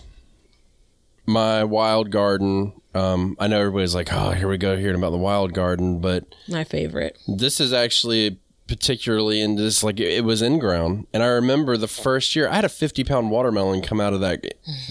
my 1.27 1.63
wild 1.63 2.09
garden, 2.11 2.73
um, 2.93 3.35
I 3.39 3.47
know 3.47 3.59
everybody's 3.59 3.93
like, 3.95 4.11
oh, 4.11 4.31
here 4.31 4.47
we 4.47 4.57
go 4.57 4.77
hearing 4.77 4.95
about 4.95 5.11
the 5.11 5.17
wild 5.17 5.53
garden, 5.53 5.99
but 5.99 6.23
my 6.47 6.63
favorite 6.63 7.17
this 7.27 7.59
is 7.59 7.71
actually 7.73 8.39
particularly 8.67 9.41
in 9.41 9.57
this, 9.57 9.83
like, 9.83 9.99
it, 9.99 10.11
it 10.11 10.23
was 10.23 10.41
in 10.41 10.57
ground. 10.57 11.05
And 11.13 11.21
I 11.21 11.27
remember 11.27 11.77
the 11.77 11.87
first 11.87 12.35
year, 12.35 12.49
I 12.49 12.55
had 12.55 12.65
a 12.65 12.69
50 12.69 13.03
pound 13.03 13.29
watermelon 13.29 13.83
come 13.83 14.01
out 14.01 14.13
of 14.13 14.21
that 14.21 14.43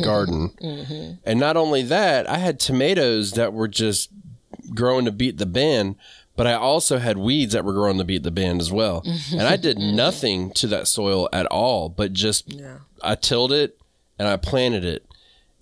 garden. 0.02 0.52
And 1.24 1.40
not 1.40 1.56
only 1.56 1.82
that, 1.82 2.30
I 2.30 2.38
had 2.38 2.60
tomatoes 2.60 3.32
that 3.32 3.52
were 3.52 3.66
just 3.66 4.10
growing 4.74 5.04
to 5.04 5.12
beat 5.12 5.38
the 5.38 5.46
band. 5.46 5.96
But 6.36 6.48
I 6.48 6.54
also 6.54 6.98
had 6.98 7.16
weeds 7.16 7.52
that 7.52 7.64
were 7.64 7.72
growing 7.72 7.98
to 7.98 8.04
beat 8.04 8.24
the 8.24 8.30
band 8.30 8.60
as 8.60 8.72
well. 8.72 9.04
and 9.32 9.42
I 9.42 9.56
did 9.56 9.78
nothing 9.78 10.50
to 10.54 10.66
that 10.68 10.88
soil 10.88 11.28
at 11.32 11.46
all, 11.46 11.88
but 11.88 12.12
just 12.12 12.52
yeah 12.52 12.78
I 13.04 13.14
tilled 13.14 13.52
it 13.52 13.78
and 14.18 14.26
I 14.26 14.36
planted 14.36 14.84
it. 14.84 15.04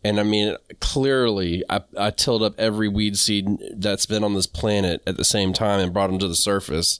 And 0.05 0.19
I 0.19 0.23
mean, 0.25 0.57
clearly, 0.81 1.63
I, 1.71 1.83
I 1.97 2.11
tilled 2.11 2.43
up 2.43 2.59
every 2.59 2.89
weed 2.89 3.17
seed 3.19 3.47
that's 3.75 4.07
been 4.07 4.25
on 4.25 4.35
this 4.35 4.49
planet 4.49 5.03
at 5.07 5.17
the 5.17 5.25
same 5.25 5.53
time 5.53 5.79
and 5.79 5.93
brought 5.93 6.09
them 6.09 6.19
to 6.21 6.29
the 6.29 6.35
surface 6.35 6.99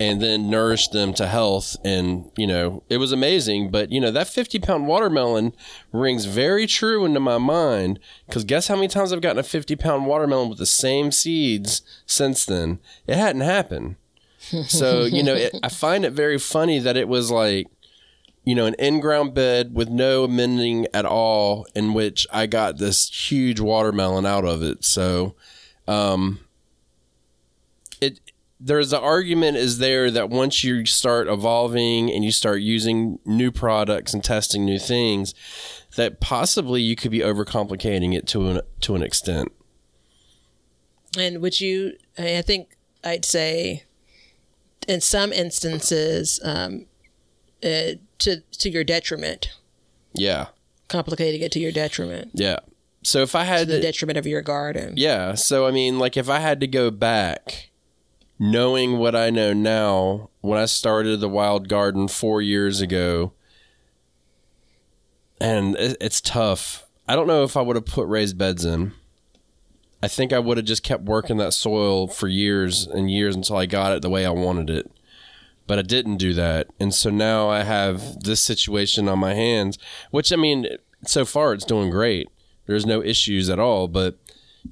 and 0.00 0.20
then 0.20 0.48
nourished 0.48 0.92
them 0.92 1.12
to 1.14 1.26
health. 1.26 1.76
And, 1.84 2.30
you 2.36 2.46
know, 2.46 2.82
it 2.88 2.98
was 2.98 3.12
amazing. 3.12 3.70
But, 3.70 3.90
you 3.90 4.00
know, 4.00 4.10
that 4.10 4.28
50 4.28 4.58
pound 4.60 4.86
watermelon 4.86 5.54
rings 5.92 6.24
very 6.24 6.66
true 6.66 7.04
into 7.04 7.20
my 7.20 7.38
mind 7.38 7.98
because 8.26 8.44
guess 8.44 8.68
how 8.68 8.76
many 8.76 8.88
times 8.88 9.12
I've 9.12 9.20
gotten 9.20 9.38
a 9.38 9.42
50 9.42 9.76
pound 9.76 10.06
watermelon 10.06 10.48
with 10.48 10.58
the 10.58 10.66
same 10.66 11.10
seeds 11.10 11.82
since 12.06 12.44
then? 12.44 12.78
It 13.06 13.16
hadn't 13.16 13.42
happened. 13.42 13.96
So, 14.38 15.04
you 15.04 15.22
know, 15.22 15.34
it, 15.34 15.54
I 15.62 15.68
find 15.68 16.04
it 16.04 16.12
very 16.12 16.38
funny 16.38 16.78
that 16.78 16.96
it 16.96 17.08
was 17.08 17.30
like, 17.30 17.66
you 18.44 18.54
know, 18.54 18.64
an 18.64 18.74
in-ground 18.78 19.34
bed 19.34 19.74
with 19.74 19.90
no 19.90 20.24
amending 20.24 20.86
at 20.94 21.04
all, 21.04 21.66
in 21.74 21.92
which 21.92 22.26
I 22.32 22.46
got 22.46 22.78
this 22.78 23.10
huge 23.10 23.60
watermelon 23.60 24.24
out 24.24 24.46
of 24.46 24.62
it. 24.62 24.84
So, 24.84 25.34
um, 25.86 26.40
there's 28.60 28.90
the 28.90 29.00
argument 29.00 29.56
is 29.56 29.78
there 29.78 30.10
that 30.10 30.30
once 30.30 30.64
you 30.64 30.84
start 30.84 31.28
evolving 31.28 32.10
and 32.10 32.24
you 32.24 32.32
start 32.32 32.60
using 32.60 33.18
new 33.24 33.52
products 33.52 34.12
and 34.12 34.24
testing 34.24 34.64
new 34.64 34.78
things, 34.78 35.34
that 35.96 36.20
possibly 36.20 36.82
you 36.82 36.96
could 36.96 37.10
be 37.10 37.20
overcomplicating 37.20 38.16
it 38.16 38.26
to 38.28 38.48
an 38.48 38.60
to 38.80 38.94
an 38.94 39.02
extent. 39.02 39.52
And 41.16 41.40
would 41.40 41.60
you? 41.60 41.92
I 42.18 42.42
think 42.42 42.76
I'd 43.04 43.24
say, 43.24 43.84
in 44.86 45.00
some 45.00 45.32
instances, 45.32 46.40
um, 46.44 46.86
uh, 47.62 47.94
to 48.18 48.40
to 48.58 48.70
your 48.70 48.84
detriment, 48.84 49.50
Yeah, 50.14 50.48
complicating 50.88 51.40
it 51.42 51.52
to 51.52 51.60
your 51.60 51.72
detriment, 51.72 52.32
yeah. 52.34 52.58
So 53.04 53.22
if 53.22 53.34
I 53.34 53.44
to 53.44 53.46
had 53.46 53.68
the 53.68 53.76
to, 53.76 53.80
detriment 53.80 54.18
of 54.18 54.26
your 54.26 54.42
garden. 54.42 54.94
Yeah. 54.96 55.34
So, 55.34 55.66
I 55.66 55.70
mean, 55.70 55.98
like, 55.98 56.16
if 56.16 56.28
I 56.28 56.40
had 56.40 56.60
to 56.60 56.66
go 56.66 56.90
back, 56.90 57.70
knowing 58.38 58.98
what 58.98 59.16
I 59.16 59.30
know 59.30 59.52
now, 59.52 60.30
when 60.40 60.58
I 60.58 60.66
started 60.66 61.20
the 61.20 61.28
wild 61.28 61.68
garden 61.68 62.08
four 62.08 62.40
years 62.40 62.80
ago, 62.80 63.32
and 65.40 65.76
it's 65.78 66.20
tough. 66.20 66.86
I 67.06 67.16
don't 67.16 67.26
know 67.26 67.42
if 67.44 67.56
I 67.56 67.62
would 67.62 67.76
have 67.76 67.86
put 67.86 68.08
raised 68.08 68.36
beds 68.38 68.64
in. 68.64 68.92
I 70.02 70.08
think 70.08 70.32
I 70.32 70.38
would 70.38 70.56
have 70.58 70.66
just 70.66 70.82
kept 70.82 71.04
working 71.04 71.38
that 71.38 71.52
soil 71.52 72.06
for 72.06 72.28
years 72.28 72.86
and 72.86 73.10
years 73.10 73.34
until 73.34 73.56
I 73.56 73.66
got 73.66 73.92
it 73.92 74.02
the 74.02 74.10
way 74.10 74.24
I 74.24 74.30
wanted 74.30 74.70
it. 74.70 74.90
But 75.66 75.78
I 75.78 75.82
didn't 75.82 76.18
do 76.18 76.34
that. 76.34 76.68
And 76.78 76.94
so 76.94 77.10
now 77.10 77.48
I 77.48 77.62
have 77.62 78.20
this 78.20 78.40
situation 78.40 79.08
on 79.08 79.18
my 79.18 79.34
hands, 79.34 79.78
which 80.10 80.32
I 80.32 80.36
mean, 80.36 80.66
so 81.04 81.24
far 81.24 81.52
it's 81.52 81.64
doing 81.64 81.90
great. 81.90 82.28
There's 82.66 82.86
no 82.86 83.02
issues 83.02 83.50
at 83.50 83.58
all. 83.58 83.88
But, 83.88 84.16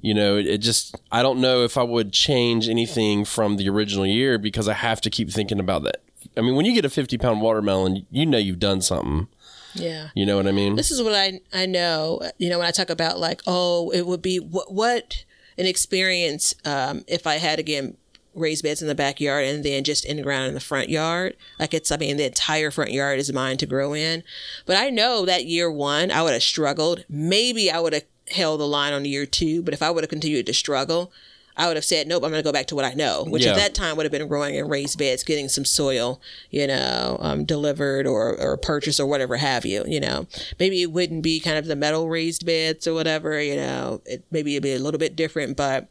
you 0.01 0.13
know, 0.13 0.37
it, 0.37 0.45
it 0.45 0.57
just, 0.59 0.95
I 1.11 1.21
don't 1.21 1.39
know 1.39 1.63
if 1.63 1.77
I 1.77 1.83
would 1.83 2.11
change 2.11 2.67
anything 2.67 3.25
from 3.25 3.57
the 3.57 3.69
original 3.69 4.05
year 4.05 4.37
because 4.37 4.67
I 4.67 4.73
have 4.73 5.01
to 5.01 5.09
keep 5.09 5.29
thinking 5.29 5.59
about 5.59 5.83
that. 5.83 6.03
I 6.35 6.41
mean, 6.41 6.55
when 6.55 6.65
you 6.65 6.73
get 6.73 6.85
a 6.85 6.89
50 6.89 7.17
pound 7.17 7.41
watermelon, 7.41 8.05
you 8.11 8.25
know 8.25 8.37
you've 8.37 8.59
done 8.59 8.81
something. 8.81 9.27
Yeah. 9.73 10.09
You 10.15 10.25
know 10.25 10.37
what 10.37 10.47
I 10.47 10.51
mean? 10.51 10.75
This 10.75 10.91
is 10.91 11.01
what 11.01 11.13
I 11.13 11.39
I 11.53 11.65
know. 11.65 12.21
You 12.37 12.49
know, 12.49 12.57
when 12.59 12.67
I 12.67 12.71
talk 12.71 12.89
about 12.89 13.19
like, 13.19 13.41
oh, 13.45 13.91
it 13.91 14.07
would 14.07 14.21
be 14.21 14.39
what 14.39 14.73
what 14.73 15.23
an 15.57 15.65
experience 15.65 16.53
um, 16.65 17.03
if 17.07 17.27
I 17.27 17.35
had 17.35 17.59
again 17.59 17.97
raised 18.37 18.63
beds 18.63 18.81
in 18.81 18.87
the 18.87 18.95
backyard 18.95 19.45
and 19.45 19.63
then 19.63 19.83
just 19.83 20.05
in 20.05 20.17
the 20.17 20.23
ground 20.23 20.47
in 20.47 20.53
the 20.53 20.59
front 20.59 20.89
yard. 20.89 21.35
Like 21.59 21.73
it's, 21.73 21.91
I 21.91 21.97
mean, 21.97 22.17
the 22.17 22.25
entire 22.25 22.71
front 22.71 22.91
yard 22.91 23.19
is 23.19 23.33
mine 23.33 23.57
to 23.57 23.65
grow 23.65 23.93
in. 23.93 24.23
But 24.65 24.77
I 24.77 24.89
know 24.89 25.25
that 25.25 25.45
year 25.45 25.71
one, 25.71 26.11
I 26.11 26.21
would 26.21 26.33
have 26.33 26.43
struggled. 26.43 27.03
Maybe 27.09 27.71
I 27.71 27.79
would 27.79 27.93
have 27.93 28.03
held 28.31 28.59
the 28.59 28.67
line 28.67 28.93
on 28.93 29.05
year 29.05 29.25
two. 29.25 29.61
But 29.61 29.73
if 29.73 29.81
I 29.81 29.89
would 29.89 30.03
have 30.03 30.09
continued 30.09 30.45
to 30.47 30.53
struggle, 30.53 31.11
I 31.59 31.65
would 31.67 31.75
have 31.75 31.85
said, 31.85 32.07
nope, 32.07 32.23
I'm 32.23 32.29
going 32.29 32.41
to 32.43 32.47
go 32.47 32.51
back 32.51 32.67
to 32.67 32.75
what 32.75 32.85
I 32.85 32.93
know, 32.93 33.23
which 33.27 33.43
Yeah. 33.43 33.51
at 33.51 33.57
that 33.57 33.73
time 33.73 33.97
would 33.97 34.05
have 34.05 34.11
been 34.11 34.27
growing 34.27 34.53
in 34.53 34.67
raised 34.69 34.99
beds, 34.99 35.23
getting 35.23 35.49
some 35.49 35.65
soil, 35.65 36.21
you 36.51 36.67
know, 36.67 37.17
um, 37.19 37.45
delivered 37.45 38.05
or, 38.05 38.39
or 38.39 38.57
purchased 38.57 38.99
or 38.99 39.07
whatever 39.07 39.37
have 39.37 39.65
you, 39.65 39.83
you 39.87 39.99
know. 39.99 40.27
Maybe 40.59 40.83
it 40.83 40.91
wouldn't 40.91 41.23
be 41.23 41.39
kind 41.39 41.57
of 41.57 41.65
the 41.65 41.75
metal 41.75 42.09
raised 42.09 42.45
beds 42.45 42.85
or 42.85 42.93
whatever, 42.93 43.41
you 43.41 43.55
know. 43.55 44.01
It, 44.05 44.23
maybe 44.29 44.53
it'd 44.53 44.61
be 44.63 44.73
a 44.73 44.79
little 44.79 44.99
bit 44.99 45.15
different, 45.15 45.57
but 45.57 45.87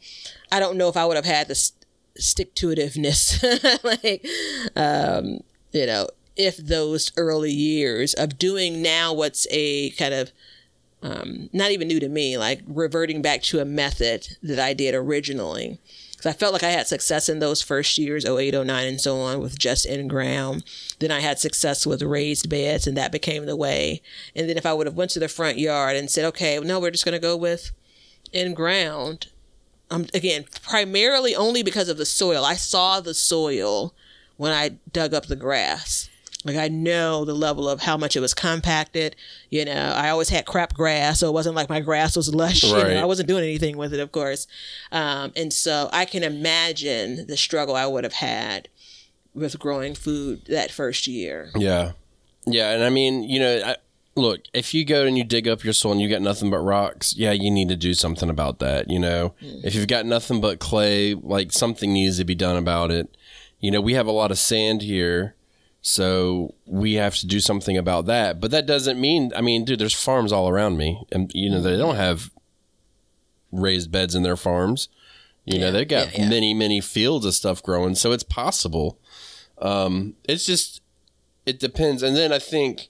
I 0.53 0.61
don't 0.61 0.76
know 0.78 0.89
if 0.89 0.97
I 0.97 1.05
would 1.05 1.16
have 1.16 1.24
had 1.24 1.49
the 1.49 1.57
stick 2.16 2.55
to 2.55 2.68
itiveness, 2.68 3.43
like, 3.82 4.24
um, 4.76 5.41
you 5.72 5.87
know, 5.87 6.07
if 6.37 6.57
those 6.59 7.11
early 7.16 7.51
years 7.51 8.14
of 8.14 8.39
doing 8.39 8.82
now 8.82 9.12
what's 9.12 9.47
a 9.51 9.91
kind 9.91 10.14
of 10.14 10.30
um, 11.03 11.51
not 11.53 11.70
even 11.70 11.88
new 11.88 12.01
to 12.01 12.09
me, 12.09 12.38
like 12.38 12.62
reverting 12.66 13.22
back 13.22 13.42
to 13.42 13.61
a 13.61 13.64
method 13.64 14.28
that 14.42 14.59
I 14.59 14.72
did 14.74 14.94
originally. 14.94 15.78
Because 16.12 16.26
I 16.26 16.32
felt 16.32 16.55
like 16.55 16.62
I 16.62 16.70
had 16.70 16.86
success 16.86 17.28
in 17.28 17.40
those 17.40 17.61
first 17.61 17.99
years, 17.99 18.24
08, 18.24 18.55
09, 18.55 18.86
and 18.86 19.01
so 19.01 19.18
on, 19.20 19.40
with 19.40 19.59
just 19.59 19.84
in 19.84 20.09
ground. 20.09 20.64
Then 20.99 21.11
I 21.11 21.20
had 21.20 21.38
success 21.38 21.84
with 21.84 22.03
raised 22.03 22.49
beds, 22.49 22.86
and 22.86 22.97
that 22.97 23.12
became 23.12 23.44
the 23.44 23.55
way. 23.55 24.01
And 24.34 24.49
then 24.49 24.57
if 24.57 24.64
I 24.64 24.72
would 24.72 24.86
have 24.86 24.97
went 24.97 25.11
to 25.12 25.20
the 25.20 25.28
front 25.28 25.59
yard 25.59 25.94
and 25.94 26.11
said, 26.11 26.24
okay, 26.26 26.59
no, 26.59 26.80
we're 26.80 26.90
just 26.90 27.05
going 27.05 27.12
to 27.12 27.18
go 27.18 27.36
with 27.36 27.70
in 28.32 28.55
ground. 28.55 29.28
Um, 29.90 30.07
again, 30.14 30.47
primarily 30.62 31.36
only 31.36 31.62
because 31.62 31.88
of 31.88 31.99
the 31.99 32.07
soil. 32.07 32.44
I 32.44 32.55
saw 32.55 33.01
the 33.01 33.14
soil 33.14 33.94
when 34.36 34.53
I 34.53 34.78
dug 34.92 35.12
up 35.12 35.26
the 35.26 35.36
grass. 35.36 36.09
Like 36.47 36.57
I 36.57 36.68
know 36.68 37.24
the 37.24 37.34
level 37.34 37.68
of 37.68 37.82
how 37.82 37.97
much 37.97 38.16
it 38.16 38.20
was 38.20 38.34
compacted. 38.34 39.16
You 39.51 39.64
know, 39.64 39.92
I 39.97 40.11
always 40.11 40.28
had 40.28 40.47
crap 40.47 40.74
grass, 40.74 41.20
so 41.20 41.28
it 41.28 41.32
wasn't 41.32 41.57
like 41.57 41.68
my 41.68 41.80
grass 41.80 42.16
was 42.16 42.34
lush. 42.34 42.62
You 42.62 42.72
know, 42.72 43.03
I 43.03 43.05
wasn't 43.05 43.28
doing 43.28 43.44
anything 43.44 43.76
with 43.76 43.92
it, 43.92 44.01
of 44.01 44.12
course. 44.12 44.47
Um, 44.92 45.32
and 45.36 45.53
so 45.53 45.88
I 45.92 46.05
can 46.05 46.22
imagine 46.22 47.26
the 47.26 47.36
struggle 47.36 47.74
I 47.74 47.86
would 47.86 48.05
have 48.05 48.14
had 48.14 48.68
with 49.34 49.59
growing 49.59 49.94
food 49.94 50.47
that 50.49 50.70
first 50.70 51.07
year. 51.07 51.51
Yeah, 51.55 51.92
yeah, 52.47 52.72
and 52.72 52.84
I 52.84 52.90
mean, 52.90 53.22
you 53.24 53.38
know, 53.38 53.62
I, 53.64 53.76
look, 54.16 54.40
if 54.55 54.72
you 54.72 54.84
go 54.84 55.05
and 55.05 55.16
you 55.16 55.24
dig 55.24 55.47
up 55.47 55.62
your 55.62 55.72
soil 55.72 55.92
and 55.92 56.01
you 56.01 56.09
got 56.09 56.22
nothing 56.22 56.51
but 56.51 56.59
rocks, 56.59 57.14
yeah, 57.16 57.32
you 57.32 57.51
need 57.51 57.68
to 57.68 57.76
do 57.76 57.94
something 57.94 58.30
about 58.30 58.59
that. 58.61 58.90
You 58.90 58.99
know, 58.99 59.34
if 59.40 59.74
you've 59.74 59.88
got 59.88 60.07
nothing 60.07 60.40
but 60.40 60.59
clay, 60.59 61.14
like 61.14 61.53
something 61.53 61.92
needs 61.92 62.18
to 62.18 62.24
be 62.24 62.34
done 62.34 62.57
about 62.57 62.90
it. 62.90 63.14
You 63.61 63.70
know, 63.70 63.80
we 63.80 63.94
have 63.94 64.07
a 64.07 64.12
lot 64.12 64.30
of 64.30 64.38
sand 64.38 64.82
here, 64.82 65.34
so 65.87 66.53
we 66.64 66.95
have 66.95 67.14
to 67.14 67.28
do 67.28 67.39
something 67.39 67.76
about 67.76 68.07
that. 68.07 68.41
But 68.41 68.51
that 68.51 68.66
doesn't 68.66 69.01
mean, 69.01 69.30
I 69.37 69.41
mean, 69.41 69.64
dude, 69.64 69.78
there's 69.78 69.95
farms 69.95 70.32
all 70.32 70.49
around 70.49 70.76
me, 70.76 71.07
and 71.12 71.30
you 71.32 71.49
know, 71.49 71.61
they 71.61 71.76
don't 71.76 71.95
have 71.95 72.32
raised 73.53 73.93
beds 73.93 74.16
in 74.16 74.24
their 74.24 74.37
farms. 74.37 74.89
You 75.45 75.61
know, 75.61 75.70
they've 75.70 75.87
got 75.87 76.12
yeah, 76.12 76.24
yeah. 76.24 76.28
many, 76.28 76.55
many 76.55 76.80
fields 76.80 77.24
of 77.24 77.34
stuff 77.34 77.62
growing, 77.62 77.95
so 77.95 78.11
it's 78.11 78.24
possible. 78.24 78.99
Um, 79.59 80.16
it's 80.24 80.45
just 80.45 80.80
it 81.47 81.61
depends. 81.61 82.03
And 82.03 82.16
then 82.16 82.32
I 82.32 82.41
think 82.41 82.89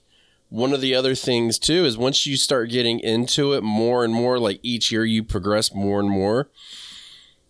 one 0.49 0.73
of 0.73 0.81
the 0.81 0.95
other 0.95 1.13
things 1.13 1.59
too 1.59 1.85
is 1.85 1.99
once 1.99 2.25
you 2.25 2.35
start 2.35 2.71
getting 2.71 2.99
into 2.99 3.53
it 3.53 3.61
more 3.61 4.03
and 4.03 4.11
more, 4.11 4.39
like 4.39 4.59
each 4.63 4.91
year 4.91 5.05
you 5.05 5.23
progress 5.23 5.71
more 5.71 5.99
and 5.99 6.09
more, 6.09 6.49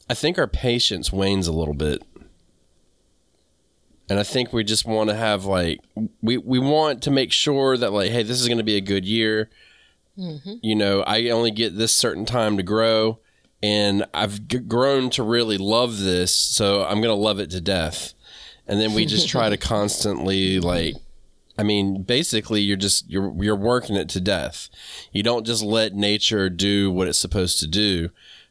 I 0.10 0.14
think 0.14 0.38
our 0.38 0.46
patience 0.46 1.14
wanes 1.14 1.48
a 1.48 1.54
little 1.54 1.74
bit. 1.74 2.04
And 4.10 4.20
I 4.20 4.24
think 4.24 4.54
we 4.54 4.64
just 4.64 4.86
want 4.86 5.10
to 5.10 5.16
have 5.16 5.46
like 5.46 5.80
we 6.22 6.38
we 6.38 6.60
want 6.60 7.04
to 7.04 7.12
make 7.12 7.32
sure 7.32 7.78
that 7.78 7.92
like 7.92 8.12
hey 8.12 8.24
this 8.24 8.40
is 8.40 8.48
going 8.48 8.58
to 8.58 8.64
be 8.64 8.78
a 8.78 8.82
good 8.82 9.06
year. 9.06 9.50
Mm-hmm. 10.18 10.54
You 10.62 10.76
know, 10.76 11.02
I 11.02 11.30
only 11.30 11.52
get 11.52 11.78
this 11.78 11.94
certain 11.94 12.26
time 12.26 12.58
to 12.58 12.64
grow 12.64 13.20
and 13.62 14.06
I've 14.14 14.48
g- 14.48 14.60
grown 14.60 15.10
to 15.12 15.24
really 15.24 15.58
love 15.58 16.00
this, 16.00 16.34
so 16.36 16.84
I'm 16.84 17.02
going 17.02 17.04
to 17.04 17.14
love 17.14 17.40
it 17.40 17.50
to 17.52 17.62
death. 17.62 18.14
And 18.68 18.80
then 18.80 18.94
we 18.94 19.06
just 19.06 19.30
try 19.30 19.50
to 19.50 19.58
constantly 19.58 20.60
like 20.60 20.96
I 21.58 21.64
mean, 21.64 22.04
basically 22.04 22.62
you're 22.62 22.78
just 22.78 23.10
you're 23.10 23.34
you're 23.44 23.56
working 23.56 23.96
it 23.96 24.10
to 24.10 24.22
death. 24.22 24.70
You 25.12 25.24
don't 25.24 25.46
just 25.46 25.64
let 25.64 25.94
nature 25.94 26.50
do 26.50 26.92
what 26.92 27.08
it's 27.08 27.18
supposed 27.18 27.60
to 27.60 27.68
do 27.68 28.10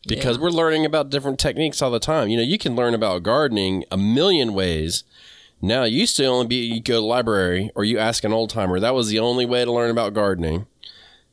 because 0.09 0.39
we're 0.39 0.51
learning 0.51 0.85
about 0.85 1.11
different 1.11 1.39
techniques 1.39 1.81
all 1.81 1.91
the 1.91 2.01
time. 2.01 2.29
You 2.29 2.37
know, 2.37 2.43
you 2.43 2.59
can 2.59 2.75
learn 2.75 2.95
about 2.95 3.23
gardening 3.23 3.85
a 3.91 3.97
million 3.97 4.55
ways. 4.55 5.05
Now, 5.61 5.85
it 5.85 5.89
used 5.89 6.17
to 6.17 6.25
only 6.27 6.47
be 6.47 6.57
you 6.57 6.81
go 6.81 6.95
to 6.95 7.01
the 7.01 7.07
library 7.07 7.71
or 7.75 7.85
you 7.85 7.99
ask 7.99 8.25
an 8.25 8.33
old 8.33 8.51
timer. 8.51 8.79
That 8.79 8.95
was 8.95 9.09
the 9.09 9.19
only 9.19 9.47
way 9.47 9.65
to 9.65 9.73
learn 9.73 9.91
about 9.91 10.15
gardening. 10.15 10.67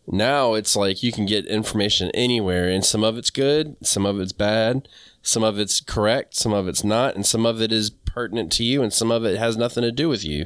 Now 0.05 0.53
it's 0.53 0.75
like 0.75 1.01
you 1.01 1.13
can 1.13 1.25
get 1.25 1.45
information 1.45 2.11
anywhere, 2.13 2.67
and 2.67 2.83
some 2.83 3.03
of 3.05 3.17
it's 3.17 3.29
good, 3.29 3.77
some 3.81 4.05
of 4.05 4.19
it's 4.19 4.33
bad, 4.33 4.87
some 5.21 5.43
of 5.43 5.57
it's 5.57 5.79
correct, 5.79 6.35
some 6.35 6.51
of 6.51 6.67
it's 6.67 6.83
not, 6.83 7.15
and 7.15 7.25
some 7.25 7.45
of 7.45 7.61
it 7.61 7.71
is 7.71 7.89
pertinent 7.89 8.51
to 8.53 8.65
you, 8.65 8.83
and 8.83 8.91
some 8.91 9.11
of 9.11 9.23
it 9.23 9.37
has 9.37 9.55
nothing 9.55 9.81
to 9.83 9.93
do 9.93 10.09
with 10.09 10.25
you. 10.25 10.45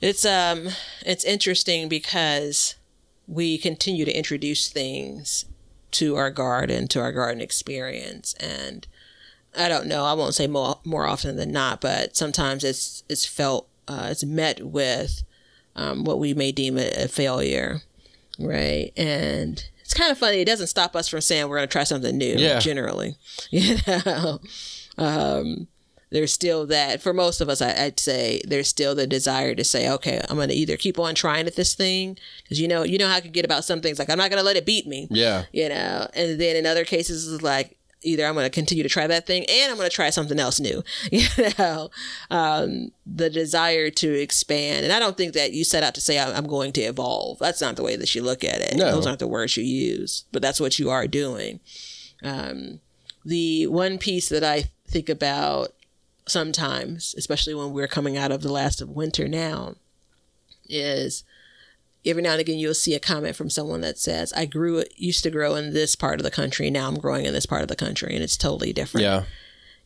It's 0.00 0.24
um 0.26 0.68
it's 1.06 1.24
interesting 1.24 1.88
because 1.88 2.74
we 3.26 3.56
continue 3.56 4.04
to 4.04 4.14
introduce 4.16 4.68
things 4.68 5.46
to 5.92 6.16
our 6.16 6.30
garden, 6.30 6.86
to 6.88 7.00
our 7.00 7.12
garden 7.12 7.40
experience 7.40 8.34
and 8.34 8.86
I 9.56 9.68
don't 9.68 9.86
know, 9.86 10.04
I 10.04 10.14
won't 10.14 10.34
say 10.34 10.46
more 10.46 10.78
more 10.84 11.06
often 11.06 11.36
than 11.36 11.52
not, 11.52 11.80
but 11.80 12.16
sometimes 12.16 12.64
it's 12.64 13.02
it's 13.08 13.26
felt 13.26 13.68
uh, 13.88 14.08
it's 14.10 14.24
met 14.24 14.64
with 14.64 15.22
um, 15.76 16.04
what 16.04 16.18
we 16.18 16.34
may 16.34 16.52
deem 16.52 16.78
a, 16.78 16.90
a 17.04 17.08
failure, 17.08 17.82
right? 18.38 18.92
And 18.96 19.62
it's 19.80 19.94
kind 19.94 20.10
of 20.10 20.18
funny. 20.18 20.38
It 20.38 20.44
doesn't 20.46 20.66
stop 20.68 20.94
us 20.96 21.08
from 21.08 21.20
saying 21.20 21.48
we're 21.48 21.56
going 21.58 21.68
to 21.68 21.72
try 21.72 21.84
something 21.84 22.16
new. 22.16 22.34
Yeah. 22.36 22.58
Generally, 22.60 23.16
you 23.50 23.76
know, 23.86 24.40
um, 24.98 25.66
there's 26.10 26.32
still 26.32 26.66
that 26.66 27.00
for 27.02 27.12
most 27.14 27.40
of 27.40 27.48
us. 27.48 27.62
I, 27.62 27.84
I'd 27.84 27.98
say 28.00 28.42
there's 28.46 28.68
still 28.68 28.94
the 28.94 29.06
desire 29.06 29.54
to 29.54 29.64
say, 29.64 29.90
okay, 29.90 30.20
I'm 30.28 30.36
going 30.36 30.48
to 30.50 30.54
either 30.54 30.76
keep 30.76 30.98
on 30.98 31.14
trying 31.14 31.46
at 31.46 31.56
this 31.56 31.74
thing 31.74 32.18
because 32.42 32.60
you 32.60 32.68
know, 32.68 32.82
you 32.82 32.98
know 32.98 33.08
how 33.08 33.16
I 33.16 33.20
can 33.20 33.32
get 33.32 33.44
about 33.44 33.64
some 33.64 33.80
things 33.80 33.98
like 33.98 34.10
I'm 34.10 34.18
not 34.18 34.30
going 34.30 34.40
to 34.40 34.44
let 34.46 34.56
it 34.56 34.66
beat 34.66 34.86
me 34.86 35.08
Yeah. 35.10 35.44
you 35.52 35.68
know 35.70 36.08
and 36.14 36.38
then 36.40 36.56
in 36.56 36.66
other 36.66 36.84
cases 36.84 37.32
it's 37.32 37.42
like 37.42 37.78
either 38.02 38.26
I'm 38.26 38.34
going 38.34 38.44
to 38.46 38.50
continue 38.50 38.82
to 38.82 38.88
try 38.88 39.06
that 39.06 39.26
thing 39.26 39.44
and 39.48 39.70
I'm 39.70 39.76
going 39.76 39.88
to 39.88 39.94
try 39.94 40.10
something 40.10 40.38
else 40.38 40.60
new. 40.60 40.82
You 41.12 41.28
know, 41.58 41.90
um, 42.30 42.92
the 43.06 43.28
desire 43.30 43.90
to 43.90 44.20
expand. 44.20 44.84
And 44.84 44.92
I 44.92 44.98
don't 44.98 45.16
think 45.16 45.34
that 45.34 45.52
you 45.52 45.62
set 45.64 45.82
out 45.82 45.94
to 45.94 46.00
say, 46.00 46.18
I'm 46.18 46.46
going 46.46 46.72
to 46.72 46.80
evolve. 46.80 47.38
That's 47.38 47.60
not 47.60 47.76
the 47.76 47.82
way 47.82 47.96
that 47.96 48.14
you 48.14 48.22
look 48.22 48.42
at 48.44 48.60
it. 48.60 48.76
No. 48.76 48.90
Those 48.92 49.06
aren't 49.06 49.18
the 49.18 49.28
words 49.28 49.56
you 49.56 49.64
use, 49.64 50.24
but 50.32 50.42
that's 50.42 50.60
what 50.60 50.78
you 50.78 50.90
are 50.90 51.06
doing. 51.06 51.60
Um, 52.22 52.80
the 53.24 53.66
one 53.66 53.98
piece 53.98 54.28
that 54.30 54.42
I 54.42 54.70
think 54.86 55.08
about 55.08 55.74
sometimes, 56.26 57.14
especially 57.16 57.54
when 57.54 57.72
we're 57.72 57.88
coming 57.88 58.16
out 58.16 58.32
of 58.32 58.42
the 58.42 58.52
last 58.52 58.80
of 58.80 58.88
winter 58.88 59.28
now, 59.28 59.74
is 60.68 61.24
every 62.04 62.22
now 62.22 62.32
and 62.32 62.40
again 62.40 62.58
you'll 62.58 62.74
see 62.74 62.94
a 62.94 63.00
comment 63.00 63.36
from 63.36 63.50
someone 63.50 63.80
that 63.82 63.98
says, 63.98 64.32
"I 64.32 64.44
grew 64.46 64.84
used 64.96 65.22
to 65.24 65.30
grow 65.30 65.54
in 65.56 65.72
this 65.72 65.96
part 65.96 66.20
of 66.20 66.24
the 66.24 66.30
country, 66.30 66.70
now 66.70 66.88
I'm 66.88 66.98
growing 66.98 67.26
in 67.26 67.32
this 67.32 67.46
part 67.46 67.62
of 67.62 67.68
the 67.68 67.76
country, 67.76 68.14
and 68.14 68.22
it's 68.22 68.36
totally 68.36 68.72
different." 68.72 69.02
Yeah. 69.04 69.24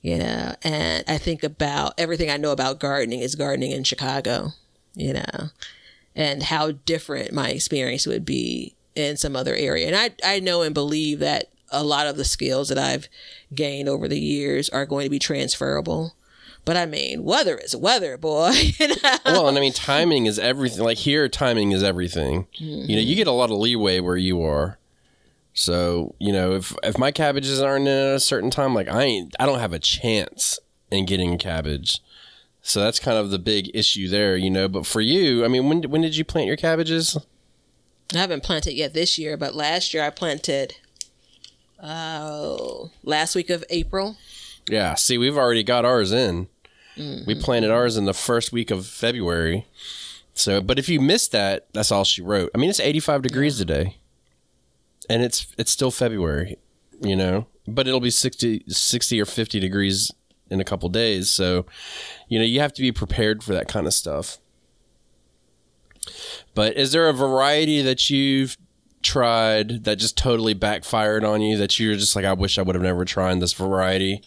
You 0.03 0.19
know, 0.19 0.55
and 0.63 1.05
I 1.09 1.19
think 1.19 1.43
about 1.43 1.95
everything 1.99 2.31
I 2.31 2.37
know 2.37 2.53
about 2.53 2.79
gardening 2.79 3.21
is 3.21 3.35
gardening 3.35 3.73
in 3.73 3.85
Chicago. 3.85 4.53
You 4.95 5.15
know, 5.15 5.51
and 6.15 6.45
how 6.45 6.71
different 6.71 7.33
my 7.33 7.51
experience 7.51 8.07
would 8.07 8.25
be 8.25 8.75
in 8.95 9.17
some 9.17 9.37
other 9.37 9.55
area, 9.55 9.87
and 9.87 9.97
I 9.97 10.11
I 10.23 10.41
know 10.41 10.63
and 10.63 10.75
believe 10.75 11.19
that 11.19 11.51
a 11.71 11.83
lot 11.83 12.07
of 12.07 12.17
the 12.17 12.25
skills 12.25 12.69
that 12.69 12.79
I've 12.79 13.09
gained 13.55 13.89
over 13.89 14.07
the 14.09 14.21
years 14.21 14.69
are 14.69 14.87
going 14.87 15.05
to 15.05 15.11
be 15.11 15.19
transferable. 15.19 16.15
But 16.67 16.77
I 16.77 16.85
mean, 16.85 17.23
weather 17.23 17.57
is 17.57 17.77
weather, 17.77 18.19
boy. 18.19 18.51
you 18.79 18.89
know? 18.89 19.19
Well, 19.25 19.49
and 19.49 19.57
I 19.57 19.61
mean, 19.61 19.73
timing 19.73 20.27
is 20.27 20.37
everything. 20.39 20.85
Like 20.85 20.99
here, 20.99 21.29
timing 21.29 21.71
is 21.71 21.83
everything. 21.83 22.49
You 22.55 22.97
know, 22.97 23.03
you 23.03 23.15
get 23.15 23.29
a 23.29 23.33
lot 23.33 23.51
of 23.51 23.57
leeway 23.57 24.01
where 24.01 24.17
you 24.17 24.43
are. 24.43 24.79
So 25.55 26.17
you 26.19 26.33
know, 26.33 26.53
if 26.53 26.75
if 26.83 26.99
my 26.99 27.13
cabbages 27.13 27.63
aren't 27.63 27.87
in 27.87 27.97
at 27.97 28.17
a 28.17 28.21
certain 28.21 28.51
time, 28.51 28.75
like 28.75 28.89
I 28.89 29.05
ain't, 29.05 29.37
I 29.39 29.47
don't 29.47 29.61
have 29.61 29.73
a 29.73 29.79
chance 29.79 30.59
in 30.91 31.07
getting 31.07 31.33
a 31.33 31.39
cabbage. 31.39 32.01
So 32.63 32.81
that's 32.81 32.99
kind 32.99 33.17
of 33.17 33.31
the 33.31 33.39
big 33.39 33.71
issue 33.73 34.09
there, 34.09 34.37
you 34.37 34.51
know. 34.51 34.67
But 34.67 34.87
for 34.87 35.01
you, 35.01 35.45
I 35.45 35.49
mean, 35.49 35.69
when 35.69 35.85
when 35.85 36.03
did 36.03 36.17
you 36.17 36.25
plant 36.25 36.49
your 36.49 36.57
cabbages? 36.57 37.17
I 38.13 38.19
haven't 38.19 38.43
planted 38.43 38.75
yet 38.75 38.93
this 38.93 39.19
year, 39.19 39.37
but 39.37 39.55
last 39.55 39.95
year 39.95 40.03
I 40.03 40.11
planted. 40.11 40.75
Oh, 41.81 42.91
last 43.05 43.37
week 43.37 43.51
of 43.51 43.65
April. 43.71 44.17
Yeah. 44.69 44.95
See, 44.95 45.17
we've 45.17 45.37
already 45.37 45.63
got 45.63 45.85
ours 45.85 46.13
in. 46.13 46.49
We 46.97 47.03
mm-hmm. 47.03 47.41
planted 47.41 47.71
ours 47.71 47.97
in 47.97 48.07
the 48.07 48.15
first 48.15 48.53
week 48.53 48.71
of 48.71 48.87
February. 48.87 49.67
So, 50.33 50.61
but 50.61 50.79
if 50.79 50.89
you 50.89 51.01
missed 51.01 51.33
that, 51.33 51.67
that's 51.73 51.93
all 51.93 52.05
she 52.05 52.23
wrote. 52.23 52.51
I 52.55 52.59
mean, 52.59 52.71
it's 52.71 52.81
85 52.81 53.23
degrees 53.23 53.59
today. 53.59 53.97
And 55.09 55.23
it's 55.23 55.47
it's 55.57 55.71
still 55.71 55.91
February, 55.91 56.59
you 57.01 57.15
know. 57.15 57.47
But 57.69 57.87
it'll 57.87 58.01
be 58.01 58.11
60 58.11 58.65
60 58.67 59.21
or 59.21 59.25
50 59.25 59.61
degrees 59.61 60.11
in 60.51 60.61
a 60.61 60.65
couple 60.65 60.89
days. 60.89 61.31
So, 61.31 61.67
you 62.29 62.39
know, 62.39 62.45
you 62.45 62.61
have 62.61 62.73
to 62.75 62.83
be 62.83 62.93
prepared 62.93 63.45
for 63.45 63.53
that 63.53 63.69
kind 63.69 63.87
of 63.87 63.95
stuff. 63.95 64.39
But 66.55 66.77
is 66.77 66.93
there 66.93 67.09
a 67.09 67.13
variety 67.13 67.83
that 67.83 68.11
you've 68.11 68.57
tried 69.03 69.85
that 69.85 69.97
just 69.97 70.17
totally 70.17 70.55
backfired 70.55 71.25
on 71.25 71.41
you 71.41 71.57
that 71.59 71.79
you're 71.79 71.95
just 71.95 72.17
like 72.17 72.25
I 72.25 72.33
wish 72.33 72.59
I 72.59 72.63
would 72.63 72.75
have 72.75 72.83
never 72.83 73.05
tried 73.05 73.41
this 73.41 73.53
variety? 73.53 74.23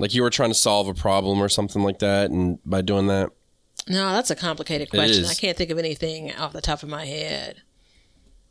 Like 0.00 0.14
you 0.14 0.22
were 0.22 0.30
trying 0.30 0.50
to 0.50 0.54
solve 0.54 0.88
a 0.88 0.94
problem 0.94 1.42
or 1.42 1.48
something 1.48 1.82
like 1.82 1.98
that, 1.98 2.30
and 2.30 2.58
by 2.64 2.80
doing 2.80 3.06
that, 3.08 3.30
No, 3.86 4.12
that's 4.12 4.30
a 4.30 4.36
complicated 4.36 4.88
question. 4.90 5.26
I 5.26 5.34
can't 5.34 5.56
think 5.56 5.70
of 5.70 5.78
anything 5.78 6.34
off 6.36 6.54
the 6.54 6.62
top 6.62 6.82
of 6.82 6.88
my 6.88 7.04
head. 7.04 7.62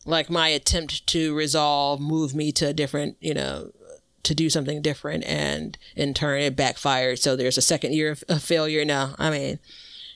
Like 0.05 0.29
my 0.29 0.49
attempt 0.49 1.07
to 1.07 1.35
resolve 1.35 1.99
move 1.99 2.35
me 2.35 2.51
to 2.53 2.67
a 2.67 2.73
different, 2.73 3.17
you 3.19 3.33
know, 3.33 3.71
to 4.23 4.35
do 4.35 4.49
something 4.49 4.81
different, 4.83 5.23
and 5.25 5.75
in 5.95 6.13
turn 6.13 6.39
it 6.41 6.55
backfired. 6.55 7.17
So 7.17 7.35
there's 7.35 7.57
a 7.57 7.63
second 7.63 7.93
year 7.93 8.11
of, 8.11 8.23
of 8.29 8.43
failure. 8.43 8.85
No, 8.85 9.15
I 9.17 9.31
mean 9.31 9.59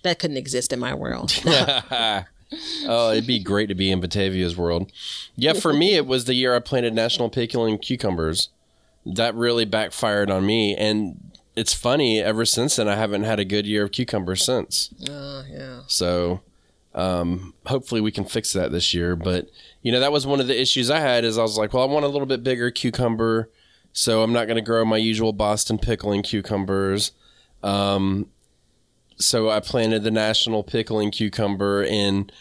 that 0.04 0.20
couldn't 0.20 0.38
exist 0.38 0.72
in 0.72 0.80
my 0.80 0.94
world. 0.94 1.34
oh, 1.46 3.12
it'd 3.12 3.26
be 3.26 3.40
great 3.40 3.70
to 3.70 3.76
be 3.76 3.90
in 3.90 4.02
Batavia's 4.02 4.56
world. 4.56 4.92
Yeah, 5.36 5.54
for 5.54 5.74
me, 5.74 5.96
it 5.96 6.06
was 6.06 6.26
the 6.26 6.36
year 6.36 6.56
I 6.56 6.60
planted 6.60 6.94
national 6.94 7.30
pickling 7.32 7.80
cucumbers. 7.80 8.50
That 9.06 9.36
really 9.36 9.66
backfired 9.66 10.32
on 10.32 10.45
me, 10.45 10.76
and 10.76 11.32
it's 11.56 11.74
funny. 11.74 12.22
Ever 12.22 12.45
since 12.45 12.78
then, 12.78 12.88
I 12.88 12.95
haven't 12.95 13.24
had 13.24 13.39
a 13.39 13.45
good 13.45 13.66
year 13.66 13.84
of 13.84 13.91
cucumbers 13.91 14.43
since. 14.43 14.93
Oh 15.10 15.43
yeah. 15.49 15.82
So 15.88 16.41
um, 16.95 17.54
hopefully 17.66 18.01
we 18.01 18.12
can 18.12 18.26
fix 18.26 18.54
that 18.54 18.72
this 18.72 18.93
year. 18.93 19.16
But 19.16 19.49
you 19.82 19.91
know, 19.91 19.99
that 19.99 20.12
was 20.12 20.26
one 20.26 20.39
of 20.39 20.47
the 20.47 20.60
issues 20.60 20.89
I 20.89 20.99
had. 20.99 21.26
Is 21.26 21.38
I 21.38 21.41
was 21.41 21.58
like, 21.58 21.74
well, 21.74 21.84
I 21.84 21.91
want 21.91 22.06
a 22.06 22.10
little 22.10 22.26
bit 22.26 22.43
bigger 22.43 22.72
cucumber, 22.72 23.49
so 23.91 24.24
I'm 24.24 24.34
not 24.34 24.45
going 24.45 24.56
to 24.56 24.62
grow 24.62 24.86
my 24.86 24.97
usual 24.97 25.34
Boston 25.34 25.78
pickling 25.78 26.24
cucumbers. 26.24 27.12
Um, 27.62 28.28
so 29.18 29.49
I 29.49 29.60
planted 29.60 30.04
the 30.04 30.12
national 30.12 30.64
pickling 30.64 31.12
cucumber, 31.12 31.84
and 31.84 32.32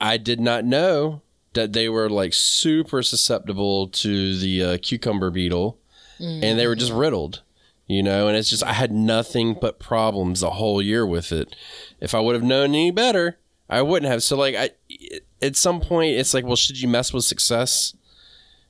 I 0.00 0.16
did 0.16 0.40
not 0.40 0.64
know 0.64 1.22
that 1.54 1.72
they 1.72 1.88
were 1.88 2.10
like 2.10 2.34
super 2.34 3.02
susceptible 3.02 3.88
to 3.88 4.36
the 4.36 4.62
uh, 4.62 4.78
cucumber 4.82 5.30
beetle, 5.30 5.78
and 6.24 6.58
they 6.58 6.64
mm. 6.64 6.68
were 6.68 6.74
just 6.74 6.92
riddled 6.92 7.42
you 7.86 8.02
know 8.02 8.28
and 8.28 8.36
it's 8.36 8.50
just 8.50 8.64
i 8.64 8.72
had 8.72 8.92
nothing 8.92 9.56
but 9.60 9.78
problems 9.78 10.40
the 10.40 10.50
whole 10.50 10.80
year 10.80 11.06
with 11.06 11.32
it. 11.32 11.54
If 12.00 12.14
i 12.14 12.20
would 12.20 12.34
have 12.34 12.44
known 12.44 12.70
any 12.70 12.90
better 12.90 13.38
i 13.68 13.82
wouldn't 13.82 14.10
have. 14.10 14.22
So 14.22 14.36
like 14.36 14.54
i 14.54 14.70
at 15.42 15.56
some 15.56 15.80
point 15.80 16.16
it's 16.16 16.34
like 16.34 16.44
well 16.44 16.56
should 16.56 16.80
you 16.80 16.88
mess 16.88 17.12
with 17.12 17.24
success? 17.24 17.94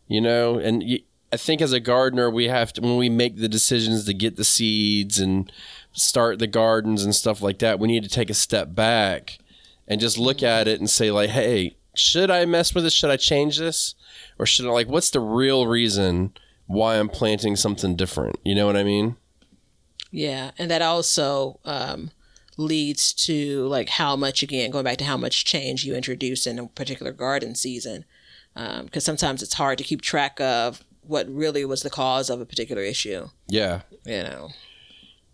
You 0.09 0.21
know 0.21 0.59
and 0.59 0.83
you, 0.83 1.01
i 1.33 1.37
think 1.37 1.63
as 1.63 1.73
a 1.73 1.81
gardener 1.81 2.31
we 2.31 2.49
have 2.49 2.73
to 2.75 2.81
when 2.81 2.97
we 2.97 3.09
make 3.09 3.37
the 3.37 3.49
decisions 3.49 4.05
to 4.05 4.15
get 4.15 4.37
the 4.37 4.45
seeds 4.45 5.19
and 5.19 5.51
start 5.93 6.39
the 6.39 6.47
gardens 6.47 7.05
and 7.05 7.15
stuff 7.15 7.41
like 7.41 7.61
that 7.61 7.79
we 7.79 7.89
need 7.89 8.03
to 8.03 8.09
take 8.09 8.29
a 8.29 8.35
step 8.35 8.75
back 8.75 9.39
and 9.87 10.01
just 10.01 10.19
look 10.19 10.39
mm. 10.39 10.49
at 10.49 10.69
it 10.69 10.81
and 10.81 10.91
say 10.91 11.11
like 11.11 11.31
hey 11.31 11.77
should 11.97 12.31
i 12.31 12.45
mess 12.45 12.75
with 12.75 12.85
this? 12.85 12.93
Should 12.93 13.11
i 13.11 13.17
change 13.17 13.59
this? 13.59 13.95
Or 14.39 14.47
should 14.47 14.67
i 14.67 14.71
like 14.71 14.89
what's 14.89 15.11
the 15.11 15.21
real 15.21 15.67
reason 15.67 16.35
why 16.67 16.97
i'm 16.97 17.09
planting 17.09 17.57
something 17.57 17.97
different 17.97 18.37
you 18.45 18.55
know 18.55 18.67
what 18.67 18.77
i 18.77 18.83
mean 18.83 19.17
Yeah, 20.11 20.53
and 20.59 20.71
that 20.71 20.81
also 20.81 21.59
um, 21.65 22.11
leads 22.57 23.13
to 23.27 23.67
like 23.67 23.89
how 23.89 24.15
much 24.15 24.43
again 24.45 24.71
going 24.71 24.85
back 24.85 24.99
to 24.99 25.05
how 25.05 25.17
much 25.17 25.45
change 25.45 25.85
you 25.85 25.95
introduce 25.97 26.47
in 26.47 26.59
a 26.59 26.69
particular 26.69 27.11
garden 27.13 27.57
season, 27.57 28.05
because 28.55 29.05
sometimes 29.05 29.43
it's 29.43 29.55
hard 29.55 29.77
to 29.79 29.85
keep 29.85 30.03
track 30.03 30.41
of 30.41 30.85
what 31.03 31.29
really 31.29 31.65
was 31.65 31.83
the 31.83 31.91
cause 31.91 32.31
of 32.31 32.41
a 32.41 32.47
particular 32.47 32.83
issue. 32.83 33.29
yeah 33.49 33.81
You 34.05 34.23
know. 34.23 34.51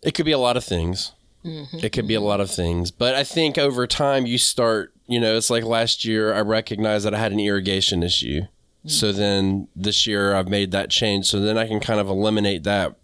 It 0.03 0.15
could 0.15 0.25
be 0.25 0.33
a 0.33 0.39
lot 0.39 0.57
of 0.57 0.65
things. 0.65 1.13
It 1.45 1.93
could 1.93 2.09
be 2.09 2.15
a 2.15 2.21
lot 2.21 2.41
of 2.41 2.51
things. 2.51 2.91
But 2.91 3.15
I 3.15 3.23
think 3.25 3.59
over 3.59 3.87
time 3.87 4.25
you 4.27 4.39
start, 4.39 4.95
you 5.07 5.21
know, 5.21 5.37
it's 5.37 5.51
like 5.51 5.65
last 5.65 6.05
year 6.07 6.33
I 6.35 6.41
recognized 6.41 7.05
that 7.05 7.15
I 7.15 7.19
had 7.19 7.33
an 7.33 7.41
irrigation 7.41 8.03
issue. 8.03 8.43
So 8.87 9.13
then 9.13 9.69
this 9.77 10.07
year 10.07 10.35
I've 10.35 10.49
made 10.49 10.71
that 10.71 10.91
change. 10.91 11.27
So 11.27 11.39
then 11.41 11.59
I 11.59 11.67
can 11.67 11.81
kind 11.81 12.01
of 12.01 12.09
eliminate 12.09 12.65
that 12.65 12.97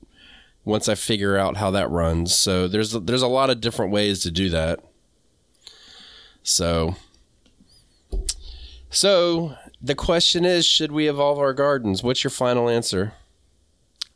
once 0.64 0.89
I 0.89 0.95
figure 0.95 1.37
out 1.37 1.59
how 1.59 1.70
that 1.72 1.91
runs. 1.91 2.35
So 2.35 2.66
there's 2.66 2.93
there's 2.93 3.22
a 3.22 3.29
lot 3.29 3.51
of 3.51 3.61
different 3.61 3.93
ways 3.93 4.20
to 4.22 4.31
do 4.31 4.49
that. 4.51 4.81
So 6.43 6.97
So 8.91 9.55
the 9.83 9.95
question 9.95 10.45
is 10.45 10.64
should 10.64 10.93
we 10.93 11.09
evolve 11.09 11.39
our 11.39 11.53
gardens? 11.53 12.03
What's 12.03 12.24
your 12.24 12.31
final 12.31 12.68
answer? 12.68 13.12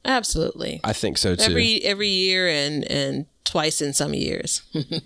Absolutely. 0.05 0.81
I 0.83 0.95
think 0.95 1.19
so 1.19 1.37
too. 1.37 1.45
Every 1.45 1.85
every 1.85 2.09
year 2.09 2.49
and 2.49 2.91
and 2.91 3.27
twice 3.45 3.83
in 3.83 3.93
some 3.93 4.15
years. 4.15 4.63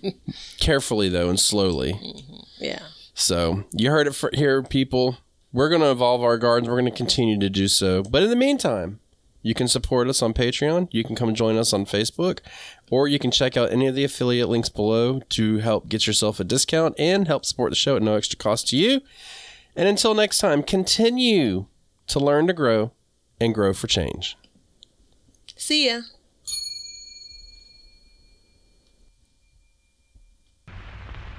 Carefully 0.59 1.09
though 1.09 1.29
and 1.29 1.39
slowly. 1.39 1.93
Mm-hmm. 1.93 2.35
yeah. 2.59 2.83
So 3.13 3.63
you 3.71 3.91
heard 3.91 4.07
it 4.07 4.15
for, 4.15 4.29
here, 4.33 4.61
people. 4.61 5.17
We're 5.55 5.69
going 5.69 5.83
to 5.83 5.91
evolve 5.91 6.21
our 6.21 6.37
gardens. 6.37 6.67
We're 6.67 6.81
going 6.81 6.91
to 6.91 6.97
continue 6.97 7.39
to 7.39 7.49
do 7.49 7.69
so. 7.69 8.03
But 8.03 8.21
in 8.21 8.29
the 8.29 8.35
meantime, 8.35 8.99
you 9.41 9.53
can 9.53 9.69
support 9.69 10.09
us 10.09 10.21
on 10.21 10.33
Patreon. 10.33 10.89
You 10.91 11.05
can 11.05 11.15
come 11.15 11.33
join 11.33 11.55
us 11.55 11.71
on 11.71 11.85
Facebook, 11.85 12.39
or 12.91 13.07
you 13.07 13.19
can 13.19 13.31
check 13.31 13.55
out 13.55 13.71
any 13.71 13.87
of 13.87 13.95
the 13.95 14.03
affiliate 14.03 14.49
links 14.49 14.67
below 14.67 15.21
to 15.29 15.59
help 15.59 15.87
get 15.87 16.07
yourself 16.07 16.41
a 16.41 16.43
discount 16.43 16.93
and 16.99 17.25
help 17.27 17.45
support 17.45 17.71
the 17.71 17.77
show 17.77 17.95
at 17.95 18.01
no 18.01 18.15
extra 18.15 18.37
cost 18.37 18.67
to 18.67 18.75
you. 18.75 18.99
And 19.77 19.87
until 19.87 20.13
next 20.13 20.39
time, 20.39 20.61
continue 20.61 21.67
to 22.07 22.19
learn 22.19 22.47
to 22.47 22.53
grow 22.53 22.91
and 23.39 23.55
grow 23.55 23.71
for 23.71 23.87
change. 23.87 24.37
See 25.55 25.87
ya. 25.87 26.01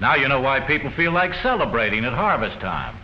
Now 0.01 0.15
you 0.15 0.27
know 0.27 0.41
why 0.41 0.61
people 0.61 0.89
feel 0.89 1.11
like 1.11 1.35
celebrating 1.43 2.03
at 2.03 2.13
harvest 2.13 2.59
time. 2.59 2.97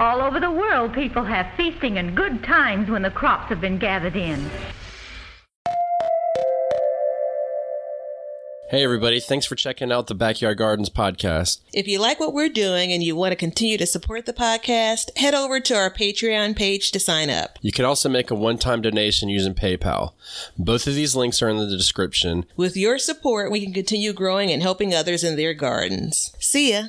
All 0.00 0.20
over 0.20 0.38
the 0.38 0.50
world, 0.50 0.94
people 0.94 1.24
have 1.24 1.52
feasting 1.56 1.98
and 1.98 2.16
good 2.16 2.44
times 2.44 2.88
when 2.88 3.02
the 3.02 3.10
crops 3.10 3.48
have 3.48 3.60
been 3.60 3.78
gathered 3.78 4.14
in. 4.14 4.48
Hey, 8.70 8.84
everybody. 8.84 9.18
Thanks 9.18 9.46
for 9.46 9.56
checking 9.56 9.90
out 9.90 10.06
the 10.08 10.14
Backyard 10.14 10.58
Gardens 10.58 10.90
podcast. 10.90 11.62
If 11.72 11.88
you 11.88 11.98
like 11.98 12.20
what 12.20 12.34
we're 12.34 12.50
doing 12.50 12.92
and 12.92 13.02
you 13.02 13.16
want 13.16 13.32
to 13.32 13.36
continue 13.36 13.78
to 13.78 13.86
support 13.86 14.26
the 14.26 14.34
podcast, 14.34 15.16
head 15.16 15.34
over 15.34 15.58
to 15.58 15.74
our 15.74 15.90
Patreon 15.90 16.54
page 16.54 16.92
to 16.92 17.00
sign 17.00 17.28
up. 17.30 17.58
You 17.62 17.72
can 17.72 17.86
also 17.86 18.08
make 18.08 18.30
a 18.30 18.34
one 18.36 18.58
time 18.58 18.82
donation 18.82 19.30
using 19.30 19.54
PayPal. 19.54 20.12
Both 20.58 20.86
of 20.86 20.94
these 20.94 21.16
links 21.16 21.42
are 21.42 21.48
in 21.48 21.56
the 21.56 21.66
description. 21.66 22.44
With 22.56 22.76
your 22.76 22.98
support, 22.98 23.50
we 23.50 23.64
can 23.64 23.72
continue 23.72 24.12
growing 24.12 24.52
and 24.52 24.62
helping 24.62 24.94
others 24.94 25.24
in 25.24 25.36
their 25.36 25.54
gardens. 25.54 26.30
See 26.38 26.72
ya! 26.72 26.88